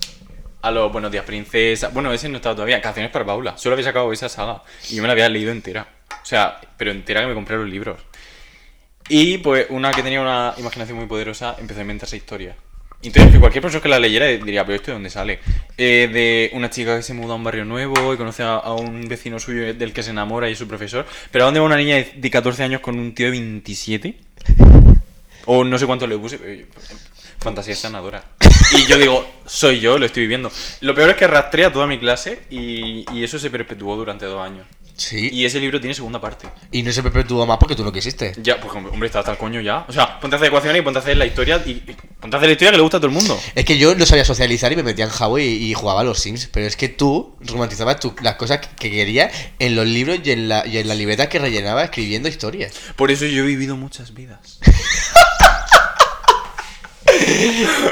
[0.61, 1.89] A los Buenos Días Princesa.
[1.89, 2.80] Bueno, ese no estaba todavía.
[2.82, 3.57] Canciones para Paula.
[3.57, 4.61] Solo había sacado esa saga.
[4.89, 5.88] Y yo me la había leído entera.
[6.21, 7.99] O sea, pero entera que me compré los libros.
[9.10, 12.55] Y pues una que tenía una imaginación muy poderosa empezó a inventarse historias.
[13.03, 15.39] Entonces, cualquier profesor que la leyera diría, pero esto de dónde sale?
[15.78, 19.08] Eh, de una chica que se muda a un barrio nuevo y conoce a, un
[19.08, 21.05] vecino suyo del que se enamora y es su profesor.
[21.32, 24.16] Pero ¿a dónde va una niña de, de 14 años con un tío de 27?
[25.45, 26.38] O no sé cuánto le puse.
[26.38, 26.66] yo-
[27.39, 28.24] Fantasía sanadora.
[28.76, 30.51] Y yo digo, soy yo, lo estoy viviendo.
[30.82, 34.41] Lo peor es que rastré a toda mi clase y eso se perpetuó durante dos
[34.43, 34.66] años.
[34.98, 35.30] Sí.
[35.32, 36.48] Y ese libro tiene segunda parte.
[36.72, 38.34] Y no se perpetuó más porque tú no quisiste.
[38.41, 39.86] Ya, pues hombre, está hasta el coño ya.
[39.88, 41.62] O sea, ponte a hacer ecuaciones y ponte a hacer la historia.
[41.66, 43.39] Y, y ponte a hacer la historia que le gusta a todo el mundo.
[43.56, 46.04] Es que yo no sabía socializar y me metía en Jabo y, y jugaba a
[46.04, 46.50] los Sims.
[46.52, 50.32] Pero es que tú romantizabas tu- las cosas que, que querías en los libros y
[50.32, 52.74] en, la, y en la libreta que rellenaba escribiendo historias.
[52.95, 54.60] Por eso yo he vivido muchas vidas.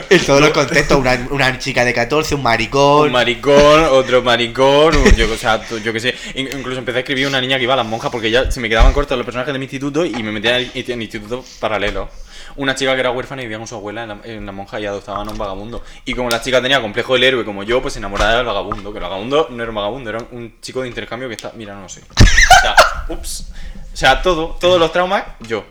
[0.09, 3.07] En todos los contextos, una, una chica de 14, un maricón.
[3.07, 6.15] Un maricón, otro maricón, un- yo, o sea, yo qué sé.
[6.35, 8.59] In- Incluso empecé a escribir una niña que iba a las monjas porque ya se
[8.59, 12.09] me quedaban cortos los personajes de mi instituto y me metía en, en instituto paralelo.
[12.57, 14.79] Una chica que era huérfana y vivía con su abuela en la, en la monja
[14.79, 15.83] y adoptaban a un vagabundo.
[16.05, 18.91] Y como la chica tenía complejo del héroe como yo, pues se enamoraba del vagabundo.
[18.93, 21.51] Que el vagabundo no era un vagabundo, era un chico de intercambio que está.
[21.55, 22.01] Mira, no lo sé.
[22.01, 22.75] O sea,
[23.09, 23.47] ups.
[23.93, 25.65] O sea, todo, todos los traumas, yo.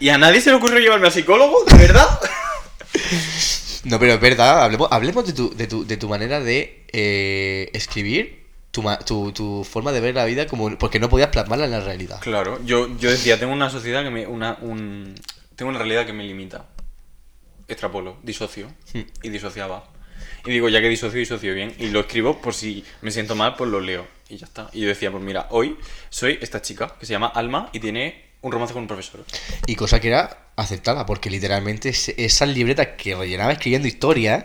[0.00, 1.64] ¿Y a nadie se le ocurrió llevarme al psicólogo?
[1.66, 2.06] ¿De verdad?
[3.84, 7.70] No, pero es verdad, hablemos, hablemos de, tu, de, tu, de tu manera de eh,
[7.72, 11.70] escribir, tu, tu, tu forma de ver la vida, como porque no podías plasmarla en
[11.70, 12.20] la realidad.
[12.20, 14.26] Claro, yo, yo decía, tengo una sociedad que me.
[14.26, 15.14] Una, un,
[15.56, 16.66] tengo una realidad que me limita.
[17.68, 18.68] Extrapolo, disocio.
[18.92, 19.02] Hmm.
[19.22, 19.84] Y disociaba.
[20.44, 21.74] Y digo, ya que disocio, disocio bien.
[21.78, 24.06] Y lo escribo por si me siento mal, pues lo leo.
[24.28, 24.70] Y ya está.
[24.72, 25.76] Y yo decía, pues mira, hoy
[26.10, 29.24] soy esta chica que se llama Alma y tiene un romance con un profesor.
[29.66, 34.44] Y cosa que era aceptada, porque literalmente es- esas libretas que rellenaba escribiendo historias.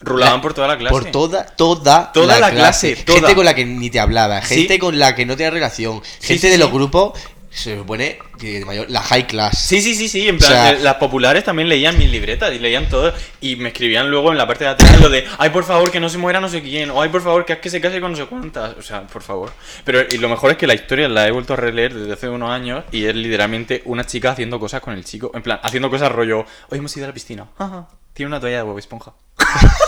[0.00, 0.92] Rulaban la- por toda la clase.
[0.92, 3.18] Por toda, toda, Toda la clase, toda.
[3.18, 4.54] Gente con la que ni te hablaba, Sí.
[4.54, 7.18] gente con la que no tenía relación, Sí, gente sí, de los grupos,
[7.50, 9.58] se supone que de mayor, la high class.
[9.58, 10.28] Sí, sí, sí, sí.
[10.28, 13.12] En O plan, sea- eh, las populares también leían mis libretas y leían todo.
[13.40, 15.98] Y me escribían luego en la parte de atrás lo de, ay, por favor, que
[16.00, 16.90] no se muera no sé quién.
[16.90, 18.76] O ay, por favor, que es que se case con no sé cuántas.
[18.76, 19.52] O sea, por favor.
[19.84, 22.28] Pero y lo mejor es que la historia la he vuelto a releer desde hace
[22.28, 25.30] unos años y es literalmente una chica haciendo cosas con el chico.
[25.34, 27.46] En plan, haciendo cosas rollo, hoy hemos ido a la piscina.
[27.58, 27.88] Ajá.
[28.12, 29.12] Tiene una toalla de huevo esponja.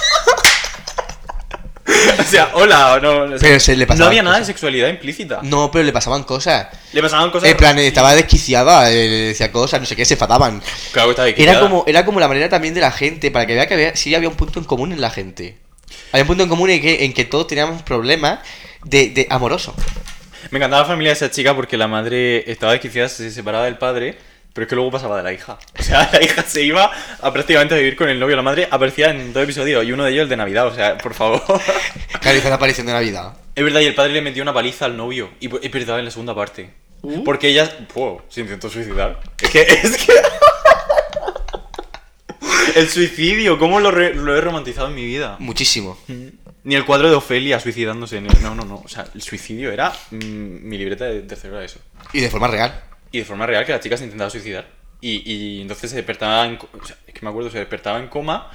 [2.19, 3.23] o sea, hola, no.
[3.23, 5.41] o sea, Pero se le no había nada de sexualidad implícita.
[5.43, 6.69] No, pero le pasaban cosas.
[6.93, 7.49] Le pasaban cosas.
[7.49, 10.63] En plan, estaba desquiciada, eh, le decía cosas, no sé qué, se enfadaban.
[10.93, 11.61] Claro que estaba Era desquiciada.
[11.61, 14.15] como, era como la manera también de la gente, para que vea que había, sí
[14.15, 15.59] había un punto en común en la gente.
[16.13, 18.41] Había un punto en común en que, en que todos teníamos problemas
[18.85, 19.75] de, de amoroso.
[20.51, 23.77] Me encantaba la familia de esa chica porque la madre estaba desquiciada, se separaba del
[23.79, 24.17] padre,
[24.61, 25.59] pero es que luego pasaba de la hija.
[25.79, 26.91] O sea, la hija se iba
[27.23, 28.37] a prácticamente a vivir con el novio.
[28.37, 30.67] La madre aparecía en dos episodios y uno de ellos el de Navidad.
[30.67, 31.43] O sea, por favor.
[32.21, 33.33] Claro, hizo la aparición de Navidad.
[33.55, 35.31] es verdad, y el padre le metió una paliza al novio.
[35.41, 36.71] Y es verdad, en la segunda parte.
[37.01, 37.25] Uh.
[37.25, 37.73] Porque ella.
[37.95, 39.19] Wow, se intentó suicidar.
[39.41, 39.63] Es que.
[39.63, 40.13] Es que.
[42.77, 45.37] el suicidio, ¿cómo lo, re- lo he romantizado en mi vida?
[45.39, 45.99] Muchísimo.
[46.65, 48.21] Ni el cuadro de Ofelia suicidándose.
[48.21, 48.83] ni- No, no, no.
[48.85, 50.17] O sea, el suicidio era mm,
[50.69, 51.79] mi libreta de tercero de eso.
[52.13, 52.79] Y de forma real.
[53.13, 54.69] Y de forma real que la chica se intentaba suicidar.
[55.01, 56.57] Y, y entonces se despertaba en...
[56.57, 58.51] o sea, es que me acuerdo, se despertaba en coma.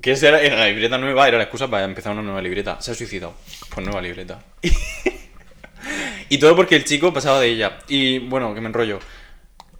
[0.00, 2.80] Que esa era, era la libreta nueva, era la excusa para empezar una nueva libreta.
[2.80, 3.34] Se ha suicidado.
[3.72, 4.42] Pues nueva libreta.
[6.28, 7.78] y todo porque el chico pasaba de ella.
[7.88, 8.98] Y bueno, que me enrollo.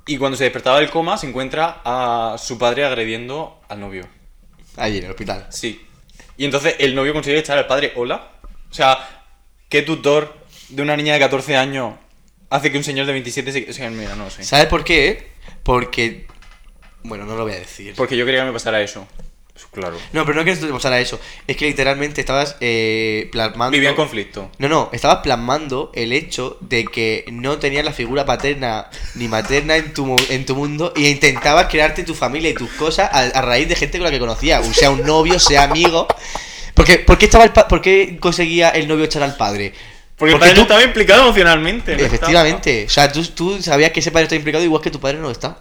[0.06, 4.06] Y cuando se despertaba del coma, se encuentra a su padre agrediendo al novio.
[4.76, 5.46] Allí en el hospital.
[5.50, 5.86] Sí.
[6.36, 8.30] Y entonces el novio consigue echar al padre, hola.
[8.70, 8.98] O sea,
[9.68, 10.34] ¿qué tutor
[10.70, 11.94] de una niña de 14 años
[12.52, 13.70] hace que un señor de 27 se...
[13.70, 14.44] O sea, mira, no lo sé.
[14.44, 15.28] ¿Sabes por qué?
[15.62, 16.26] Porque.
[17.02, 17.94] Bueno, no lo voy a decir.
[17.96, 19.06] Porque yo quería que me pasara eso.
[19.52, 19.98] Pues claro.
[20.12, 21.20] No, pero no que te pasara eso.
[21.46, 23.72] Es que literalmente estabas eh, plasmando.
[23.72, 24.50] Vivía en conflicto.
[24.58, 29.76] No, no, estabas plasmando el hecho de que no tenías la figura paterna ni materna
[29.76, 33.42] en tu, en tu mundo y intentabas crearte tu familia y tus cosas a, a
[33.42, 36.06] raíz de gente con la que conocías, o sea un novio, sea amigo.
[36.74, 39.74] Porque, ¿por, qué estaba el pa- ¿Por qué conseguía el novio echar al padre?
[40.22, 41.96] Porque, el Porque padre no tú- estaba implicado emocionalmente.
[41.96, 45.00] no Efectivamente, o sea, tú, tú sabías que ese padre está implicado igual que tu
[45.00, 45.56] padre no lo está.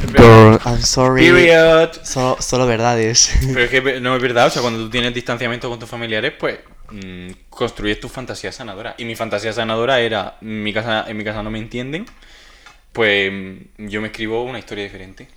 [0.00, 0.58] estaba.
[0.64, 1.22] I'm sorry.
[1.30, 1.90] Period.
[2.02, 3.32] Solo, solo verdades.
[3.46, 6.32] Pero es que no es verdad, o sea, cuando tú tienes distanciamiento con tus familiares,
[6.38, 6.58] pues
[6.90, 8.94] mm, construyes tu fantasía sanadora.
[8.98, 12.06] Y mi fantasía sanadora era, en mi casa, en mi casa no me entienden,
[12.92, 15.28] pues mm, yo me escribo una historia diferente.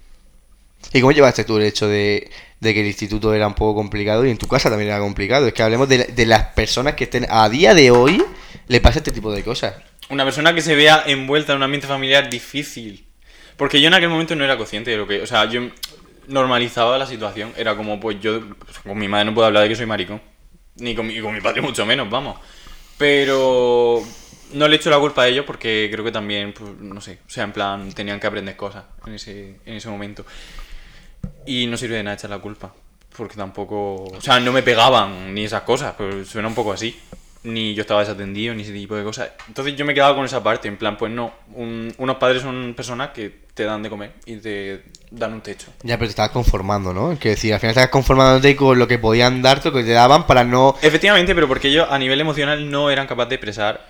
[0.92, 2.30] ¿Y cómo llevaste tú el hecho de,
[2.62, 5.48] que el instituto era un poco complicado y en tu casa también era complicado?
[5.48, 8.24] Es que hablemos de, las personas que estén a día de hoy
[8.68, 9.76] le pasa este tipo de cosas.
[10.10, 13.08] Una persona que se vea envuelta en un ambiente familiar difícil.
[13.58, 15.22] Porque yo en aquel momento no era consciente de lo que.
[15.22, 15.62] O sea, yo
[16.28, 17.54] normalizaba la situación.
[17.58, 18.42] Era como, pues yo.
[18.84, 20.22] con mi madre no puedo hablar de que soy maricón.
[20.76, 22.40] Ni con mi, con mi padre, mucho menos, vamos.
[22.98, 24.04] Pero.
[24.54, 27.20] No le echo la culpa a ellos porque creo que también, pues, no sé.
[27.26, 30.26] O sea, en plan, tenían que aprender cosas en ese, en ese momento.
[31.46, 32.74] Y no sirve de nada echar la culpa.
[33.16, 34.06] Porque tampoco.
[34.06, 35.94] O sea, no me pegaban ni esas cosas.
[35.98, 36.98] Pues suena un poco así.
[37.44, 39.32] Ni yo estaba desatendido, ni ese tipo de cosas.
[39.50, 40.68] Entonces yo me quedaba con esa parte.
[40.70, 41.34] En plan, pues no.
[41.54, 45.68] un- unos padres son personas que te dan de comer y te dan un techo.
[45.84, 47.20] Ya, pero te estabas conformando, ¿no?
[47.20, 50.26] Que decir, al final estabas conformándote con lo que podían darte, lo que te daban
[50.26, 50.76] para no...
[50.82, 53.86] Efectivamente, pero porque ellos a nivel emocional no eran capaces de expresar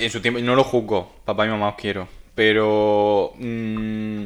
[0.00, 0.40] en su tiempo.
[0.40, 2.08] y No lo juzgo, papá y mamá os quiero.
[2.34, 3.32] Pero.
[3.38, 4.24] mm,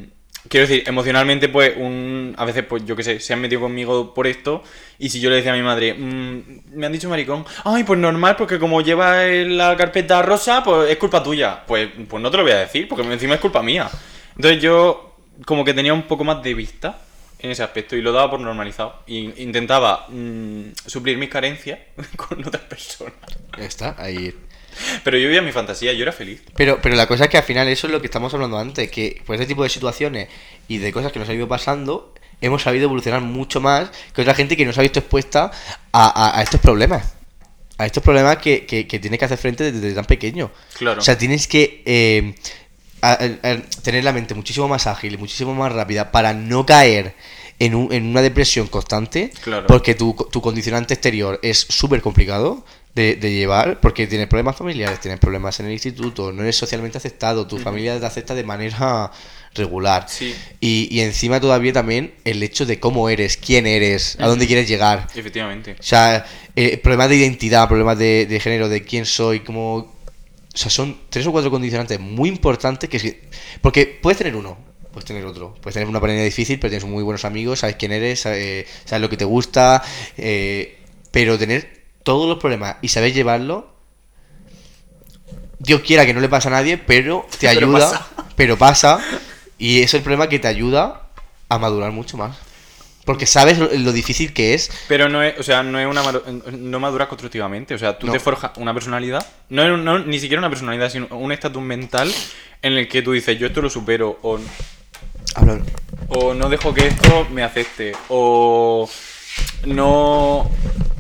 [0.51, 4.13] quiero decir, emocionalmente, pues, un, a veces, pues, yo qué sé, se han metido conmigo
[4.13, 4.63] por esto.
[4.99, 7.99] Y si yo le decía a mi madre, "Mm, me han dicho maricón, ay, pues
[8.01, 11.65] normal, porque como lleva la carpeta rosa, pues es culpa tuya.
[11.67, 13.89] Pues, pues no te lo voy a decir, porque encima es culpa mía.
[14.35, 15.17] Entonces yo,
[15.47, 16.99] como que tenía un poco más de vista
[17.39, 19.05] en ese aspecto y lo daba por normalizado.
[19.07, 21.79] Y intentaba mm, suplir mis carencias
[22.17, 23.15] con otras personas.
[23.57, 24.35] Está, ahí...
[25.05, 26.41] Pero yo vivía mi fantasía, yo era feliz.
[26.57, 28.91] Pero, pero la cosa es que al final eso es lo que estamos hablando antes,
[28.91, 30.29] que por este tipo de situaciones
[30.69, 34.35] y de cosas que nos han ido pasando, hemos sabido evolucionar mucho más que otra
[34.35, 35.51] gente que nos ha visto expuesta
[35.93, 37.15] a, a- a estos problemas.
[37.79, 40.51] A estos problemas que, que, que tienes que hacer frente desde tan pequeño.
[40.77, 41.01] Claro.
[41.01, 42.35] O sea, tienes que eh,
[43.03, 43.19] a-
[43.83, 47.15] tener la mente muchísimo más ágil y muchísimo más rápida para no caer
[47.59, 49.31] en, un- en una depresión constante.
[49.43, 49.67] Claro.
[49.67, 52.65] Porque tu, tu condicionante exterior es súper complicado
[52.95, 56.99] de, de llevar, porque tienes problemas familiares, tienes problemas en el instituto, no eres socialmente
[56.99, 59.11] aceptado, tu familia te acepta de manera
[59.55, 60.07] regular.
[60.09, 60.35] Sí.
[60.61, 64.69] Y, y encima todavía también el hecho de cómo eres, quién eres, a dónde quieres
[64.69, 65.07] llegar.
[65.15, 65.77] Efectivamente.
[65.79, 66.25] O sea,
[66.57, 69.77] eh, problemas de identidad, problemas de, de género, de quién soy, cómo...
[70.53, 72.99] O sea, son tres o cuatro condicionantes muy importantes que...
[72.99, 73.17] si-
[73.61, 74.59] Porque puedes tener uno,
[74.93, 75.55] puedes tener otro.
[75.61, 79.01] Puedes tener una pandemia difícil, pero tienes muy buenos amigos, sabes quién eres, sabes, sabes
[79.01, 79.81] lo que te gusta.
[80.17, 80.77] eh,
[81.13, 81.80] pero tener
[82.11, 83.71] todos los problemas y saber llevarlo...
[85.61, 88.09] Dios quiera que no le pase a nadie, pero te Pero ayuda, pasa.
[88.35, 88.99] pero pasa.
[89.59, 91.03] Y es el problema que te ayuda
[91.49, 92.37] a madurar mucho más.
[93.05, 96.03] Porque sabes lo, lo difícil que es Pero no es, o sea, no es una
[96.53, 97.75] no maduras constructivamente.
[97.75, 98.13] O sea, tú No.
[98.13, 99.25] te forjas una personalidad.
[99.51, 102.11] No, no, ni siquiera una personalidad, sino un estatus mental
[102.63, 104.19] en el que tú dices, yo esto lo supero.
[104.23, 104.39] O,
[106.09, 107.93] o no dejo que esto me afecte.
[108.09, 108.89] O
[109.67, 110.51] no.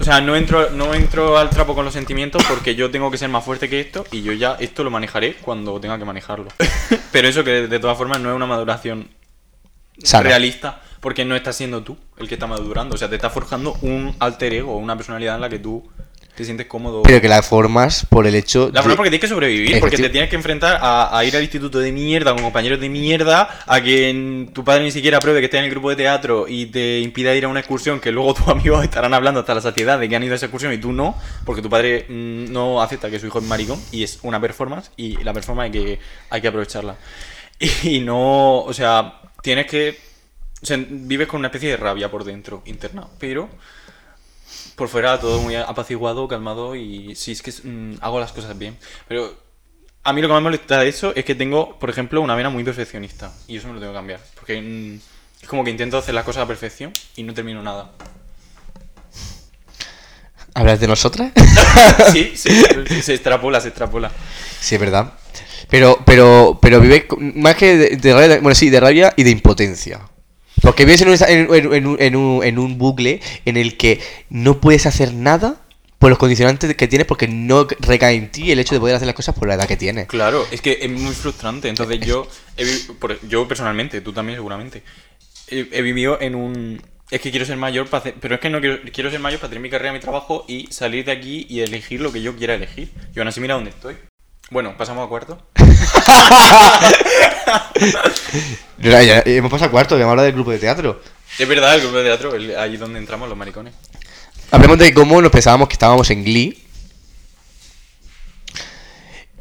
[0.00, 3.18] O sea, no entro, no entro al trapo con los sentimientos porque yo tengo que
[3.18, 6.48] ser más fuerte que esto y yo ya esto lo manejaré cuando tenga que manejarlo.
[7.12, 9.10] Pero eso que de todas formas no es una maduración
[10.02, 10.22] sana.
[10.24, 12.94] realista porque no estás siendo tú el que está madurando.
[12.94, 15.90] O sea, te está forjando un alter ego, una personalidad en la que tú
[16.40, 17.02] te sientes cómodo.
[17.02, 19.96] Pero que la formas por el hecho La forma de- porque tienes que sobrevivir, porque
[19.96, 23.62] te tienes que enfrentar a, a ir al instituto de mierda con compañeros de mierda,
[23.66, 26.66] a que tu padre ni siquiera apruebe que estés en el grupo de teatro y
[26.66, 29.98] te impida ir a una excursión que luego tus amigos estarán hablando hasta la saciedad
[30.00, 32.82] de que han ido a esa excursión y tú no, porque tu padre mm, no
[32.82, 35.98] acepta que su hijo es maricón y es una performance y la performance hay que,
[36.30, 36.96] hay que aprovecharla.
[37.82, 39.98] Y no, o sea, tienes que...
[40.62, 43.48] O sea, vives con una especie de rabia por dentro, interna, pero
[44.80, 48.78] por fuera todo muy apaciguado, calmado y sí, es que mm, hago las cosas bien.
[49.06, 49.30] Pero
[50.04, 52.34] a mí lo que más me molesta de eso es que tengo, por ejemplo, una
[52.34, 54.20] vena muy perfeccionista y eso me lo tengo que cambiar.
[54.34, 54.98] Porque mm,
[55.42, 57.90] es como que intento hacer las cosas a perfección y no termino nada.
[60.54, 61.30] ¿Hablas de nosotras?
[62.12, 62.50] sí, sí,
[63.02, 64.10] se extrapola, se extrapola.
[64.60, 65.12] sí, es verdad.
[65.68, 69.24] Pero, pero, pero vives con- más que de, de rabia, bueno, sí, de rabia y
[69.24, 70.00] de impotencia.
[70.62, 74.60] Porque vives en un, en, en- en un, en un- bucle en el que no
[74.60, 75.60] puedes hacer nada
[75.98, 79.06] por los condicionantes que tienes porque no recae en ti el hecho de poder hacer
[79.06, 80.06] las cosas por la edad que tienes.
[80.06, 81.68] Claro, es que es muy frustrante.
[81.68, 82.26] Entonces yo,
[82.56, 82.66] he
[83.28, 84.82] yo personalmente, tú también seguramente,
[85.48, 86.82] he, he vivido en un...
[87.10, 88.14] Es que quiero ser mayor para hacer...
[88.20, 90.68] Pero es que no quiero, quiero ser mayor para tener mi carrera, mi trabajo y
[90.70, 92.90] salir de aquí y elegir lo que yo quiera elegir.
[93.14, 93.96] Y aún así mira dónde estoy.
[94.50, 95.38] Bueno, pasamos a cuarto.
[98.78, 101.02] Ya, ya, hemos pasado cuarto, hemos hablado del grupo de teatro.
[101.38, 103.74] Es verdad, el grupo de teatro, el- ahí donde entramos los maricones.
[104.50, 106.58] Hablemos de cómo nos pensábamos que estábamos en Glee.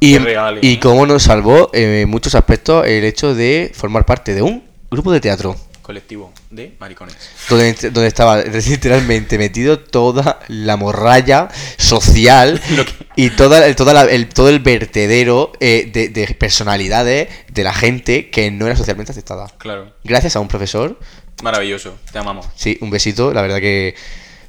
[0.02, 0.80] Y, Qué reales, y ¿eh?
[0.82, 5.12] cómo nos salvó eh, en muchos aspectos el hecho de formar parte de un grupo
[5.12, 5.56] de teatro.
[5.90, 7.16] Colectivo de maricones.
[7.50, 11.50] Donde, donde estaba literalmente metido toda la morralla
[11.80, 12.62] social
[13.16, 17.74] y toda, el- toda la- el, todo el vertedero eh, de, de personalidades de la
[17.74, 19.48] gente que no era socialmente aceptada.
[19.58, 19.92] Claro.
[20.04, 21.00] Gracias a un profesor
[21.42, 22.46] Maravilloso, te amamos.
[22.56, 23.34] Sí, un besito.
[23.34, 23.96] La verdad que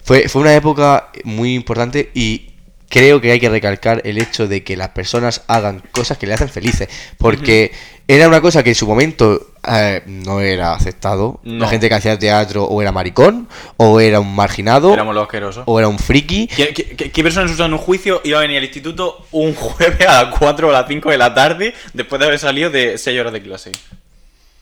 [0.05, 2.51] fue, fue una época muy importante y
[2.91, 6.35] creo que hay que recalcar el hecho de que las personas hagan cosas que le
[6.35, 6.89] hacen felices.
[7.17, 7.73] Porque
[8.15, 11.41] era una cosa que en su momento eh, no era aceptado.
[11.45, 11.61] No.
[11.65, 15.65] La gente que hacía teatro o era maricón, o era un marginado, Éramos los asquerosos.
[15.67, 16.47] o era un friki.
[16.49, 20.25] ¿Qué, qué, qué- persona en sano juicio iba a venir al instituto un jueves a
[20.25, 23.33] las 4 o las 5 de la tarde después de haber salido de 6 horas
[23.33, 23.73] de clase?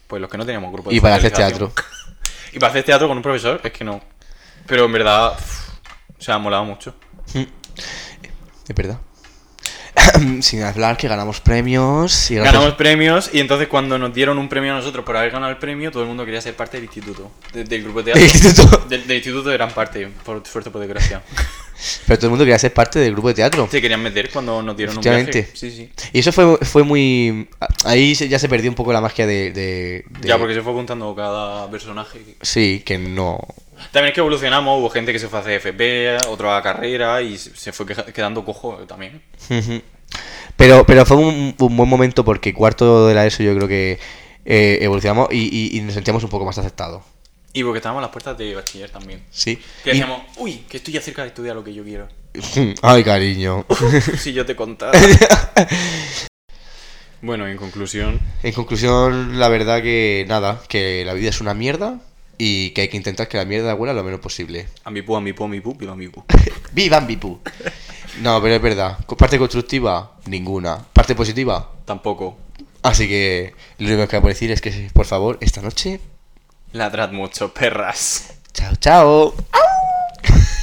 [0.07, 1.73] Pues los que no teníamos grupo de Y para hacer teatro.
[2.53, 4.01] Y para hacer teatro con un profesor, es que no.
[4.67, 5.33] Pero en verdad,
[6.19, 6.95] sea, ha molado mucho.
[7.35, 8.99] Es verdad.
[10.43, 14.49] Sin hablar que ganamos premios y gracias- Ganamos premios y entonces cuando nos dieron un
[14.49, 16.85] premio a nosotros por haber ganado el premio, todo el mundo quería ser parte del
[16.85, 17.31] instituto.
[17.53, 18.49] de- del grupo de Del teatro.
[18.49, 18.87] instituto.
[18.89, 21.23] Del, del instituto eran parte, por suerte, por desgracia.
[22.09, 23.69] Pero todo el mundo quería ser parte del grupo de teatro.
[23.71, 25.49] Se querían meter cuando nos dieron un viaje.
[25.55, 25.91] Sí, sí.
[26.13, 27.49] Y eso fue, fue muy...
[27.85, 29.53] Ahí ya se perdió un poco la magia de...
[29.53, 32.19] de- de- Ya, porque se fue apuntando cada personaje.
[32.43, 33.39] Sí, que no...
[33.93, 37.23] También es que evolucionamos, hubo gente que se fue a hacer FP, otro a carrera
[37.23, 39.23] y se fue quedando cojo también.
[40.57, 43.99] Pero, pero fue un, un buen momento porque cuarto de la ESO yo creo que
[44.45, 47.03] eh, evolucionamos y, y- y nos sentíamos un poco más aceptados.
[47.53, 49.23] Y porque estábamos a las puertas de bachiller también.
[49.31, 49.57] Sí.
[49.85, 52.09] Que Y- decíamos, uy, que estoy ya cerca de estudiar lo que yo quiero.
[52.83, 53.65] Ay, cariño.
[54.19, 54.99] si yo te contara.
[57.23, 62.01] bueno, en conclusión, En conclusión, la verdad que nada, que la vida es una mierda
[62.39, 64.69] y que hay que intentar que la mierda huela lo menos posible.
[64.85, 66.25] ambipu, ambipu, ambipu, viva ambipu.
[66.73, 67.41] ¡Viva Ambipu!
[68.23, 68.99] No, pero es verdad.
[69.19, 70.79] Parte constructiva, ninguna.
[70.93, 72.37] Parte positiva, Tampoco.
[72.83, 76.01] así que lo único que a decir es que, por favor, esta noche,
[76.73, 78.35] Ladrad mucho, perras.
[78.53, 79.35] chao, chao.